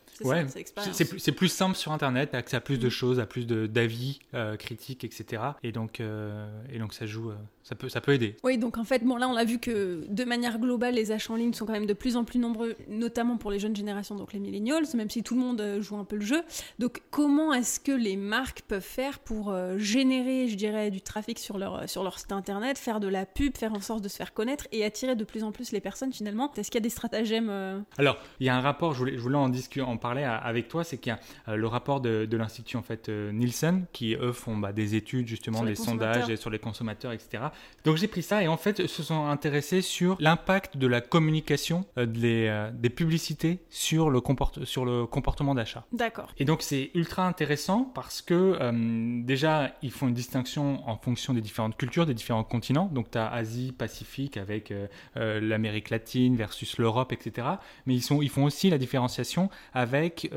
C'est 0.91 1.31
plus, 1.31 1.49
simple 1.49 1.75
sur 1.75 1.91
Internet, 1.91 2.35
accès 2.35 2.57
à 2.57 2.61
plus 2.61 2.77
de 2.77 2.87
mm. 2.87 2.91
choses, 2.91 3.19
à 3.19 3.25
plus 3.25 3.45
d'avis, 3.45 4.19
d'avis 4.31 4.57
critiques, 4.57 5.03
etc. 5.03 5.41
Et 5.63 5.71
donc, 5.71 6.01
et 6.01 6.79
donc 6.79 6.93
ça 6.93 7.05
joue, 7.05 7.31
ça 7.63 7.75
peut, 7.75 7.89
ça 7.89 8.01
peut 8.01 8.13
aider. 8.13 8.35
Oui, 8.43 8.57
donc 8.57 8.77
en 8.77 8.83
fait, 8.83 9.03
bon, 9.03 9.17
là, 9.17 9.27
on 9.27 9.35
a 9.35 9.43
vu 9.43 9.59
que 9.59 10.05
de 10.07 10.23
manière 10.23 10.59
globale, 10.59 10.95
les 10.95 11.11
achats 11.11 11.33
en 11.33 11.35
ligne 11.35 11.53
sont 11.53 11.65
quand 11.65 11.73
même 11.73 11.85
de 11.85 11.93
plus 11.93 12.15
en 12.15 12.23
plus 12.23 12.39
nombreux, 12.39 12.75
notamment 12.87 13.37
pour 13.37 13.51
les 13.51 13.59
jeunes 13.59 13.75
générations, 13.75 14.15
donc 14.15 14.33
les 14.33 14.39
millennials, 14.39 14.85
même 14.93 15.09
si 15.09 15.23
tout 15.23 15.35
le 15.35 15.41
monde 15.41 15.61
euh, 15.61 15.81
joue 15.81 15.97
un 15.97 16.03
peu 16.03 16.15
le 16.15 16.25
jeu. 16.25 16.43
Donc, 16.79 17.01
comment 17.11 17.53
est-ce 17.53 17.79
que 17.79 17.91
les 17.91 18.17
marques 18.17 18.61
peuvent 18.67 18.81
faire 18.81 19.19
pour 19.19 19.51
euh, 19.51 19.77
générer, 19.77 20.47
je 20.47 20.55
dirais, 20.55 20.91
du 20.91 21.01
trafic 21.01 21.39
sur 21.39 21.57
leur, 21.57 21.75
euh, 21.75 21.87
sur 21.87 22.03
leur 22.03 22.19
site 22.19 22.31
internet, 22.31 22.77
faire 22.77 22.99
de 22.99 23.07
la 23.07 23.25
pub, 23.25 23.57
faire 23.57 23.73
en 23.73 23.81
sorte 23.81 24.03
de 24.03 24.09
se 24.09 24.17
faire 24.17 24.33
connaître 24.33 24.67
et 24.71 24.85
attirer 24.85 25.15
de 25.15 25.23
plus 25.23 25.43
en 25.43 25.51
plus 25.51 25.71
les 25.71 25.81
personnes 25.81 26.13
finalement? 26.13 26.51
Est-ce 26.65 26.71
qu'il 26.71 26.79
y 26.79 26.83
a 26.83 26.87
des 26.87 26.89
stratagèmes 26.89 27.85
Alors, 27.99 28.17
il 28.39 28.47
y 28.47 28.49
a 28.49 28.55
un 28.55 28.61
rapport, 28.61 28.93
je 28.93 28.99
voulais, 28.99 29.15
je 29.15 29.21
voulais 29.21 29.37
en, 29.37 29.49
discuter, 29.49 29.81
en 29.81 29.97
parler 29.97 30.23
avec 30.23 30.67
toi, 30.67 30.83
c'est 30.83 30.97
qu'il 30.97 31.13
y 31.13 31.51
a 31.51 31.55
le 31.55 31.67
rapport 31.67 32.01
de, 32.01 32.25
de 32.25 32.37
l'Institut 32.37 32.77
en 32.77 32.81
fait, 32.81 33.07
Nielsen, 33.09 33.85
qui 33.93 34.15
eux 34.15 34.31
font 34.31 34.57
bah, 34.57 34.73
des 34.73 34.95
études 34.95 35.27
justement, 35.27 35.63
des 35.63 35.75
sondages 35.75 36.33
sur 36.35 36.49
les 36.49 36.57
consommateurs, 36.57 37.11
etc. 37.11 37.43
Donc 37.83 37.97
j'ai 37.97 38.07
pris 38.07 38.23
ça 38.23 38.41
et 38.41 38.47
en 38.47 38.57
fait 38.57 38.87
se 38.87 39.03
sont 39.03 39.27
intéressés 39.27 39.81
sur 39.81 40.17
l'impact 40.19 40.77
de 40.77 40.87
la 40.87 41.01
communication 41.01 41.85
euh, 41.97 42.05
des, 42.05 42.47
euh, 42.49 42.71
des, 42.73 42.89
publicités 42.89 43.59
sur 43.69 44.09
le, 44.09 44.21
sur 44.63 44.85
le 44.85 45.05
comportement 45.05 45.53
d'achat. 45.53 45.85
D'accord. 45.91 46.33
Et 46.37 46.45
donc 46.45 46.61
c'est 46.61 46.91
ultra 46.95 47.27
intéressant 47.27 47.91
parce 47.93 48.21
que 48.21 48.57
euh, 48.59 49.21
déjà 49.23 49.71
ils 49.81 49.91
font 49.91 50.07
une 50.07 50.13
distinction 50.13 50.87
en 50.87 50.97
fonction 50.97 51.33
des 51.33 51.41
différentes 51.41 51.77
cultures, 51.77 52.05
des 52.05 52.13
différents 52.13 52.43
continents. 52.43 52.89
Donc 52.91 53.11
tu 53.11 53.17
as 53.17 53.31
Asie, 53.31 53.71
Pacifique 53.71 54.37
avec 54.37 54.73
l'Amérique 55.15 55.89
latine 55.89 56.35
versus 56.35 56.54
l'Europe, 56.77 57.11
etc. 57.11 57.47
Mais 57.85 57.95
ils, 57.95 58.01
sont, 58.01 58.21
ils 58.21 58.29
font 58.29 58.45
aussi 58.45 58.69
la 58.69 58.77
différenciation 58.77 59.49
avec 59.73 60.29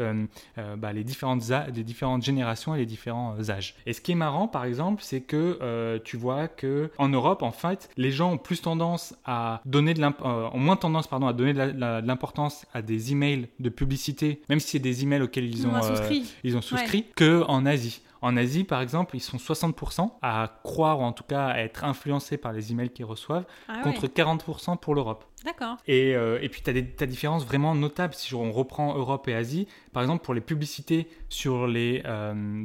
bah, 0.77 0.93
les, 0.93 1.05
différentes 1.05 1.43
les 1.75 1.85
différentes 1.85 2.23
générations 2.23 2.75
et 2.75 2.79
les 2.79 2.87
différents 2.87 3.37
âges. 3.51 3.75
Et 3.87 3.93
ce 3.93 4.01
qui 4.01 4.13
est 4.13 4.17
marrant 4.17 4.49
par 4.49 4.65
exemple, 4.65 5.03
c'est 5.03 5.21
que 5.21 5.99
tu 6.05 6.17
vois 6.17 6.49
que 6.49 6.91
en 6.99 7.09
Europe, 7.09 7.43
en 7.43 7.53
fait, 7.53 7.91
les 7.97 8.11
gens 8.11 8.33
ont 8.33 8.39
plus 8.39 8.61
tendance 8.61 9.15
à 9.25 9.61
donner 9.65 9.95
de 9.95 10.03
euh, 10.03 10.49
ont 10.53 10.59
moins 10.59 10.77
tendance 10.77 11.07
pardon 11.07 11.27
à 11.27 11.33
donner 11.33 11.55
de 11.55 12.07
l'importance 12.07 12.67
à 12.73 12.83
des 12.83 13.13
emails 13.13 13.49
de 13.59 13.69
publicité, 13.69 14.41
même 14.49 14.61
si 14.61 14.71
c'est 14.71 14.79
des 14.79 15.03
emails 15.03 15.23
auxquels 15.23 15.47
ils 15.47 15.67
ont, 15.67 15.83
souscrit, 15.83 16.21
euh, 16.21 16.41
ils 16.45 16.57
ont 16.57 16.63
souscrit, 16.63 17.05
que 17.15 17.45
en 17.49 17.67
Asie. 17.67 18.01
En 18.23 18.37
Asie, 18.37 18.65
par 18.65 18.81
exemple, 18.81 19.17
ils 19.17 19.21
sont 19.21 19.37
60% 19.37 20.11
à 20.23 20.61
croire, 20.65 21.01
ou 21.01 21.03
en 21.03 21.13
tout 21.13 21.25
cas 21.25 21.47
à 21.47 21.59
être 21.59 21.85
influencés 21.85 22.37
par 22.37 22.53
les 22.53 22.73
emails 22.73 22.91
qu'ils 22.91 23.05
reçoivent, 23.05 23.45
ah 23.69 23.81
contre 23.83 24.07
40% 24.07 24.79
pour 24.79 24.95
l'Europe. 24.95 25.25
D'accord. 25.45 25.77
Et, 25.87 26.17
euh, 26.17 26.39
et, 26.43 26.49
puis, 26.49 26.63
tu 26.63 26.71
as 26.71 26.73
des 26.73 26.83
différences 27.07 27.45
vraiment 27.45 27.75
notables 27.75 28.15
si 28.15 28.35
on 28.35 28.51
reprend 28.53 28.97
Europe 28.97 29.29
et 29.29 29.35
Asie. 29.35 29.69
Par 29.93 30.03
exemple, 30.03 30.25
pour 30.25 30.35
les 30.35 30.41
publicités 30.41 31.09
sur 31.29 31.67
les, 31.67 32.03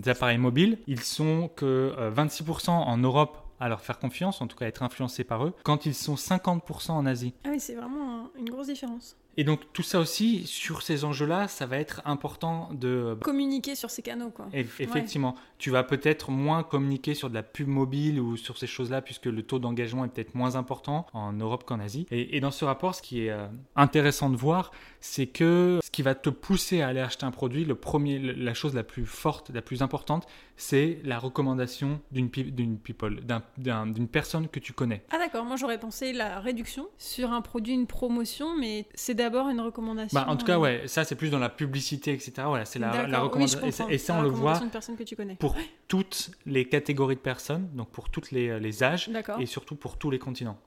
appareils 0.06 0.38
mobiles, 0.38 0.80
ils 0.88 1.02
sont 1.02 1.50
que 1.56 1.94
26% 2.16 2.70
en 2.70 2.98
Europe 2.98 3.44
à 3.60 3.70
leur 3.70 3.82
faire 3.82 3.98
confiance, 3.98 4.42
en 4.42 4.48
tout 4.48 4.58
cas 4.58 4.66
être 4.66 4.84
influencés 4.84 5.24
par 5.24 5.46
eux, 5.46 5.54
quand 5.64 5.86
ils 5.86 5.94
sont 5.94 6.16
50% 6.16 6.92
en 6.92 7.06
Asie. 7.06 7.34
Ah 7.46 7.50
oui, 7.52 7.60
c'est 7.60 7.76
vraiment 7.76 8.30
une 8.38 8.50
grosse 8.50 8.68
différence. 8.68 9.16
Et 9.38 9.44
donc 9.44 9.62
tout 9.74 9.84
ça 9.84 10.00
aussi, 10.00 10.46
sur 10.46 10.82
ces 10.82 11.06
enjeux-là, 11.06 11.48
ça 11.48 11.66
va 11.66 11.78
être 11.78 12.02
important 12.06 12.70
de... 12.74 13.18
Communiquer 13.22 13.76
sur 13.76 13.90
ces 13.90 14.02
canaux, 14.02 14.30
quoi. 14.30 14.48
effectivement. 14.54 15.36
Tu 15.58 15.70
vas 15.72 15.84
peut-être 15.84 16.30
moins 16.30 16.64
communiquer 16.64 17.14
sur 17.14 17.30
de 17.30 17.34
la 17.34 17.44
pub 17.44 17.68
mobile 17.68 18.20
ou 18.20 18.38
sur 18.38 18.58
ces 18.58 18.68
choses-là, 18.68 19.02
puisque 19.02 19.26
le 19.26 19.44
taux 19.44 19.60
d'engagement 19.60 20.06
est 20.06 20.10
peut-être 20.10 20.36
moins 20.36 20.56
important 20.56 21.08
en 21.14 21.34
Europe 21.34 21.64
qu'en 21.66 21.80
Asie. 21.80 22.06
Et, 22.12 22.40
dans 22.40 22.52
ce 22.52 22.66
rapport, 22.66 22.96
ce 22.96 23.02
qui 23.02 23.26
est 23.26 23.32
euh, 23.32 23.48
intéressant 23.76 24.30
de 24.30 24.36
voir, 24.36 24.72
c'est 25.00 25.28
que 25.28 25.80
ce 25.84 25.92
qui 25.92 26.02
va 26.02 26.16
te 26.16 26.30
pousser 26.30 26.82
à 26.82 26.88
aller 26.88 27.00
acheter 27.00 27.26
un 27.26 27.32
produit, 27.32 27.66
le 27.66 27.76
premier, 27.76 28.20
la 28.20 28.54
chose 28.54 28.74
la 28.76 28.84
plus 28.84 29.06
forte, 29.06 29.50
la 29.52 29.62
plus 29.62 29.82
importante, 29.82 30.28
c'est 30.58 31.00
la 31.04 31.20
recommandation 31.20 32.00
d'une 32.12 32.30
people, 32.30 33.22
d'une 33.58 34.08
personne 34.08 34.48
que 34.48 34.60
tu 34.60 34.74
connais. 34.74 35.04
Ah 35.12 35.18
d'accord, 35.18 35.46
moi 35.46 35.56
j'aurais 35.56 35.80
pensé 35.80 36.14
la 36.14 36.40
réduction 36.40 36.88
sur 36.98 37.32
un 37.32 37.42
produit, 37.42 37.74
une 37.74 37.88
promotion, 37.88 38.58
mais 38.58 38.86
c'est 38.94 39.16
d'abord 39.24 39.50
une 39.50 39.62
recommandation. 39.62 40.20
Bah, 40.20 40.26
en 40.30 40.38
tout 40.38 40.46
cas, 40.46 40.58
euh, 40.58 40.62
ouais, 40.62 40.84
ça 40.88 41.04
c'est 41.04 41.16
plus 41.16 41.30
dans 41.30 41.40
la 41.40 41.50
publicité, 41.50 42.14
etc. 42.14 42.34
Voilà, 42.46 42.66
c'est 42.66 42.80
la, 42.80 43.08
la, 43.08 43.20
recommandation. 43.20 43.90
et, 43.90 43.98
ça, 43.98 44.16
on 44.16 44.22
le 44.22 44.30
voit 44.30 44.60
que 44.60 45.04
tu 45.04 45.16
pour 45.40 45.56
toutes 45.88 46.32
les 46.46 46.66
catégories 46.66 47.16
de 47.16 47.22
personnes, 47.22 47.70
donc 47.74 47.90
pour 47.90 48.10
tous 48.10 48.32
les, 48.32 48.60
les 48.60 48.84
âges, 48.84 49.10
et 49.40 49.46
surtout 49.46 49.76
pour 49.76 49.98
tous 49.98 50.12
les 50.12 50.20
continents. 50.20 50.58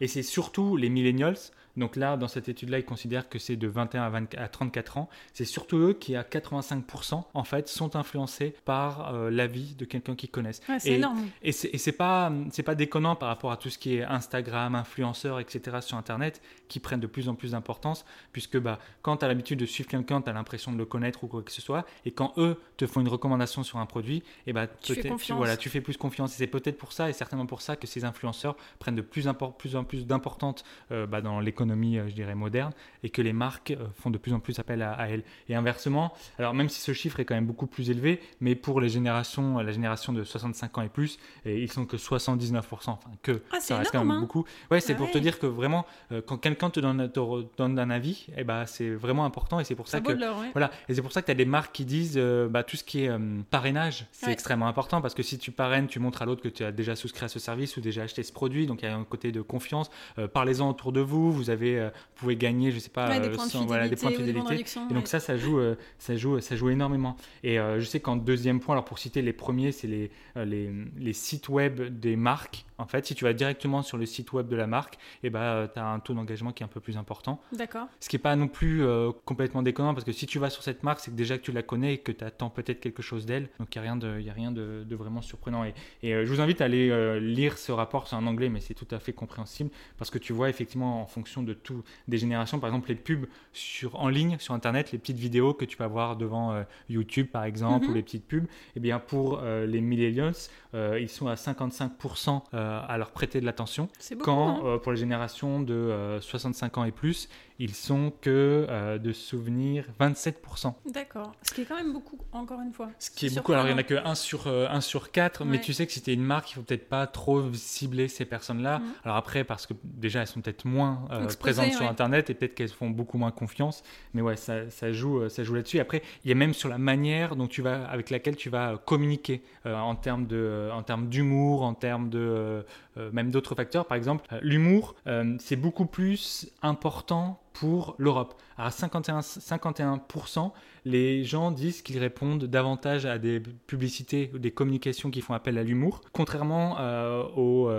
Et 0.00 0.08
c'est 0.08 0.22
surtout 0.22 0.76
les 0.76 0.88
millennials 0.88 1.38
donc 1.78 1.96
là, 1.96 2.16
dans 2.16 2.28
cette 2.28 2.48
étude-là, 2.48 2.78
ils 2.78 2.84
considèrent 2.84 3.28
que 3.28 3.38
c'est 3.38 3.56
de 3.56 3.68
21 3.68 4.02
à, 4.02 4.10
20, 4.10 4.34
à 4.34 4.48
34 4.48 4.98
ans. 4.98 5.08
C'est 5.32 5.44
surtout 5.44 5.76
eux 5.78 5.92
qui, 5.98 6.16
à 6.16 6.22
85%, 6.22 7.22
en 7.32 7.44
fait, 7.44 7.68
sont 7.68 7.96
influencés 7.96 8.54
par 8.64 9.14
euh, 9.14 9.30
l'avis 9.30 9.74
de 9.74 9.84
quelqu'un 9.84 10.14
qu'ils 10.14 10.30
connaissent. 10.30 10.60
c'est 10.78 10.92
énorme. 10.92 11.26
Et 11.42 11.52
c'est 11.52 11.92
pas, 11.92 12.32
pas 12.64 12.74
déconnant 12.74 13.16
par 13.16 13.28
rapport 13.28 13.52
à 13.52 13.56
tout 13.56 13.70
ce 13.70 13.78
qui 13.78 13.96
est 13.96 14.02
Instagram, 14.02 14.74
influenceurs, 14.74 15.40
etc. 15.40 15.78
sur 15.80 15.96
Internet, 15.96 16.42
qui 16.68 16.80
prennent 16.80 17.00
de 17.00 17.06
plus 17.06 17.28
en 17.28 17.34
plus 17.34 17.52
d'importance, 17.52 18.04
puisque 18.32 18.58
bah, 18.58 18.78
quand 19.02 19.18
tu 19.18 19.24
as 19.24 19.28
l'habitude 19.28 19.58
de 19.58 19.66
suivre 19.66 19.88
quelqu'un, 19.88 20.20
tu 20.20 20.28
as 20.28 20.32
l'impression 20.32 20.72
de 20.72 20.78
le 20.78 20.84
connaître 20.84 21.24
ou 21.24 21.28
quoi 21.28 21.42
que 21.42 21.52
ce 21.52 21.62
soit, 21.62 21.86
et 22.04 22.10
quand 22.10 22.34
eux 22.36 22.60
te 22.76 22.86
font 22.86 23.00
une 23.00 23.08
recommandation 23.08 23.62
sur 23.62 23.78
un 23.78 23.86
produit, 23.86 24.18
et 24.18 24.22
eh 24.48 24.52
bah, 24.52 24.66
tu, 24.66 24.94
fais 24.94 25.14
tu, 25.16 25.32
voilà, 25.32 25.56
tu 25.56 25.68
fais 25.68 25.80
plus 25.80 25.96
confiance. 25.96 26.34
Et 26.34 26.38
c'est 26.38 26.46
peut-être 26.46 26.78
pour 26.78 26.92
ça, 26.92 27.08
et 27.08 27.12
certainement 27.12 27.46
pour 27.46 27.62
ça, 27.62 27.76
que 27.76 27.86
ces 27.86 28.04
influenceurs 28.04 28.56
prennent 28.78 28.96
de 28.96 29.02
plus, 29.02 29.28
plus 29.58 29.76
en 29.76 29.84
plus 29.84 30.06
d'importance 30.06 30.64
euh, 30.90 31.06
bah, 31.06 31.20
dans 31.20 31.40
l'économie 31.40 31.67
euh, 31.70 32.08
je 32.08 32.14
dirais, 32.14 32.34
moderne, 32.34 32.72
et 33.02 33.10
que 33.10 33.22
les 33.22 33.32
marques 33.32 33.70
euh, 33.70 33.86
font 33.94 34.10
de 34.10 34.18
plus 34.18 34.32
en 34.32 34.40
plus 34.40 34.58
appel 34.58 34.82
à, 34.82 35.08
elles. 35.08 35.22
Et 35.48 35.54
inversement, 35.54 36.12
alors 36.38 36.54
même 36.54 36.68
si 36.68 36.80
ce 36.80 36.92
chiffre 36.92 37.20
est 37.20 37.24
quand 37.24 37.34
même 37.34 37.46
beaucoup 37.46 37.66
plus 37.66 37.90
élevé, 37.90 38.20
mais 38.40 38.54
pour 38.54 38.80
les 38.80 38.88
générations, 38.88 39.58
la 39.58 39.72
génération 39.72 40.12
de 40.12 40.24
65 40.24 40.78
ans 40.78 40.82
et 40.82 40.88
plus, 40.88 41.18
et 41.44 41.62
ils 41.62 41.70
sont 41.70 41.86
que 41.86 41.96
79%, 41.96 42.62
enfin 42.72 43.10
que 43.22 43.42
ah, 43.52 43.60
ça 43.60 43.78
reste 43.78 43.92
quand 43.92 44.00
même 44.00 44.10
hein. 44.10 44.20
beaucoup. 44.20 44.44
Ouais, 44.70 44.80
c'est 44.80 44.94
pour 44.94 45.10
te 45.10 45.18
dire 45.18 45.38
que 45.38 45.46
vraiment, 45.46 45.86
euh, 46.12 46.20
quand 46.24 46.38
quelqu'un 46.38 46.70
te 46.70 46.80
donne, 46.80 47.10
donne 47.56 47.78
un 47.78 47.90
avis, 47.90 48.26
et 48.28 48.38
eh 48.38 48.44
ben, 48.44 48.66
c'est 48.66 48.90
vraiment 48.90 49.24
important, 49.24 49.60
et 49.60 49.64
c'est 49.64 49.74
pour 49.74 49.88
ça, 49.88 50.00
que 50.00 50.12
voilà, 50.52 50.70
et 50.88 50.94
c'est 50.94 51.02
pour 51.02 51.12
ça 51.12 51.20
que 51.20 51.26
tu 51.26 51.32
as 51.32 51.36
des 51.36 51.44
marques 51.44 51.74
qui 51.74 51.84
disent, 51.84 52.18
bah, 52.50 52.62
tout 52.62 52.76
ce 52.76 52.84
qui 52.84 53.04
est 53.04 53.10
parrainage, 53.50 54.06
c'est 54.12 54.32
extrêmement 54.32 54.68
important 54.68 55.00
parce 55.00 55.14
que 55.14 55.22
si 55.22 55.38
tu 55.38 55.52
parraines, 55.52 55.86
tu 55.86 56.00
montres 56.00 56.22
à 56.22 56.26
l'autre 56.26 56.42
que 56.42 56.48
tu 56.48 56.64
as 56.64 56.72
déjà 56.72 56.96
souscrit 56.96 57.24
à 57.24 57.28
ce 57.28 57.38
service 57.38 57.76
ou 57.76 57.80
déjà 57.80 58.02
acheté 58.02 58.22
ce 58.22 58.32
produit, 58.32 58.66
donc 58.66 58.82
il 58.82 58.86
y 58.86 58.88
a 58.88 58.96
un 58.96 59.04
côté 59.04 59.32
de 59.32 59.40
confiance. 59.40 59.90
parlez-en 60.32 60.68
autour 60.68 60.92
de 60.92 61.00
vous, 61.00 61.32
vous 61.32 61.47
avez 61.50 61.78
euh, 61.78 61.88
vous 61.88 62.20
pouvez 62.20 62.36
gagner, 62.36 62.70
je 62.70 62.78
sais 62.78 62.90
pas, 62.90 63.18
des, 63.18 63.30
points 63.30 63.46
de 63.46 63.66
voilà, 63.66 63.88
des 63.88 63.96
points 63.96 64.10
de 64.10 64.16
fidélité. 64.16 64.64
et 64.90 64.94
donc 64.94 65.06
ça, 65.08 65.20
ça 65.20 65.36
joue, 65.36 65.58
euh, 65.58 65.76
ça 65.98 66.16
joue, 66.16 66.40
ça 66.40 66.56
joue 66.56 66.70
énormément. 66.70 67.16
Et 67.42 67.56
je 67.56 67.84
sais 67.84 68.00
qu'en 68.00 68.16
deuxième 68.16 68.60
point, 68.60 68.74
alors 68.74 68.84
pour 68.84 68.98
citer 68.98 69.22
les 69.22 69.32
premiers, 69.32 69.72
c'est 69.72 69.86
les, 69.86 70.10
les, 70.36 70.70
les, 70.98 71.12
sites 71.12 71.48
web 71.48 71.80
des 71.80 72.16
marques. 72.16 72.64
En 72.78 72.86
fait, 72.86 73.06
si 73.06 73.14
tu 73.14 73.24
vas 73.24 73.32
directement 73.32 73.82
sur 73.82 73.98
le 73.98 74.06
site 74.06 74.32
web 74.32 74.48
de 74.48 74.56
la 74.56 74.66
marque, 74.66 74.98
eh 75.22 75.30
ben, 75.30 75.68
tu 75.72 75.78
as 75.78 75.86
un 75.86 76.00
taux 76.00 76.14
d'engagement 76.14 76.52
qui 76.52 76.62
est 76.62 76.66
un 76.66 76.68
peu 76.68 76.80
plus 76.80 76.96
important. 76.96 77.40
D'accord. 77.52 77.86
Ce 78.00 78.08
qui 78.08 78.16
n'est 78.16 78.22
pas 78.22 78.36
non 78.36 78.48
plus 78.48 78.84
complètement 79.24 79.62
déconnant 79.62 79.94
parce 79.94 80.04
que 80.04 80.12
si 80.12 80.26
tu 80.26 80.38
vas 80.38 80.50
sur 80.50 80.62
cette 80.62 80.82
marque, 80.82 81.00
c'est 81.00 81.10
que 81.10 81.16
déjà 81.16 81.38
que 81.38 81.42
tu 81.42 81.52
la 81.52 81.62
connais 81.62 81.94
et 81.94 81.98
que 81.98 82.12
tu 82.12 82.24
attends 82.24 82.50
peut-être 82.50 82.80
quelque 82.80 83.02
chose 83.02 83.26
d'elle. 83.26 83.48
Donc 83.58 83.74
il 83.74 83.80
n'y 83.80 83.86
a 83.86 83.90
rien, 83.90 83.96
de, 83.96 84.20
y 84.20 84.30
a 84.30 84.32
rien 84.32 84.50
de, 84.50 84.84
de, 84.86 84.96
vraiment 84.96 85.22
surprenant. 85.22 85.64
Et, 85.64 85.74
et 86.02 86.24
je 86.24 86.32
vous 86.32 86.40
invite 86.40 86.60
à 86.60 86.66
aller 86.66 87.20
lire 87.20 87.58
ce 87.58 87.72
rapport, 87.72 88.08
c'est 88.08 88.16
en 88.16 88.26
anglais, 88.26 88.48
mais 88.48 88.60
c'est 88.60 88.74
tout 88.74 88.88
à 88.90 88.98
fait 88.98 89.12
compréhensible 89.12 89.70
parce 89.96 90.10
que 90.10 90.18
tu 90.18 90.32
vois 90.32 90.48
effectivement 90.48 91.02
en 91.02 91.06
fonction 91.06 91.42
de 91.42 91.54
tout, 91.54 91.82
des 92.06 92.18
générations, 92.18 92.58
par 92.58 92.68
exemple 92.68 92.88
les 92.88 92.94
pubs 92.94 93.26
sur, 93.52 93.98
en 94.00 94.08
ligne 94.08 94.36
sur 94.38 94.54
Internet, 94.54 94.92
les 94.92 94.98
petites 94.98 95.18
vidéos 95.18 95.54
que 95.54 95.64
tu 95.64 95.76
peux 95.76 95.84
avoir 95.84 96.16
devant 96.16 96.52
euh, 96.52 96.62
YouTube 96.88 97.28
par 97.32 97.44
exemple, 97.44 97.86
ou 97.86 97.90
mhm. 97.90 97.94
les 97.94 98.02
petites 98.02 98.26
pubs, 98.26 98.46
eh 98.76 98.80
bien 98.80 98.98
pour 98.98 99.40
euh, 99.42 99.66
les 99.66 99.80
millennials, 99.80 100.34
euh, 100.74 100.98
ils 101.00 101.08
sont 101.08 101.28
à 101.28 101.34
55% 101.34 102.42
à 102.68 102.98
leur 102.98 103.10
prêter 103.10 103.40
de 103.40 103.46
l'attention. 103.46 103.88
Quand 104.20 104.66
hein. 104.66 104.78
pour 104.78 104.92
les 104.92 104.98
générations 104.98 105.60
de 105.60 106.18
65 106.20 106.78
ans 106.78 106.84
et 106.84 106.92
plus, 106.92 107.28
ils 107.60 107.74
sont 107.74 108.12
que 108.20 108.66
euh, 108.68 108.98
de 108.98 109.12
souvenirs 109.12 109.84
27%. 110.00 110.74
D'accord. 110.92 111.32
Ce 111.42 111.52
qui 111.52 111.62
est 111.62 111.64
quand 111.64 111.76
même 111.76 111.92
beaucoup, 111.92 112.18
encore 112.32 112.60
une 112.60 112.72
fois. 112.72 112.88
Ce 113.00 113.10
qui 113.10 113.26
est, 113.26 113.34
beaucoup. 113.34 113.52
Alors, 113.52 113.64
il 113.64 113.68
n'y 113.68 113.74
en 113.74 113.78
a 113.78 113.82
que 113.82 113.94
1 113.94 114.14
sur, 114.14 114.46
1 114.46 114.50
euh, 114.50 114.80
sur 114.80 115.10
4, 115.10 115.44
mais 115.44 115.60
tu 115.60 115.72
sais 115.72 115.86
que 115.86 115.92
si 115.92 116.00
tu 116.00 116.10
es 116.10 116.14
une 116.14 116.22
marque, 116.22 116.52
il 116.52 116.54
faut 116.54 116.62
peut-être 116.62 116.88
pas 116.88 117.08
trop 117.08 117.52
cibler 117.54 118.06
ces 118.06 118.24
personnes-là. 118.24 118.78
Mhm. 118.78 118.86
Alors, 119.04 119.16
après, 119.16 119.42
parce 119.42 119.66
que 119.66 119.74
déjà, 119.82 120.20
elles 120.20 120.28
sont 120.28 120.40
peut-être 120.40 120.66
moins 120.66 121.08
euh, 121.10 121.26
présentes 121.38 121.72
sur 121.72 121.88
Internet 121.88 122.30
et 122.30 122.34
peut-être 122.34 122.54
qu'elles 122.54 122.68
font 122.68 122.90
beaucoup 122.90 123.18
moins 123.18 123.32
confiance. 123.32 123.82
Mais 124.14 124.22
ouais, 124.22 124.36
ça, 124.36 124.70
ça 124.70 124.92
joue, 124.92 125.28
ça 125.28 125.42
joue 125.42 125.54
là-dessus. 125.54 125.80
Après, 125.80 126.02
il 126.24 126.28
y 126.28 126.32
a 126.32 126.36
même 126.36 126.54
sur 126.54 126.68
la 126.68 126.78
manière 126.78 127.34
dont 127.34 127.48
tu 127.48 127.62
vas, 127.62 127.84
avec 127.88 128.10
laquelle 128.10 128.36
tu 128.36 128.50
vas 128.50 128.78
communiquer 128.78 129.42
en 129.64 129.96
termes 129.96 130.26
de, 130.26 130.70
en 130.72 130.82
termes 130.84 131.08
d'humour, 131.08 131.62
en 131.62 131.74
termes 131.74 132.08
de, 132.08 132.64
même 133.12 133.30
d'autres 133.32 133.56
facteurs. 133.56 133.86
Par 133.86 133.96
exemple, 133.96 134.24
l'humour, 134.42 134.94
c'est 135.38 135.56
beaucoup 135.56 135.86
plus 135.86 136.50
important 136.62 137.40
pour 137.58 137.96
l'Europe. 137.98 138.34
À 138.56 138.70
51, 138.70 139.20
51%, 139.20 140.52
les 140.84 141.24
gens 141.24 141.50
disent 141.50 141.82
qu'ils 141.82 141.98
répondent 141.98 142.44
davantage 142.44 143.04
à 143.04 143.18
des 143.18 143.40
publicités 143.40 144.30
ou 144.32 144.38
des 144.38 144.52
communications 144.52 145.10
qui 145.10 145.20
font 145.20 145.34
appel 145.34 145.58
à 145.58 145.64
l'humour, 145.64 146.00
contrairement 146.12 146.76
euh, 146.78 147.24
aux 147.36 147.68
euh, 147.68 147.77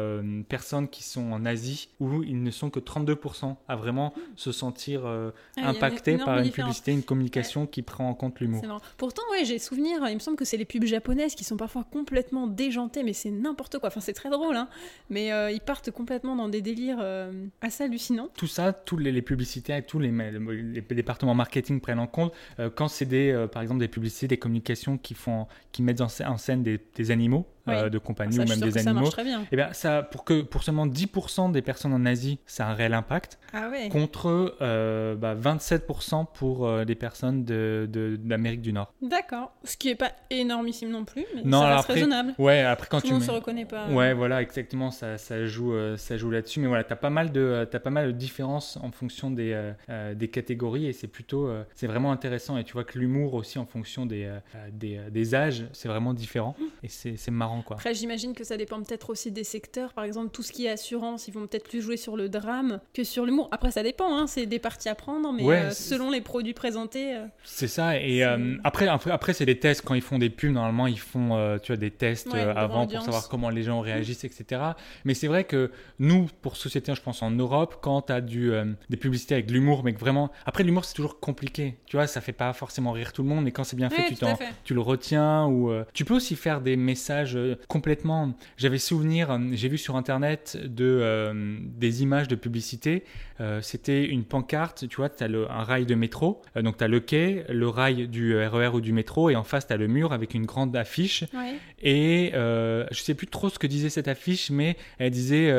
personnes 0.49 0.87
qui 0.89 1.03
sont 1.03 1.31
en 1.31 1.45
Asie 1.45 1.89
où 2.01 2.23
ils 2.23 2.41
ne 2.43 2.51
sont 2.51 2.69
que 2.69 2.79
32% 2.81 3.55
à 3.67 3.75
vraiment 3.77 4.13
se 4.35 4.51
sentir 4.51 5.05
euh, 5.05 5.31
Ah, 5.55 5.61
une 5.61 5.65
impactés 5.67 6.17
par 6.17 6.37
une 6.39 6.43
différence. 6.43 6.67
publicité, 6.71 6.91
une 6.91 7.03
communication 7.03 7.65
qui 7.67 7.81
prend 7.81 8.09
en 8.09 8.13
compte 8.13 8.39
l'humour. 8.41 8.61
Pourtant, 8.97 9.21
ouais, 9.31 9.45
j'ai 9.45 9.59
souvenir, 9.59 10.01
il 10.09 10.15
me 10.15 10.19
semble 10.19 10.35
que 10.37 10.43
c'est 10.45 10.57
les 10.57 10.65
pubs 10.65 10.83
japonaises 10.85 11.35
qui 11.35 11.43
sont 11.43 11.55
parfois 11.55 11.85
complètement 11.89 12.47
déjantées, 12.47 13.03
mais 13.03 13.13
c'est 13.13 13.29
n'importe 13.31 13.77
quoi. 13.79 13.87
Enfin, 13.87 14.01
c'est 14.01 14.13
très 14.13 14.29
drôle, 14.29 14.55
hein. 14.55 14.67
Mais 15.09 15.31
euh, 15.31 15.51
ils 15.51 15.61
partent 15.61 15.91
complètement 15.91 16.35
dans 16.35 16.49
des 16.49 16.61
délires 16.61 16.97
euh, 16.99 17.31
assez 17.61 17.83
hallucinants. 17.83 18.29
tout 18.35 18.47
ça, 18.47 18.73
tous 18.73 18.97
les, 18.97 19.11
les 19.11 19.21
publicités 19.21 19.77
et 19.77 19.83
tous 19.83 19.99
les, 19.99 20.11
les 20.11 20.81
départements 20.81 21.35
marketing 21.35 21.79
prennent 21.79 21.99
en 21.99 22.07
compte 22.07 22.33
euh, 22.59 22.69
quand 22.73 22.87
c'est 22.87 23.05
des, 23.05 23.45
par 23.51 23.61
exemple, 23.61 23.79
des 23.79 23.87
publicités, 23.87 24.27
des 24.27 24.37
communications 24.37 24.97
qui 24.97 25.13
font, 25.13 25.45
qui 25.71 25.83
mettent 25.83 26.01
en, 26.01 26.07
scè- 26.07 26.27
en 26.27 26.37
scène 26.37 26.63
des, 26.63 26.79
des 26.95 27.11
animaux 27.11 27.45
Oui. 27.67 27.89
de 27.89 27.97
compagnie 27.97 28.35
Ça, 28.35 28.43
ou 28.43 28.47
même 28.47 28.59
des 28.59 28.77
animaux. 28.77 29.01
marche 29.01 29.09
très 29.11 29.23
bien. 29.23 29.43
Et 29.51 29.55
bien, 29.55 29.71
ça, 29.73 30.01
pour 30.03 30.23
que 30.23 30.41
pour 30.41 30.63
seulement 30.63 30.87
10% 30.87 31.51
des 31.51 31.61
personnes 31.61 31.93
en 31.93 32.05
Asie, 32.05 32.39
ça 32.45 32.65
a 32.67 32.71
un 32.71 32.73
réel 32.73 32.93
impact, 32.93 33.37
Ah 33.53 33.69
ouais. 33.69 33.89
contre 33.89 34.55
euh, 34.61 35.15
bah, 35.15 35.35
27% 35.35 36.25
pour 36.33 36.65
euh, 36.67 36.85
des 36.85 36.95
personnes 36.95 37.43
de- 37.45 37.87
de- 37.91 38.15
d'Amérique 38.19 38.61
du 38.61 38.73
Nord. 38.73 38.93
D'accord. 39.01 39.51
Ce 39.63 39.77
qui 39.77 39.89
est 39.89 39.95
pas 39.95 40.11
énormissime 40.29 40.89
non 40.89 41.05
plus, 41.05 41.25
mais 41.35 41.41
Non, 41.43 41.59
ça 41.59 41.65
alors 41.65 41.77
reste 41.77 41.89
après, 41.89 41.93
raisonnable. 41.95 42.33
Ouais, 42.37 42.61
après 42.61 42.87
quand 42.89 42.97
Tout 43.01 43.07
tu 43.07 43.07
le 43.09 43.13
monde 43.13 43.21
mets- 43.21 43.27
se 43.27 43.31
reconnaît 43.31 43.65
pas. 43.65 43.87
euh. 43.87 43.93
Ouais, 43.93 44.13
voilà, 44.13 44.41
exactement, 44.41 44.91
ça, 44.91 45.17
ça 45.17 45.45
joue, 45.45 45.73
euh, 45.73 45.97
ça 45.97 46.17
joue 46.17 46.31
là-dessus. 46.31 46.59
Mais 46.59 46.67
voilà, 46.67 46.83
t'as 46.83 46.95
pas 46.95 47.09
mal 47.09 47.31
de, 47.31 47.39
euh, 47.41 47.65
t'as 47.65 47.79
pas 47.79 47.89
mal 47.89 48.07
de 48.07 48.11
différences 48.11 48.77
en 48.81 48.91
fonction 48.91 49.31
des, 49.31 49.53
euh, 49.53 49.71
euh, 49.89 50.13
des 50.15 50.27
catégories 50.29 50.87
et 50.87 50.93
c'est 50.93 51.07
plutôt, 51.07 51.47
euh, 51.47 51.63
c'est 51.75 51.87
vraiment 51.87 52.11
intéressant. 52.11 52.57
Et 52.57 52.63
tu 52.63 52.73
vois 52.73 52.83
que 52.83 52.97
l'humour 52.97 53.33
aussi 53.33 53.59
en 53.59 53.65
fonction 53.65 54.05
des, 54.05 54.23
euh, 54.23 54.39
euh, 54.55 54.69
des, 54.71 54.97
euh, 54.97 55.09
des 55.09 55.35
âges, 55.35 55.65
c'est 55.73 55.87
vraiment 55.87 56.13
différent 56.13 56.55
et 56.83 56.87
c'est 56.87 57.17
c'est 57.17 57.31
quoi. 57.61 57.75
Après, 57.77 57.93
j'imagine 57.93 58.33
que 58.33 58.43
ça 58.43 58.57
dépend 58.57 58.81
peut-être 58.81 59.09
aussi 59.09 59.31
des 59.31 59.43
secteurs. 59.43 59.93
Par 59.93 60.03
exemple, 60.03 60.29
tout 60.31 60.43
ce 60.43 60.51
qui 60.51 60.65
est 60.65 60.69
assurance, 60.69 61.27
ils 61.27 61.33
vont 61.33 61.47
peut-être 61.47 61.67
plus 61.67 61.81
jouer 61.81 61.97
sur 61.97 62.15
le 62.17 62.29
drame 62.29 62.79
que 62.93 63.03
sur 63.03 63.25
l'humour. 63.25 63.47
Après, 63.51 63.71
ça 63.71 63.83
dépend, 63.83 64.17
hein, 64.17 64.27
c'est 64.27 64.45
des 64.45 64.59
parties 64.59 64.89
à 64.89 64.95
prendre, 64.95 65.31
mais 65.33 65.43
Ouais, 65.43 65.57
euh, 65.65 65.69
selon 65.71 66.11
les 66.11 66.21
produits 66.21 66.53
présentés. 66.53 67.15
euh, 67.15 67.25
C'est 67.43 67.67
ça. 67.67 67.97
Et 67.99 68.23
euh, 68.23 68.55
après, 68.63 68.87
après, 68.87 69.11
après, 69.11 69.33
c'est 69.33 69.45
des 69.45 69.59
tests. 69.59 69.83
Quand 69.85 69.93
ils 69.95 70.01
font 70.01 70.19
des 70.19 70.29
pubs, 70.29 70.51
normalement, 70.51 70.87
ils 70.87 70.99
font, 70.99 71.57
tu 71.63 71.71
vois, 71.71 71.77
des 71.77 71.91
tests 71.91 72.33
Ouais, 72.33 72.41
avant 72.41 72.85
pour 72.87 73.01
savoir 73.01 73.29
comment 73.29 73.49
les 73.49 73.63
gens 73.63 73.79
réagissent, 73.79 74.23
etc. 74.23 74.61
Mais 75.05 75.13
c'est 75.13 75.27
vrai 75.27 75.43
que 75.45 75.71
nous, 75.99 76.27
pour 76.41 76.57
société, 76.57 76.93
je 76.95 77.01
pense 77.01 77.21
en 77.21 77.31
Europe, 77.31 77.77
quand 77.81 78.03
tu 78.03 78.13
as 78.13 78.21
du, 78.21 78.51
des 78.89 78.97
publicités 78.97 79.35
avec 79.35 79.45
de 79.47 79.53
l'humour, 79.53 79.83
mais 79.83 79.93
que 79.93 79.99
vraiment, 79.99 80.31
après 80.45 80.63
l'humour, 80.63 80.85
c'est 80.85 80.93
toujours 80.93 81.19
compliqué. 81.19 81.77
Tu 81.85 81.95
vois, 81.97 82.07
ça 82.07 82.21
fait 82.21 82.33
pas 82.33 82.51
forcément 82.53 82.91
rire 82.91 83.13
tout 83.13 83.23
le 83.23 83.29
monde, 83.29 83.43
mais 83.43 83.51
quand 83.51 83.63
c'est 83.63 83.75
bien 83.75 83.89
fait, 83.89 84.01
Ouais, 84.01 84.09
tu 84.09 84.15
fait. 84.15 84.53
tu 84.63 84.73
le 84.73 84.81
retiens 84.81 85.45
ou 85.47 85.71
tu 85.93 86.05
peux 86.05 86.13
aussi 86.15 86.35
faire 86.35 86.61
des 86.61 86.75
messages 86.75 87.35
complètement. 87.67 88.33
J'avais 88.57 88.77
souvenir, 88.77 89.39
j'ai 89.53 89.67
vu 89.69 89.77
sur 89.77 89.95
internet 89.95 90.57
de 90.63 90.99
euh, 91.01 91.57
des 91.61 92.03
images 92.03 92.27
de 92.27 92.35
publicité. 92.35 93.03
Euh, 93.41 93.61
C'était 93.61 94.05
une 94.05 94.23
pancarte, 94.23 94.87
tu 94.87 94.97
vois, 94.97 95.09
tu 95.09 95.23
as 95.23 95.27
un 95.27 95.63
rail 95.63 95.85
de 95.85 95.95
métro, 95.95 96.41
euh, 96.55 96.61
donc 96.61 96.77
tu 96.77 96.83
as 96.83 96.87
le 96.87 96.99
quai, 96.99 97.45
le 97.49 97.67
rail 97.67 98.07
du 98.07 98.35
RER 98.37 98.69
ou 98.73 98.81
du 98.81 98.91
métro, 98.93 99.29
et 99.29 99.35
en 99.35 99.43
face 99.43 99.67
tu 99.67 99.73
as 99.73 99.77
le 99.77 99.87
mur 99.87 100.13
avec 100.13 100.33
une 100.33 100.45
grande 100.45 100.75
affiche. 100.75 101.23
Ouais. 101.33 101.55
Et 101.81 102.31
je 102.33 103.01
sais 103.01 103.13
plus 103.13 103.27
trop 103.27 103.49
ce 103.49 103.59
que 103.59 103.67
disait 103.67 103.89
cette 103.89 104.07
affiche, 104.07 104.49
mais 104.49 104.75
elle 104.97 105.11
disait 105.11 105.51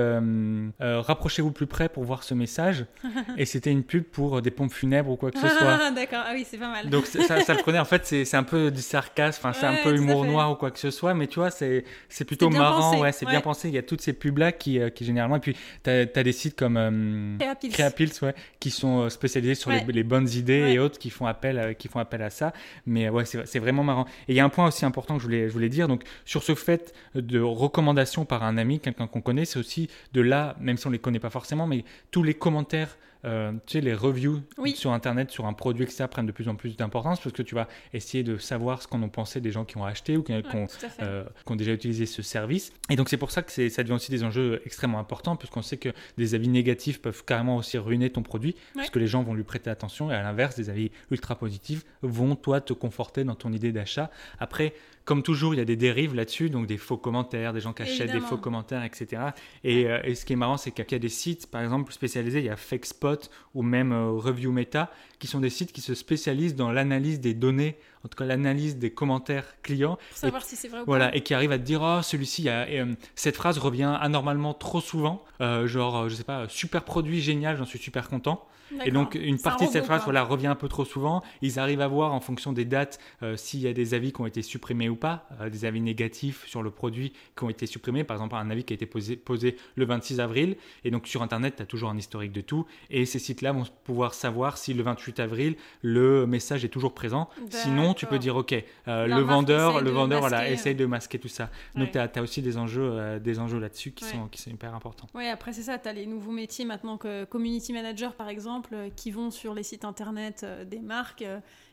rapprochez-vous 0.81 1.53
plus 1.53 1.67
près 1.67 1.89
pour 1.89 2.05
voir 2.05 2.23
ce 2.23 2.35
message. 2.35 2.85
et 3.37 3.45
c'était 3.45 3.71
une 3.71 3.85
pub 3.85 4.05
pour 4.05 4.43
des 4.43 4.51
pompes 4.51 4.73
funèbres 4.73 5.11
ou 5.11 5.17
quoi 5.17 5.31
que 5.31 5.39
ce 5.39 5.49
soit. 5.59 5.91
D'accord, 5.91 6.23
ah 6.27 6.33
oui, 6.35 6.47
c'est 6.49 6.59
pas 6.59 6.71
mal. 6.71 6.91
Donc 6.91 7.07
ça, 7.07 7.41
ça, 7.41 7.55
le 7.55 7.61
prenait, 7.61 7.79
en 7.79 7.85
fait, 7.85 8.05
c'est 8.07 8.37
un 8.37 8.43
peu 8.43 8.71
du 8.71 8.83
sarcasme, 8.83 9.41
enfin, 9.43 9.53
c'est 9.59 9.67
un 9.67 9.83
peu 9.83 9.95
humour 9.95 10.25
noir 10.25 10.53
ou 10.53 10.55
quoi 10.55 10.71
que 10.71 10.79
ce 10.79 10.91
soit, 10.91 11.15
mais 11.15 11.27
tu 11.27 11.39
vois, 11.39 11.51
c'est 11.51 11.70
c'est 12.09 12.25
plutôt 12.25 12.51
marrant, 12.51 12.91
pensé, 12.91 13.01
ouais, 13.01 13.13
c'est 13.13 13.27
bien 13.27 13.41
pensé. 13.41 13.69
Il 13.69 13.75
y 13.75 13.79
a 13.79 13.83
toutes 13.83 14.01
ces 14.01 14.13
pubs-là 14.13 14.53
qui, 14.53 14.79
euh, 14.79 14.91
qui 14.91 15.05
généralement, 15.05 15.37
et 15.37 15.41
puis 15.41 15.57
tu 15.85 15.91
as, 15.91 16.05
des 16.07 16.33
sites 16.33 16.57
comme 16.57 16.77
euh, 16.77 17.37
Créapils. 17.39 17.69
Créapils, 17.71 18.11
ouais, 18.23 18.35
qui 18.59 18.71
sont 18.71 19.01
euh, 19.03 19.09
spécialisés 19.09 19.55
sur 19.55 19.71
Ouais. 19.71 19.85
les, 19.87 19.93
les 19.93 20.03
bonnes 20.05 20.29
idées 20.29 20.73
et 20.73 20.79
autres 20.79 20.99
qui 20.99 21.11
font 21.11 21.27
appel, 21.27 21.59
à- 21.59 21.75
qui 21.75 21.89
font 21.89 21.99
appel 22.01 22.23
à 22.23 22.31
ça. 22.31 22.53
Mais 22.87 23.09
ouais, 23.09 23.25
c'est 23.25 23.47
c'est 23.47 23.59
vraiment 23.59 23.85
marrant. 23.85 24.07
Et 24.29 24.33
il 24.33 24.35
y 24.37 24.41
a 24.41 24.45
un 24.45 24.49
point 24.49 24.67
aussi 24.67 24.85
important 24.85 25.15
que 25.17 25.21
je 25.21 25.27
voulais, 25.27 25.49
je 25.49 25.53
voulais 25.53 25.69
dire, 25.69 25.87
donc 25.89 26.03
sur 26.25 26.43
ce 26.43 26.55
fait 26.55 26.95
de 27.15 27.41
recommandation 27.41 28.25
par 28.25 28.43
un 28.43 28.57
ami, 28.59 28.81
quelqu'un 28.81 29.07
qu'on 29.07 29.21
connaît, 29.21 29.45
c'est 29.45 29.59
aussi 29.59 29.89
de 30.13 30.21
là, 30.21 30.57
même 30.61 30.77
si 30.77 30.87
on 30.87 30.91
les 30.91 30.99
connaît 30.99 31.19
pas 31.21 31.31
forcément, 31.31 31.67
mais 31.67 31.85
tous 32.11 32.23
les 32.23 32.35
commentaires. 32.35 32.97
Euh, 33.25 33.53
tu 33.67 33.73
sais, 33.75 33.81
les 33.81 33.95
reviews 33.95 34.41
Oui. 34.59 34.75
sur 34.77 34.93
Internet 34.93 35.31
sur 35.31 35.47
un 35.47 35.53
produit, 35.53 35.85
etc., 35.85 36.07
prennent 36.11 36.27
de 36.27 36.33
plus 36.33 36.49
en 36.49 36.55
plus 36.55 36.77
d'importance 36.77 37.21
parce 37.21 37.35
que 37.35 37.43
tu 37.43 37.55
vas 37.55 37.69
essayer 37.93 38.25
de 38.25 38.39
savoir 38.39 38.83
ce 38.83 38.89
qu'en 38.89 39.03
ont 39.03 39.09
pensé 39.09 39.41
des 39.41 39.51
gens 39.51 39.65
qui 39.65 39.77
ont 39.77 39.85
acheté 39.85 40.17
ou 40.17 40.23
qui, 40.23 40.33
Ouais, 40.33 40.43
ont, 40.55 40.67
euh, 41.03 41.25
qui 41.45 41.53
ont 41.53 41.57
déjà 41.57 41.73
utilisé 41.73 42.07
ce 42.07 42.23
service. 42.23 42.73
Et 42.89 42.97
donc 42.97 43.09
c'est 43.09 43.17
pour 43.17 43.31
ça 43.31 43.43
que 43.43 43.69
ça 43.69 43.83
devient 43.83 43.95
aussi 43.95 44.11
des 44.11 44.25
enjeux 44.25 44.63
extrêmement 44.65 44.99
importants, 44.99 45.37
puisqu'on 45.37 45.63
sait 45.63 45.77
que 45.77 45.91
des 46.17 46.35
avis 46.35 46.49
négatifs 46.49 47.01
peuvent 47.03 47.25
carrément 47.25 47.57
aussi 47.57 47.79
ruiner 47.79 48.11
ton 48.11 48.23
produit, 48.23 48.55
parce 48.75 48.91
que 48.91 48.99
les 48.99 49.07
gens 49.07 49.23
vont 49.23 49.35
lui 49.35 49.45
prêter 49.45 49.71
attention, 49.71 50.11
et 50.11 50.15
à 50.15 50.23
l'inverse, 50.23 50.57
des 50.57 50.71
avis 50.71 50.91
ultra 51.11 51.37
positifs 51.37 51.85
vont, 52.03 52.37
toi, 52.37 52.61
te 52.61 52.73
conforter 52.73 53.25
dans 53.25 53.35
ton 53.35 53.53
idée 53.53 53.73
d'achat. 53.73 54.11
Après, 54.39 54.73
comme 55.05 55.23
toujours, 55.23 55.55
il 55.55 55.59
y 55.59 55.61
a 55.61 55.65
des 55.65 55.77
dérives 55.77 56.15
là-dessus, 56.15 56.51
donc 56.51 56.67
des 56.67 56.77
faux 56.77 56.97
commentaires, 56.97 57.53
des 57.53 57.61
gens 57.61 57.73
qui 57.73 57.83
achètent 57.83 58.13
des 58.13 58.21
faux 58.21 58.37
commentaires, 58.37 58.85
etc. 58.85 59.23
Et, 59.65 59.87
euh, 59.87 60.01
et 60.05 60.15
ce 60.15 60.25
qui 60.25 60.35
est 60.35 60.37
marrant, 60.37 60.57
c'est 60.57 60.71
qu'il 60.71 60.85
y 60.93 60.95
a 60.95 60.99
des 60.99 61.09
sites, 61.09 61.47
par 61.51 61.63
exemple, 61.63 61.93
spécialisés, 61.93 62.41
il 62.41 62.45
y 62.45 62.51
a 62.51 62.57
FakeSpot 62.57 63.31
ou 63.55 63.63
même 63.63 63.93
euh, 63.93 64.11
Review 64.11 64.53
Meta, 64.53 64.91
qui 65.19 65.27
sont 65.27 65.41
des 65.41 65.51
sites 65.51 65.73
qui 65.73 65.81
se 65.81 65.95
spécialisent 65.95 66.55
dans 66.55 66.71
l'analyse 66.71 67.21
des 67.21 67.35
données, 67.35 67.77
en 68.05 68.09
tout 68.09 68.17
cas 68.17 68.25
l'analyse 68.25 68.77
des 68.77 68.91
commentaires 68.91 69.45
clients, 69.63 69.99
Pour 70.11 70.19
savoir 70.19 70.43
si 70.43 70.57
c'est 70.57 70.69
vrai 70.69 70.81
ou 70.81 70.85
voilà, 70.87 71.09
pas. 71.09 71.17
et 71.17 71.21
qui 71.23 71.35
arrive 71.35 71.53
à 71.53 71.59
te 71.59 71.65
dire, 71.65 71.83
oh, 71.83 72.03
celui-ci, 72.03 72.49
et, 72.49 72.81
euh, 72.81 72.87
cette 73.15 73.37
phrase 73.37 73.59
revient 73.59 73.97
anormalement 74.01 74.55
trop 74.55 74.81
souvent, 74.81 75.25
euh, 75.41 75.67
genre, 75.67 75.97
euh, 75.97 76.09
je 76.09 76.15
sais 76.15 76.25
pas, 76.25 76.49
super 76.49 76.85
produit, 76.85 77.21
génial, 77.21 77.57
j'en 77.57 77.65
suis 77.65 77.79
super 77.79 78.09
content. 78.09 78.47
Et 78.85 78.93
donc, 78.93 79.17
une 79.17 79.35
un 79.35 79.39
partie 79.39 79.67
de 79.67 79.71
cette 79.73 79.85
phrase 79.85 80.03
voilà, 80.05 80.23
revient 80.23 80.47
un 80.47 80.55
peu 80.55 80.69
trop 80.69 80.85
souvent. 80.85 81.25
Ils 81.43 81.59
arrivent 81.59 81.81
à 81.81 81.89
voir 81.89 82.13
en 82.13 82.21
fonction 82.21 82.53
des 82.53 82.65
dates 82.65 83.01
euh, 83.21 83.37
s'il 83.37 83.61
y 83.61 83.67
a 83.67 83.73
des 83.73 83.95
avis 83.95 84.13
qui 84.13 84.21
ont 84.21 84.27
été 84.27 84.43
supprimés 84.43 84.89
ou 84.89 84.95
pas, 84.95 85.29
des 85.51 85.65
avis 85.65 85.81
négatifs 85.81 86.47
sur 86.47 86.63
le 86.63 86.71
produit 86.71 87.13
qui 87.37 87.43
ont 87.43 87.51
été 87.51 87.67
supprimés. 87.67 88.05
Par 88.05 88.17
exemple, 88.17 88.37
un 88.37 88.49
avis 88.49 88.63
qui 88.63 88.73
a 88.73 88.77
été 88.77 88.87
posé, 88.87 89.17
posé 89.17 89.57
le 89.75 89.85
26 89.87 90.21
avril. 90.21 90.57
Et 90.85 90.93
donc, 90.93 91.09
sur 91.09 91.23
Internet, 91.23 91.57
tu 91.57 91.63
as 91.63 91.67
toujours 91.67 91.91
un 91.91 91.97
historique 91.97 92.31
de 92.31 92.43
tout. 92.43 92.65
Et 92.91 93.07
ces 93.07 93.19
sites-là 93.19 93.51
vont 93.51 93.65
pouvoir 93.83 94.15
savoir 94.15 94.57
si 94.57 94.73
le 94.73 94.85
28 94.85 95.19
avril, 95.19 95.57
le 95.83 96.27
message 96.27 96.65
est 96.65 96.69
toujours 96.69 96.95
présent. 96.95 97.29
Sinon, 97.51 97.90
tu 97.95 98.07
peux 98.07 98.19
dire, 98.19 98.37
OK, 98.37 98.53
euh, 98.89 99.07
le 99.07 99.21
vendeur, 99.21 99.71
essaye 99.71 99.85
le 99.85 99.91
de 99.91 99.95
vendeur 99.95 100.21
voilà, 100.21 100.39
masquer, 100.39 100.53
essaye 100.53 100.75
de 100.75 100.87
masquer 100.87 101.19
tout 101.19 101.29
ça. 101.29 101.51
Donc, 101.75 101.93
tu 101.93 101.99
as, 101.99 102.23
aussi 102.23 102.43
des 102.43 102.57
enjeux, 102.59 102.91
euh, 102.93 103.19
des 103.19 103.39
enjeux 103.39 103.59
là-dessus 103.59 103.93
qui, 103.93 104.05
Ouais. 104.05 104.11
sont, 104.11 104.29
qui 104.29 104.41
sont 104.41 104.51
hyper 104.51 104.75
importants. 104.75 105.09
Ouais, 105.15 105.29
après 105.29 105.53
c'est 105.53 105.63
ça, 105.63 105.79
tu 105.79 105.89
as 105.89 105.93
les 105.93 106.07
nouveaux 106.07 106.33
métiers 106.33 106.65
maintenant 106.65 106.97
que 106.97 107.25
community 107.25 107.73
manager 107.73 108.15
par 108.15 108.29
exemple, 108.29 108.71
euh, 108.75 108.89
qui 108.95 109.11
vont 109.11 109.31
sur 109.31 109.55
les 109.55 109.63
sites 109.63 109.85
internet 109.85 110.45
des 110.67 110.81
marques, 110.81 111.25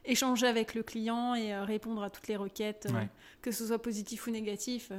échanger 0.06 0.48
avec 0.48 0.74
le 0.76 0.84
client 0.84 1.36
et 1.36 1.56
répondre 1.56 2.04
à 2.04 2.10
toutes 2.10 2.28
les 2.28 2.38
requêtes, 2.38 2.88
que 3.42 3.52
ce 3.52 3.66
soit 3.66 3.82
positif 3.82 4.28
ou 4.28 4.32
négatif. 4.32 4.92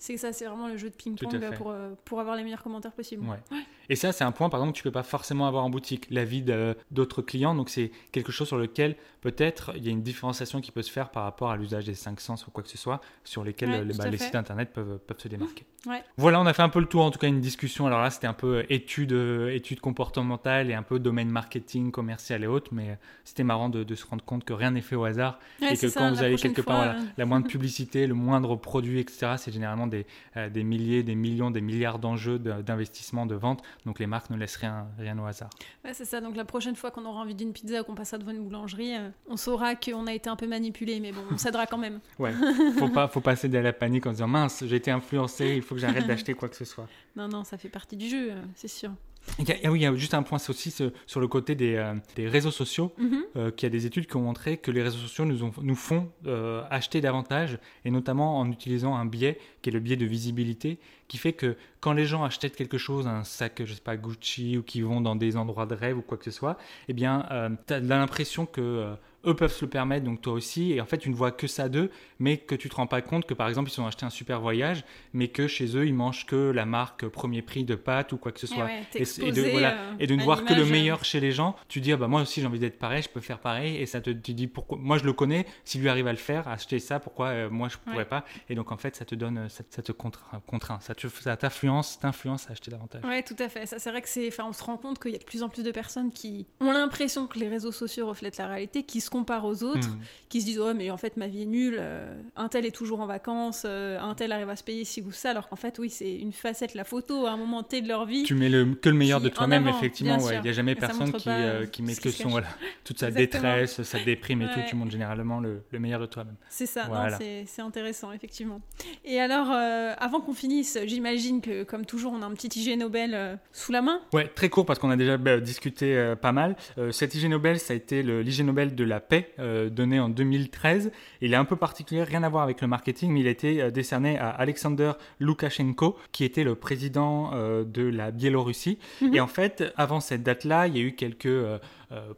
Euh, 0.00 0.02
c'est 0.02 0.16
ça, 0.16 0.32
c'est 0.32 0.46
vraiment 0.46 0.68
le 0.68 0.76
jeu 0.76 0.88
de 0.88 0.94
ping-pong 0.94 1.34
euh, 1.34 1.52
pour, 1.52 1.70
euh, 1.70 1.90
pour 2.04 2.20
avoir 2.20 2.34
les 2.36 2.42
meilleurs 2.42 2.62
commentaires 2.62 2.92
possibles. 2.92 3.24
Ouais. 3.26 3.58
Et 3.88 3.96
ça, 3.96 4.12
c'est 4.12 4.24
un 4.24 4.32
point, 4.32 4.48
par 4.48 4.60
exemple, 4.60 4.72
que 4.72 4.78
tu 4.78 4.82
peux 4.82 4.90
pas 4.90 5.02
forcément 5.02 5.46
avoir 5.46 5.64
en 5.64 5.70
boutique, 5.70 6.06
l'avis 6.10 6.44
d'autres 6.90 7.22
clients. 7.22 7.54
Donc, 7.54 7.70
c'est 7.70 7.90
quelque 8.12 8.32
chose 8.32 8.48
sur 8.48 8.56
lequel, 8.56 8.96
peut-être, 9.20 9.72
il 9.76 9.84
y 9.84 9.88
a 9.88 9.90
une 9.90 10.02
différenciation 10.02 10.60
qui 10.60 10.72
peut 10.72 10.82
se 10.82 10.90
faire 10.90 11.10
par 11.10 11.24
rapport 11.24 11.50
à 11.50 11.56
l'usage 11.56 11.84
des 11.84 11.94
cinq 11.94 12.20
sens 12.20 12.46
ou 12.46 12.50
quoi 12.50 12.62
que 12.62 12.70
ce 12.70 12.78
soit, 12.78 13.00
sur 13.24 13.44
lesquels 13.44 13.70
Ouais, 13.70 13.76
euh, 13.76 13.84
les, 13.84 13.92
tout 13.92 13.98
bah, 13.98 14.08
les 14.08 14.18
sites 14.18 14.34
internet 14.34 14.72
peuvent, 14.72 14.98
peuvent 14.98 15.20
se 15.20 15.28
démarquer. 15.28 15.64
Voilà, 16.16 16.40
on 16.40 16.46
a 16.46 16.52
fait 16.52 16.62
un 16.62 16.68
peu 16.68 16.80
le 16.80 16.86
tour, 16.86 17.02
en 17.02 17.10
tout 17.10 17.18
cas, 17.18 17.28
une 17.28 17.40
discussion. 17.40 17.86
Alors 17.86 18.02
là, 18.02 18.10
c'était 18.10 18.26
un 18.26 18.34
peu 18.34 18.64
étude, 18.68 19.12
euh, 19.12 19.54
étude 19.54 19.80
comportementale 19.80 20.70
et 20.70 20.74
un 20.74 20.82
peu 20.82 20.98
domaine 20.98 21.30
marketing, 21.30 21.90
commercial 21.90 22.44
et 22.44 22.46
autres, 22.46 22.70
mais 22.72 22.90
euh, 22.90 22.94
c'était 23.24 23.44
marrant 23.44 23.68
de, 23.68 23.82
de 23.82 23.94
se 23.94 24.06
rendre 24.06 24.24
compte 24.24 24.44
que 24.44 24.52
rien 24.52 24.72
n'est 24.72 24.82
fait 24.82 24.96
au 24.96 25.04
hasard 25.04 25.38
et 25.62 25.76
que 25.76 25.88
ça, 25.88 26.00
quand 26.00 26.10
vous 26.10 26.22
allez 26.22 26.36
quelque 26.36 26.62
fois, 26.62 26.74
part, 26.74 26.84
voilà, 26.84 27.00
euh, 27.00 27.04
la 27.16 27.24
moindre 27.24 27.46
publicité, 27.48 28.06
le 28.06 28.14
moindre 28.14 28.56
produit, 28.56 29.00
etc., 29.00 29.34
c'est 29.38 29.52
généralement 29.52 29.86
des, 29.90 30.06
euh, 30.38 30.48
des 30.48 30.64
milliers, 30.64 31.02
des 31.02 31.14
millions, 31.14 31.50
des 31.50 31.60
milliards 31.60 31.98
d'enjeux 31.98 32.38
de- 32.38 32.62
d'investissement, 32.62 33.26
de 33.26 33.34
vente. 33.34 33.62
Donc 33.84 33.98
les 33.98 34.06
marques 34.06 34.30
ne 34.30 34.38
laissent 34.38 34.56
rien, 34.56 34.86
rien 34.98 35.18
au 35.18 35.26
hasard. 35.26 35.50
Ouais, 35.84 35.92
c'est 35.92 36.06
ça. 36.06 36.22
Donc 36.22 36.34
la 36.36 36.46
prochaine 36.46 36.76
fois 36.76 36.90
qu'on 36.90 37.04
aura 37.04 37.20
envie 37.20 37.34
d'une 37.34 37.52
pizza 37.52 37.82
ou 37.82 37.84
qu'on 37.84 37.94
passera 37.94 38.16
devant 38.16 38.30
une 38.32 38.44
boulangerie, 38.44 38.96
euh, 38.96 39.10
on 39.28 39.36
saura 39.36 39.74
qu'on 39.74 40.06
a 40.06 40.14
été 40.14 40.30
un 40.30 40.36
peu 40.36 40.46
manipulé, 40.46 41.00
mais 41.00 41.12
bon, 41.12 41.20
on 41.30 41.36
s'aidera 41.36 41.66
quand 41.66 41.76
même. 41.78 42.00
Ouais, 42.18 42.32
faut 42.78 42.88
pas, 42.88 43.08
faut 43.08 43.20
pas 43.20 43.36
céder 43.36 43.58
à 43.58 43.62
la 43.62 43.72
panique 43.74 44.06
en 44.06 44.12
disant 44.12 44.28
mince, 44.28 44.64
j'ai 44.66 44.76
été 44.76 44.90
influencé, 44.90 45.56
il 45.56 45.62
faut 45.62 45.74
que 45.74 45.80
j'arrête 45.82 46.06
d'acheter 46.06 46.32
quoi 46.34 46.48
que 46.48 46.56
ce 46.56 46.64
soit. 46.64 46.86
Non, 47.16 47.28
non, 47.28 47.44
ça 47.44 47.58
fait 47.58 47.68
partie 47.68 47.96
du 47.96 48.08
jeu, 48.08 48.30
euh, 48.32 48.42
c'est 48.54 48.68
sûr. 48.68 48.90
Oui, 49.38 49.78
il 49.80 49.82
y 49.82 49.86
a 49.86 49.94
juste 49.94 50.14
un 50.14 50.22
point, 50.22 50.38
aussi 50.48 50.70
sur 51.06 51.20
le 51.20 51.28
côté 51.28 51.54
des, 51.54 51.76
euh, 51.76 51.94
des 52.16 52.28
réseaux 52.28 52.50
sociaux, 52.50 52.92
euh, 53.36 53.50
qu'il 53.50 53.66
y 53.66 53.68
a 53.68 53.70
des 53.70 53.86
études 53.86 54.06
qui 54.06 54.16
ont 54.16 54.22
montré 54.22 54.56
que 54.56 54.70
les 54.70 54.82
réseaux 54.82 54.98
sociaux 54.98 55.24
nous, 55.24 55.44
ont- 55.44 55.52
nous 55.62 55.74
font 55.76 56.10
euh, 56.26 56.62
acheter 56.70 57.00
davantage, 57.00 57.58
et 57.84 57.90
notamment 57.90 58.38
en 58.38 58.50
utilisant 58.50 58.96
un 58.96 59.06
biais 59.06 59.38
qui 59.62 59.70
est 59.70 59.72
le 59.72 59.80
biais 59.80 59.96
de 59.96 60.06
visibilité, 60.06 60.78
qui 61.08 61.16
fait 61.18 61.32
que 61.32 61.56
quand 61.80 61.92
les 61.92 62.06
gens 62.06 62.24
achètent 62.24 62.56
quelque 62.56 62.78
chose, 62.78 63.06
un 63.06 63.24
sac, 63.24 63.62
je 63.64 63.72
sais 63.74 63.80
pas, 63.80 63.96
Gucci, 63.96 64.56
ou 64.58 64.62
qui 64.62 64.80
vont 64.82 65.00
dans 65.00 65.16
des 65.16 65.36
endroits 65.36 65.66
de 65.66 65.74
rêve 65.74 65.98
ou 65.98 66.02
quoi 66.02 66.18
que 66.18 66.24
ce 66.24 66.30
soit, 66.30 66.56
eh 66.88 66.92
bien, 66.92 67.26
tu 67.66 67.74
as 67.74 67.80
l'impression 67.80 68.46
que 68.46 68.94
eux 69.26 69.34
peuvent 69.34 69.52
se 69.52 69.64
le 69.64 69.70
permettre, 69.70 70.04
donc 70.04 70.20
toi 70.22 70.32
aussi, 70.32 70.72
et 70.72 70.80
en 70.80 70.86
fait, 70.86 70.98
tu 70.98 71.10
ne 71.10 71.14
vois 71.14 71.30
que 71.30 71.46
ça 71.46 71.68
d'eux, 71.68 71.90
mais 72.18 72.38
que 72.38 72.54
tu 72.54 72.68
te 72.68 72.74
rends 72.76 72.86
pas 72.86 73.02
compte 73.02 73.26
que, 73.26 73.34
par 73.34 73.48
exemple, 73.48 73.70
ils 73.74 73.80
ont 73.80 73.86
acheté 73.86 74.06
un 74.06 74.10
super 74.10 74.40
voyage, 74.40 74.84
mais 75.12 75.28
que 75.28 75.46
chez 75.46 75.76
eux, 75.76 75.86
ils 75.86 75.94
mangent 75.94 76.26
que 76.26 76.50
la 76.50 76.64
marque 76.66 77.06
premier 77.06 77.42
prix 77.42 77.64
de 77.64 77.74
pâtes 77.74 78.12
ou 78.12 78.16
quoi 78.16 78.32
que 78.32 78.40
ce 78.40 78.46
Eh 78.46 78.54
soit. 78.54 78.64
ouais, 78.64 78.82
Et, 78.94 79.02
et 79.28 79.32
de, 79.32 79.42
voilà, 79.50 79.72
euh, 79.74 79.92
et 79.98 80.06
de 80.06 80.14
ne 80.16 80.22
voir 80.22 80.44
que 80.44 80.54
le 80.54 80.62
euh, 80.62 80.66
meilleur 80.66 81.04
chez 81.04 81.20
les 81.20 81.32
gens, 81.32 81.56
tu 81.68 81.80
dis 81.80 81.92
ah 81.92 81.96
bah 81.96 82.08
moi 82.08 82.22
aussi 82.22 82.40
j'ai 82.40 82.46
envie 82.46 82.58
d'être 82.58 82.78
pareil, 82.78 83.02
je 83.02 83.08
peux 83.08 83.20
faire 83.20 83.38
pareil 83.40 83.76
et 83.76 83.86
ça 83.86 84.00
te 84.00 84.10
tu 84.10 84.32
dis 84.34 84.46
pourquoi 84.46 84.78
moi 84.80 84.96
je 84.98 85.04
le 85.04 85.12
connais, 85.12 85.46
si 85.64 85.78
lui 85.78 85.88
arrive 85.88 86.06
à 86.06 86.12
le 86.12 86.18
faire, 86.18 86.48
à 86.48 86.52
acheter 86.52 86.78
ça, 86.78 86.98
pourquoi 87.00 87.26
euh, 87.28 87.50
moi 87.50 87.68
je 87.68 87.76
pourrais 87.76 87.98
Ouais. 87.98 88.04
pas? 88.04 88.24
Et 88.48 88.54
donc 88.54 88.72
en 88.72 88.76
fait 88.76 88.96
ça 88.96 89.04
te 89.04 89.14
donne 89.14 89.36
euh, 89.38 89.48
ça, 89.48 89.64
ça 89.70 89.82
te 89.82 89.92
contraint, 89.92 90.40
contraint, 90.46 90.78
ça 90.80 90.94
te 90.94 91.06
ça 91.08 91.36
t'influence, 91.36 91.98
t'influence 91.98 92.48
à 92.48 92.52
acheter 92.52 92.70
davantage. 92.70 93.04
Ouais, 93.04 93.22
tout 93.22 93.36
à 93.38 93.48
fait. 93.48 93.66
Ça, 93.66 93.78
c'est 93.78 93.90
vrai 93.90 94.00
que 94.02 94.08
c'est. 94.08 94.28
Enfin, 94.28 94.44
on 94.48 94.52
se 94.52 94.62
rend 94.62 94.76
compte 94.76 94.98
qu'il 95.00 95.10
y 95.12 95.14
a 95.16 95.18
de 95.18 95.24
plus 95.24 95.42
en 95.42 95.48
plus 95.48 95.62
de 95.62 95.70
personnes 95.70 96.10
qui 96.12 96.46
ont 96.60 96.72
l'impression 96.72 97.26
que 97.26 97.38
les 97.38 97.48
réseaux 97.48 97.72
sociaux 97.72 98.06
reflètent 98.06 98.38
la 98.38 98.46
réalité, 98.46 98.84
qui 98.84 99.00
se 99.00 99.09
comparent 99.10 99.44
aux 99.46 99.62
autres, 99.62 99.88
Hmm. 99.88 99.98
qui 100.28 100.40
se 100.40 100.46
disent 100.46 100.58
oh 100.60 100.72
mais 100.74 100.90
en 100.90 100.96
fait 100.96 101.16
ma 101.16 101.26
vie 101.26 101.42
est 101.42 101.46
nulle, 101.46 101.76
euh, 101.78 102.14
un 102.36 102.48
tel 102.48 102.64
est 102.64 102.70
toujours 102.70 103.00
en 103.00 103.06
vacances, 103.06 103.64
euh, 103.66 103.98
un 104.00 104.14
tel 104.14 104.32
arrive 104.32 104.48
à 104.48 104.56
se 104.56 104.62
payer 104.64 104.84
ci 104.84 105.02
ou 105.02 105.10
ça, 105.12 105.30
alors 105.30 105.48
qu'en 105.48 105.56
fait 105.56 105.78
oui 105.78 105.90
c'est 105.90 106.14
une 106.16 106.32
facette, 106.32 106.74
la 106.74 106.84
photo 106.84 107.26
à 107.26 107.32
un 107.32 107.36
moment 107.36 107.62
T 107.62 107.80
de 107.82 107.88
leur 107.88 108.06
vie. 108.06 108.22
Tu 108.22 108.34
mets 108.34 108.48
le, 108.48 108.74
que 108.74 108.88
le 108.88 108.94
meilleur 108.94 109.20
de 109.20 109.28
toi-même, 109.28 109.66
effectivement. 109.68 110.18
ouais. 110.18 110.36
Il 110.36 110.42
n'y 110.42 110.48
a 110.48 110.52
jamais 110.52 110.74
ça 110.74 110.80
personne 110.86 111.12
qui, 111.12 111.28
euh, 111.28 111.66
qui 111.66 111.82
met 111.82 111.94
que 111.94 112.10
se 112.10 112.22
son, 112.22 112.28
voilà, 112.30 112.46
toute 112.84 112.98
sa 112.98 113.08
Exactement. 113.08 113.42
détresse, 113.42 113.82
sa 113.82 113.98
déprime 114.00 114.42
et 114.42 114.46
tout. 114.46 114.60
Tu 114.68 114.76
montres 114.76 114.92
généralement 114.92 115.40
le, 115.40 115.62
le 115.70 115.78
meilleur 115.80 116.00
de 116.00 116.06
toi-même. 116.06 116.36
C'est 116.48 116.66
ça, 116.66 116.84
Voilà. 116.88 117.18
c'est 117.18 117.62
intéressant, 117.62 118.12
effectivement. 118.12 118.60
Et 119.04 119.20
alors, 119.20 119.50
avant 119.50 120.20
qu'on 120.20 120.34
finisse, 120.34 120.78
j'imagine 120.86 121.40
que, 121.40 121.64
comme 121.64 121.84
toujours, 121.86 122.12
on 122.12 122.22
a 122.22 122.26
un 122.26 122.32
petit 122.34 122.48
IG 122.60 122.78
Nobel 122.78 123.38
sous 123.52 123.72
la 123.72 123.82
main. 123.82 124.00
Ouais, 124.12 124.28
très 124.28 124.48
court 124.48 124.64
parce 124.66 124.78
qu'on 124.78 124.90
a 124.90 124.96
déjà 124.96 125.16
bah, 125.16 125.40
discuté 125.40 126.14
pas 126.20 126.32
mal. 126.32 126.56
Cet 126.92 127.14
IG 127.14 127.28
Nobel, 127.28 127.58
ça 127.58 127.72
a 127.72 127.76
été 127.76 128.02
l'IG 128.02 128.44
Nobel 128.44 128.74
de 128.74 128.84
la 128.84 128.99
paix 129.00 129.32
euh, 129.38 129.70
donné 129.70 129.98
en 130.00 130.08
2013. 130.08 130.92
Il 131.20 131.32
est 131.32 131.36
un 131.36 131.44
peu 131.44 131.56
particulier, 131.56 132.02
rien 132.02 132.22
à 132.22 132.28
voir 132.28 132.42
avec 132.42 132.60
le 132.60 132.68
marketing, 132.68 133.12
mais 133.12 133.20
il 133.20 133.26
a 133.26 133.30
été 133.30 133.60
euh, 133.60 133.70
décerné 133.70 134.18
à 134.18 134.30
Alexander 134.30 134.92
Loukachenko, 135.18 135.96
qui 136.12 136.24
était 136.24 136.44
le 136.44 136.54
président 136.54 137.30
euh, 137.34 137.64
de 137.64 137.82
la 137.82 138.10
Biélorussie. 138.10 138.78
Mhm. 139.00 139.14
Et 139.14 139.20
en 139.20 139.26
fait, 139.26 139.64
avant 139.76 140.00
cette 140.00 140.22
date-là, 140.22 140.66
il 140.66 140.76
y 140.76 140.80
a 140.80 140.82
eu 140.82 140.92
quelques 140.92 141.28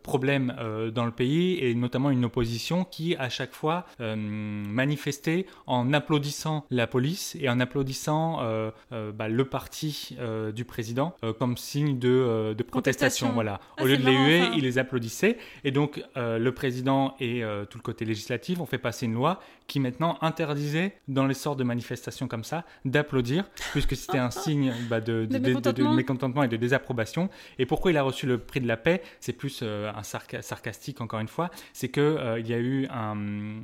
problèmes 0.02 0.54
euh, 0.58 0.90
dans 0.90 1.04
le 1.04 1.10
pays 1.10 1.58
et 1.58 1.74
notamment 1.74 2.10
une 2.10 2.24
opposition 2.24 2.84
qui, 2.84 3.16
à 3.16 3.28
chaque 3.28 3.52
fois, 3.54 3.86
euh, 4.00 4.14
manifestait 4.16 5.46
en 5.66 5.92
applaudissant 5.92 6.64
la 6.70 6.86
police 6.86 7.36
et 7.40 7.48
en 7.48 7.60
applaudissant 7.60 8.38
euh, 8.42 8.70
euh, 8.92 9.12
bah, 9.12 9.28
le 9.28 9.44
parti 9.44 10.16
euh, 10.20 10.52
du 10.52 10.64
président 10.64 11.14
euh, 11.24 11.32
comme 11.32 11.56
signe 11.56 11.98
de, 11.98 12.08
euh, 12.08 12.54
de 12.54 12.62
protestation. 12.62 13.32
Voilà. 13.32 13.60
Ah, 13.76 13.82
Au 13.82 13.86
lieu 13.86 13.96
de 13.96 14.04
les 14.04 14.12
huer, 14.16 14.40
ça. 14.40 14.50
ils 14.56 14.62
les 14.62 14.78
applaudissaient. 14.78 15.38
Et 15.64 15.70
donc, 15.70 16.02
euh, 16.16 16.38
le 16.38 16.52
président 16.52 17.14
et 17.20 17.42
euh, 17.44 17.64
tout 17.64 17.78
le 17.78 17.82
côté 17.82 18.04
législatif 18.04 18.60
ont 18.60 18.66
fait 18.66 18.78
passer 18.78 19.06
une 19.06 19.14
loi 19.14 19.40
qui 19.66 19.80
maintenant 19.80 20.18
interdisait, 20.20 20.96
dans 21.08 21.26
les 21.26 21.34
sortes 21.34 21.58
de 21.58 21.64
manifestations 21.64 22.28
comme 22.28 22.44
ça, 22.44 22.64
d'applaudir, 22.84 23.44
puisque 23.72 23.96
c'était 23.96 24.18
un 24.18 24.30
signe 24.42 24.72
bah, 24.90 25.00
de, 25.00 25.24
De 25.26 25.94
mécontentement 25.94 26.42
et 26.42 26.48
de 26.48 26.56
désapprobation. 26.56 27.30
Et 27.58 27.66
pourquoi 27.66 27.90
il 27.90 27.96
a 27.96 28.02
reçu 28.02 28.26
le 28.26 28.38
prix 28.38 28.60
de 28.60 28.68
la 28.68 28.76
paix? 28.76 29.02
C'est 29.20 29.32
plus 29.32 29.61
euh, 29.62 29.90
un 29.94 30.02
sarca- 30.02 30.42
sarcastique, 30.42 31.00
encore 31.00 31.20
une 31.20 31.28
fois. 31.28 31.50
C'est 31.72 31.88
que 31.88 32.00
euh, 32.00 32.38
il 32.40 32.48
y 32.48 32.54
a 32.54 32.58
eu 32.58 32.86
un- 32.90 33.14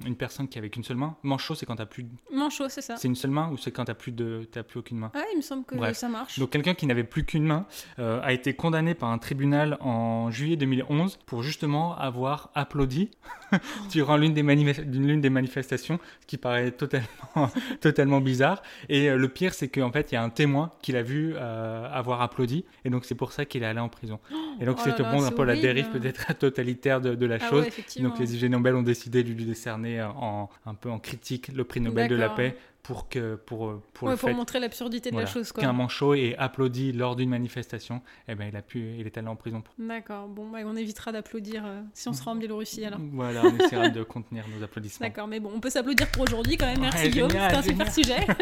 une 0.07 0.17
personne 0.17 0.49
qui 0.49 0.59
avait 0.59 0.71
qu'une 0.71 0.85
seule 0.85 0.97
main. 0.97 1.17
Manchot, 1.23 1.55
c'est 1.55 1.67
quand 1.67 1.77
t'as 1.77 1.87
plus. 1.87 2.07
Manchot, 2.33 2.69
c'est 2.69 2.81
ça. 2.83 2.97
C'est 2.97 3.09
une 3.09 3.15
seule 3.17 3.31
main 3.31 3.51
ou 3.51 3.57
c'est 3.57 3.71
quand 3.73 3.85
t'as 3.85 3.95
plus 3.95 4.13
de, 4.13 4.49
t'as 4.51 4.63
plus 4.63 4.81
aucune 4.81 4.99
main? 4.99 5.11
Ah, 5.15 5.23
il 5.33 5.37
me 5.37 5.43
semble 5.43 5.65
que 5.65 5.75
Bref. 5.75 5.97
ça 5.97 6.09
marche. 6.09 6.39
donc 6.39 6.51
quelqu'un 6.51 6.75
qui 6.75 6.87
n'avait 6.87 7.05
plus 7.05 7.25
qu'une 7.25 7.45
main 7.45 7.67
euh, 7.99 8.21
a 8.23 8.33
été 8.33 8.55
condamné 8.55 8.95
par 8.95 9.11
un 9.11 9.19
tribunal 9.19 9.77
en 9.81 10.31
juillet 10.31 10.57
2011 10.57 11.19
pour 11.27 11.43
justement 11.43 11.97
avoir 11.97 12.51
applaudi 12.55 13.11
durant 13.91 14.17
l'une 14.17 14.35
des, 14.35 14.43
manif- 14.43 14.85
des 15.21 15.31
manifestations, 15.31 15.99
ce 16.21 16.27
qui 16.27 16.37
paraît 16.37 16.71
totalement, 16.71 17.07
totalement 17.81 18.21
bizarre. 18.21 18.63
Et 18.89 19.11
le 19.11 19.29
pire, 19.29 19.55
c'est 19.55 19.69
qu'en 19.69 19.91
fait, 19.91 20.13
il 20.13 20.15
y 20.15 20.19
a 20.19 20.23
un 20.23 20.31
témoin 20.31 20.73
qui 20.83 20.93
l'a 20.93 21.03
vu 21.03 21.35
euh, 21.37 21.89
avoir 21.93 22.21
applaudi, 22.23 22.65
et 22.85 22.91
donc 22.91 23.05
c'est 23.05 23.15
pour 23.15 23.33
ça 23.33 23.45
qu'il 23.45 23.63
est 23.63 23.67
allé 23.67 23.81
en 23.81 23.89
prison. 23.89 24.19
Et 24.61 24.65
donc 24.65 24.77
Oh 24.79 24.83
c'est 24.85 24.99
montre 25.01 25.27
un 25.27 25.31
peu 25.31 25.45
la 25.45 25.53
horrible. 25.55 25.67
Dérive 25.93 26.01
peut-être 26.01 26.39
totalitaire 26.39 27.01
de, 27.01 27.15
de 27.15 27.27
la 27.27 27.39
Ah 27.41 27.49
chose. 27.51 27.65
ouais, 27.65 28.03
donc 28.03 28.19
les 28.19 28.35
IG 28.37 28.51
Nobel 28.51 28.75
ont 28.75 28.83
décidé 28.83 29.23
de 29.23 29.33
lui 29.33 29.45
décerner 29.45 30.01
euh, 30.01 30.09
en, 30.09 30.49
un 30.67 30.75
peu 30.75 30.91
en 30.91 30.99
critique 30.99 31.49
le 31.55 31.65
prix 31.65 31.81
Nobel 31.81 32.09
de 32.09 32.17
la 32.17 32.29
paix 32.29 32.57
pour, 32.89 33.11
que, 33.11 33.35
pour, 33.35 33.69
euh, 33.69 33.83
pour 33.93 34.09
Ouais, 34.09 34.15
le 34.15 34.19
pour 34.19 34.31
fait 34.31 34.35
montrer 34.35 34.61
l'absurdité 34.61 35.11
de 35.11 35.17
la 35.19 35.27
chose, 35.27 35.53
qu'un 35.53 35.75
manchot 35.75 36.15
ait 36.15 36.35
applaudi 36.39 36.93
lors 36.93 37.17
d'une 37.17 37.29
manifestation, 37.29 38.01
eh 38.29 38.35
ben, 38.35 38.49
il, 38.51 38.57
a 38.57 38.63
pu, 38.63 38.95
il 38.99 39.05
est 39.05 39.19
allé 39.19 39.29
en 39.29 39.37
prison. 39.37 39.61
Pour... 39.61 39.75
D'accord, 39.79 40.27
bon, 40.27 40.49
bah, 40.49 40.61
on 40.65 40.75
évitera 40.75 41.13
d'applaudir 41.13 41.65
euh, 41.67 41.83
si 41.93 42.09
on 42.09 42.15
sera 42.15 42.31
en 42.31 42.37
Biélorussie 42.37 42.87
alors. 42.87 42.99
Voilà, 43.13 43.43
on 43.45 43.59
essaiera 43.59 43.91
de 43.91 44.03
contenir 44.05 44.47
nos 44.57 44.65
applaudissements. 44.65 45.07
D'accord, 45.07 45.29
mais 45.29 45.39
bon, 45.39 45.51
on 45.55 45.61
peut 45.61 45.69
s'applaudir 45.69 46.11
pour 46.11 46.23
aujourd'hui 46.23 46.57
quand 46.57 46.65
même. 46.65 46.81
Merci 46.81 47.05
Ouais, 47.05 47.11
Guillaume, 47.11 47.29
c'était 47.29 47.43
un 47.43 47.63
super 47.63 47.93
sujet. 47.93 48.27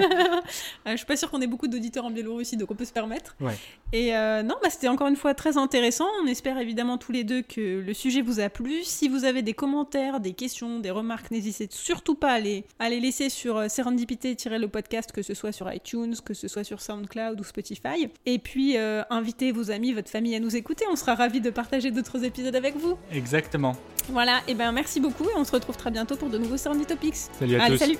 Euh, 0.87 0.93
je 0.93 0.97
suis 0.99 1.07
pas 1.07 1.17
sûre 1.17 1.31
qu'on 1.31 1.41
ait 1.41 1.47
beaucoup 1.47 1.67
d'auditeurs 1.67 2.05
en 2.05 2.11
Biélorussie, 2.11 2.57
donc 2.57 2.71
on 2.71 2.75
peut 2.75 2.85
se 2.85 2.93
permettre. 2.93 3.35
Ouais. 3.41 3.57
Et 3.93 4.15
euh, 4.15 4.43
non, 4.43 4.55
bah, 4.63 4.71
c'était 4.71 4.87
encore 4.87 5.09
une 5.09 5.17
fois 5.17 5.35
très 5.35 5.57
intéressant. 5.57 6.07
On 6.23 6.27
espère 6.27 6.59
évidemment 6.59 6.99
tous 6.99 7.11
les 7.11 7.25
deux 7.25 7.43
que 7.43 7.81
le 7.81 7.95
sujet 7.95 8.23
vous 8.23 8.39
a 8.39 8.49
plu. 8.49 8.85
Si 8.85 9.09
vous 9.09 9.25
avez 9.25 9.43
des 9.43 9.55
commentaires, 9.55 10.21
des 10.21 10.35
questions, 10.35 10.79
des 10.79 10.91
remarques, 10.91 11.31
n'hésitez 11.33 11.67
surtout 11.71 12.15
pas 12.15 12.33
à 12.33 12.41
les, 12.41 12.65
à 12.79 12.89
les 12.89 13.01
laisser 13.01 13.29
sur 13.29 13.69
euh, 14.45 14.57
Serendipité-le 14.57 14.69
podcast, 14.69 15.13
que 15.13 15.23
ce 15.23 15.35
soit 15.35 15.53
sur 15.53 15.73
iTunes, 15.73 16.15
que 16.25 16.35
ce 16.35 16.49
soit 16.49 16.65
sur 16.65 16.81
SoundCloud 16.81 17.41
ou 17.41 17.45
Spotify. 17.45 18.09
Et 18.27 18.39
puis, 18.39 18.77
euh, 18.77 19.03
invitez 19.11 19.53
vos 19.53 19.71
amis, 19.71 19.93
votre 19.93 20.11
famille 20.11 20.35
à 20.35 20.41
nous 20.41 20.55
écouter. 20.57 20.85
On 20.91 20.97
sera 20.97 21.15
ravis 21.15 21.41
de 21.41 21.51
partager 21.51 21.91
d'autres 21.91 22.25
épisodes 22.25 22.55
avec 22.55 22.77
vous. 22.77 22.97
Exactement. 23.13 23.77
Voilà, 24.09 24.41
et 24.47 24.55
ben 24.55 24.71
merci 24.73 25.01
beaucoup 25.01 25.25
et 25.25 25.37
on 25.37 25.45
se 25.45 25.53
retrouve 25.53 25.77
très 25.77 25.91
bientôt 25.91 26.17
pour 26.17 26.29
de 26.31 26.39
nouveaux 26.39 26.57
Serenditopics. 26.57 27.17
Salut 27.39 27.57
à 27.57 27.65
Allez, 27.65 27.75
tous. 27.75 27.81
salut 27.85 27.99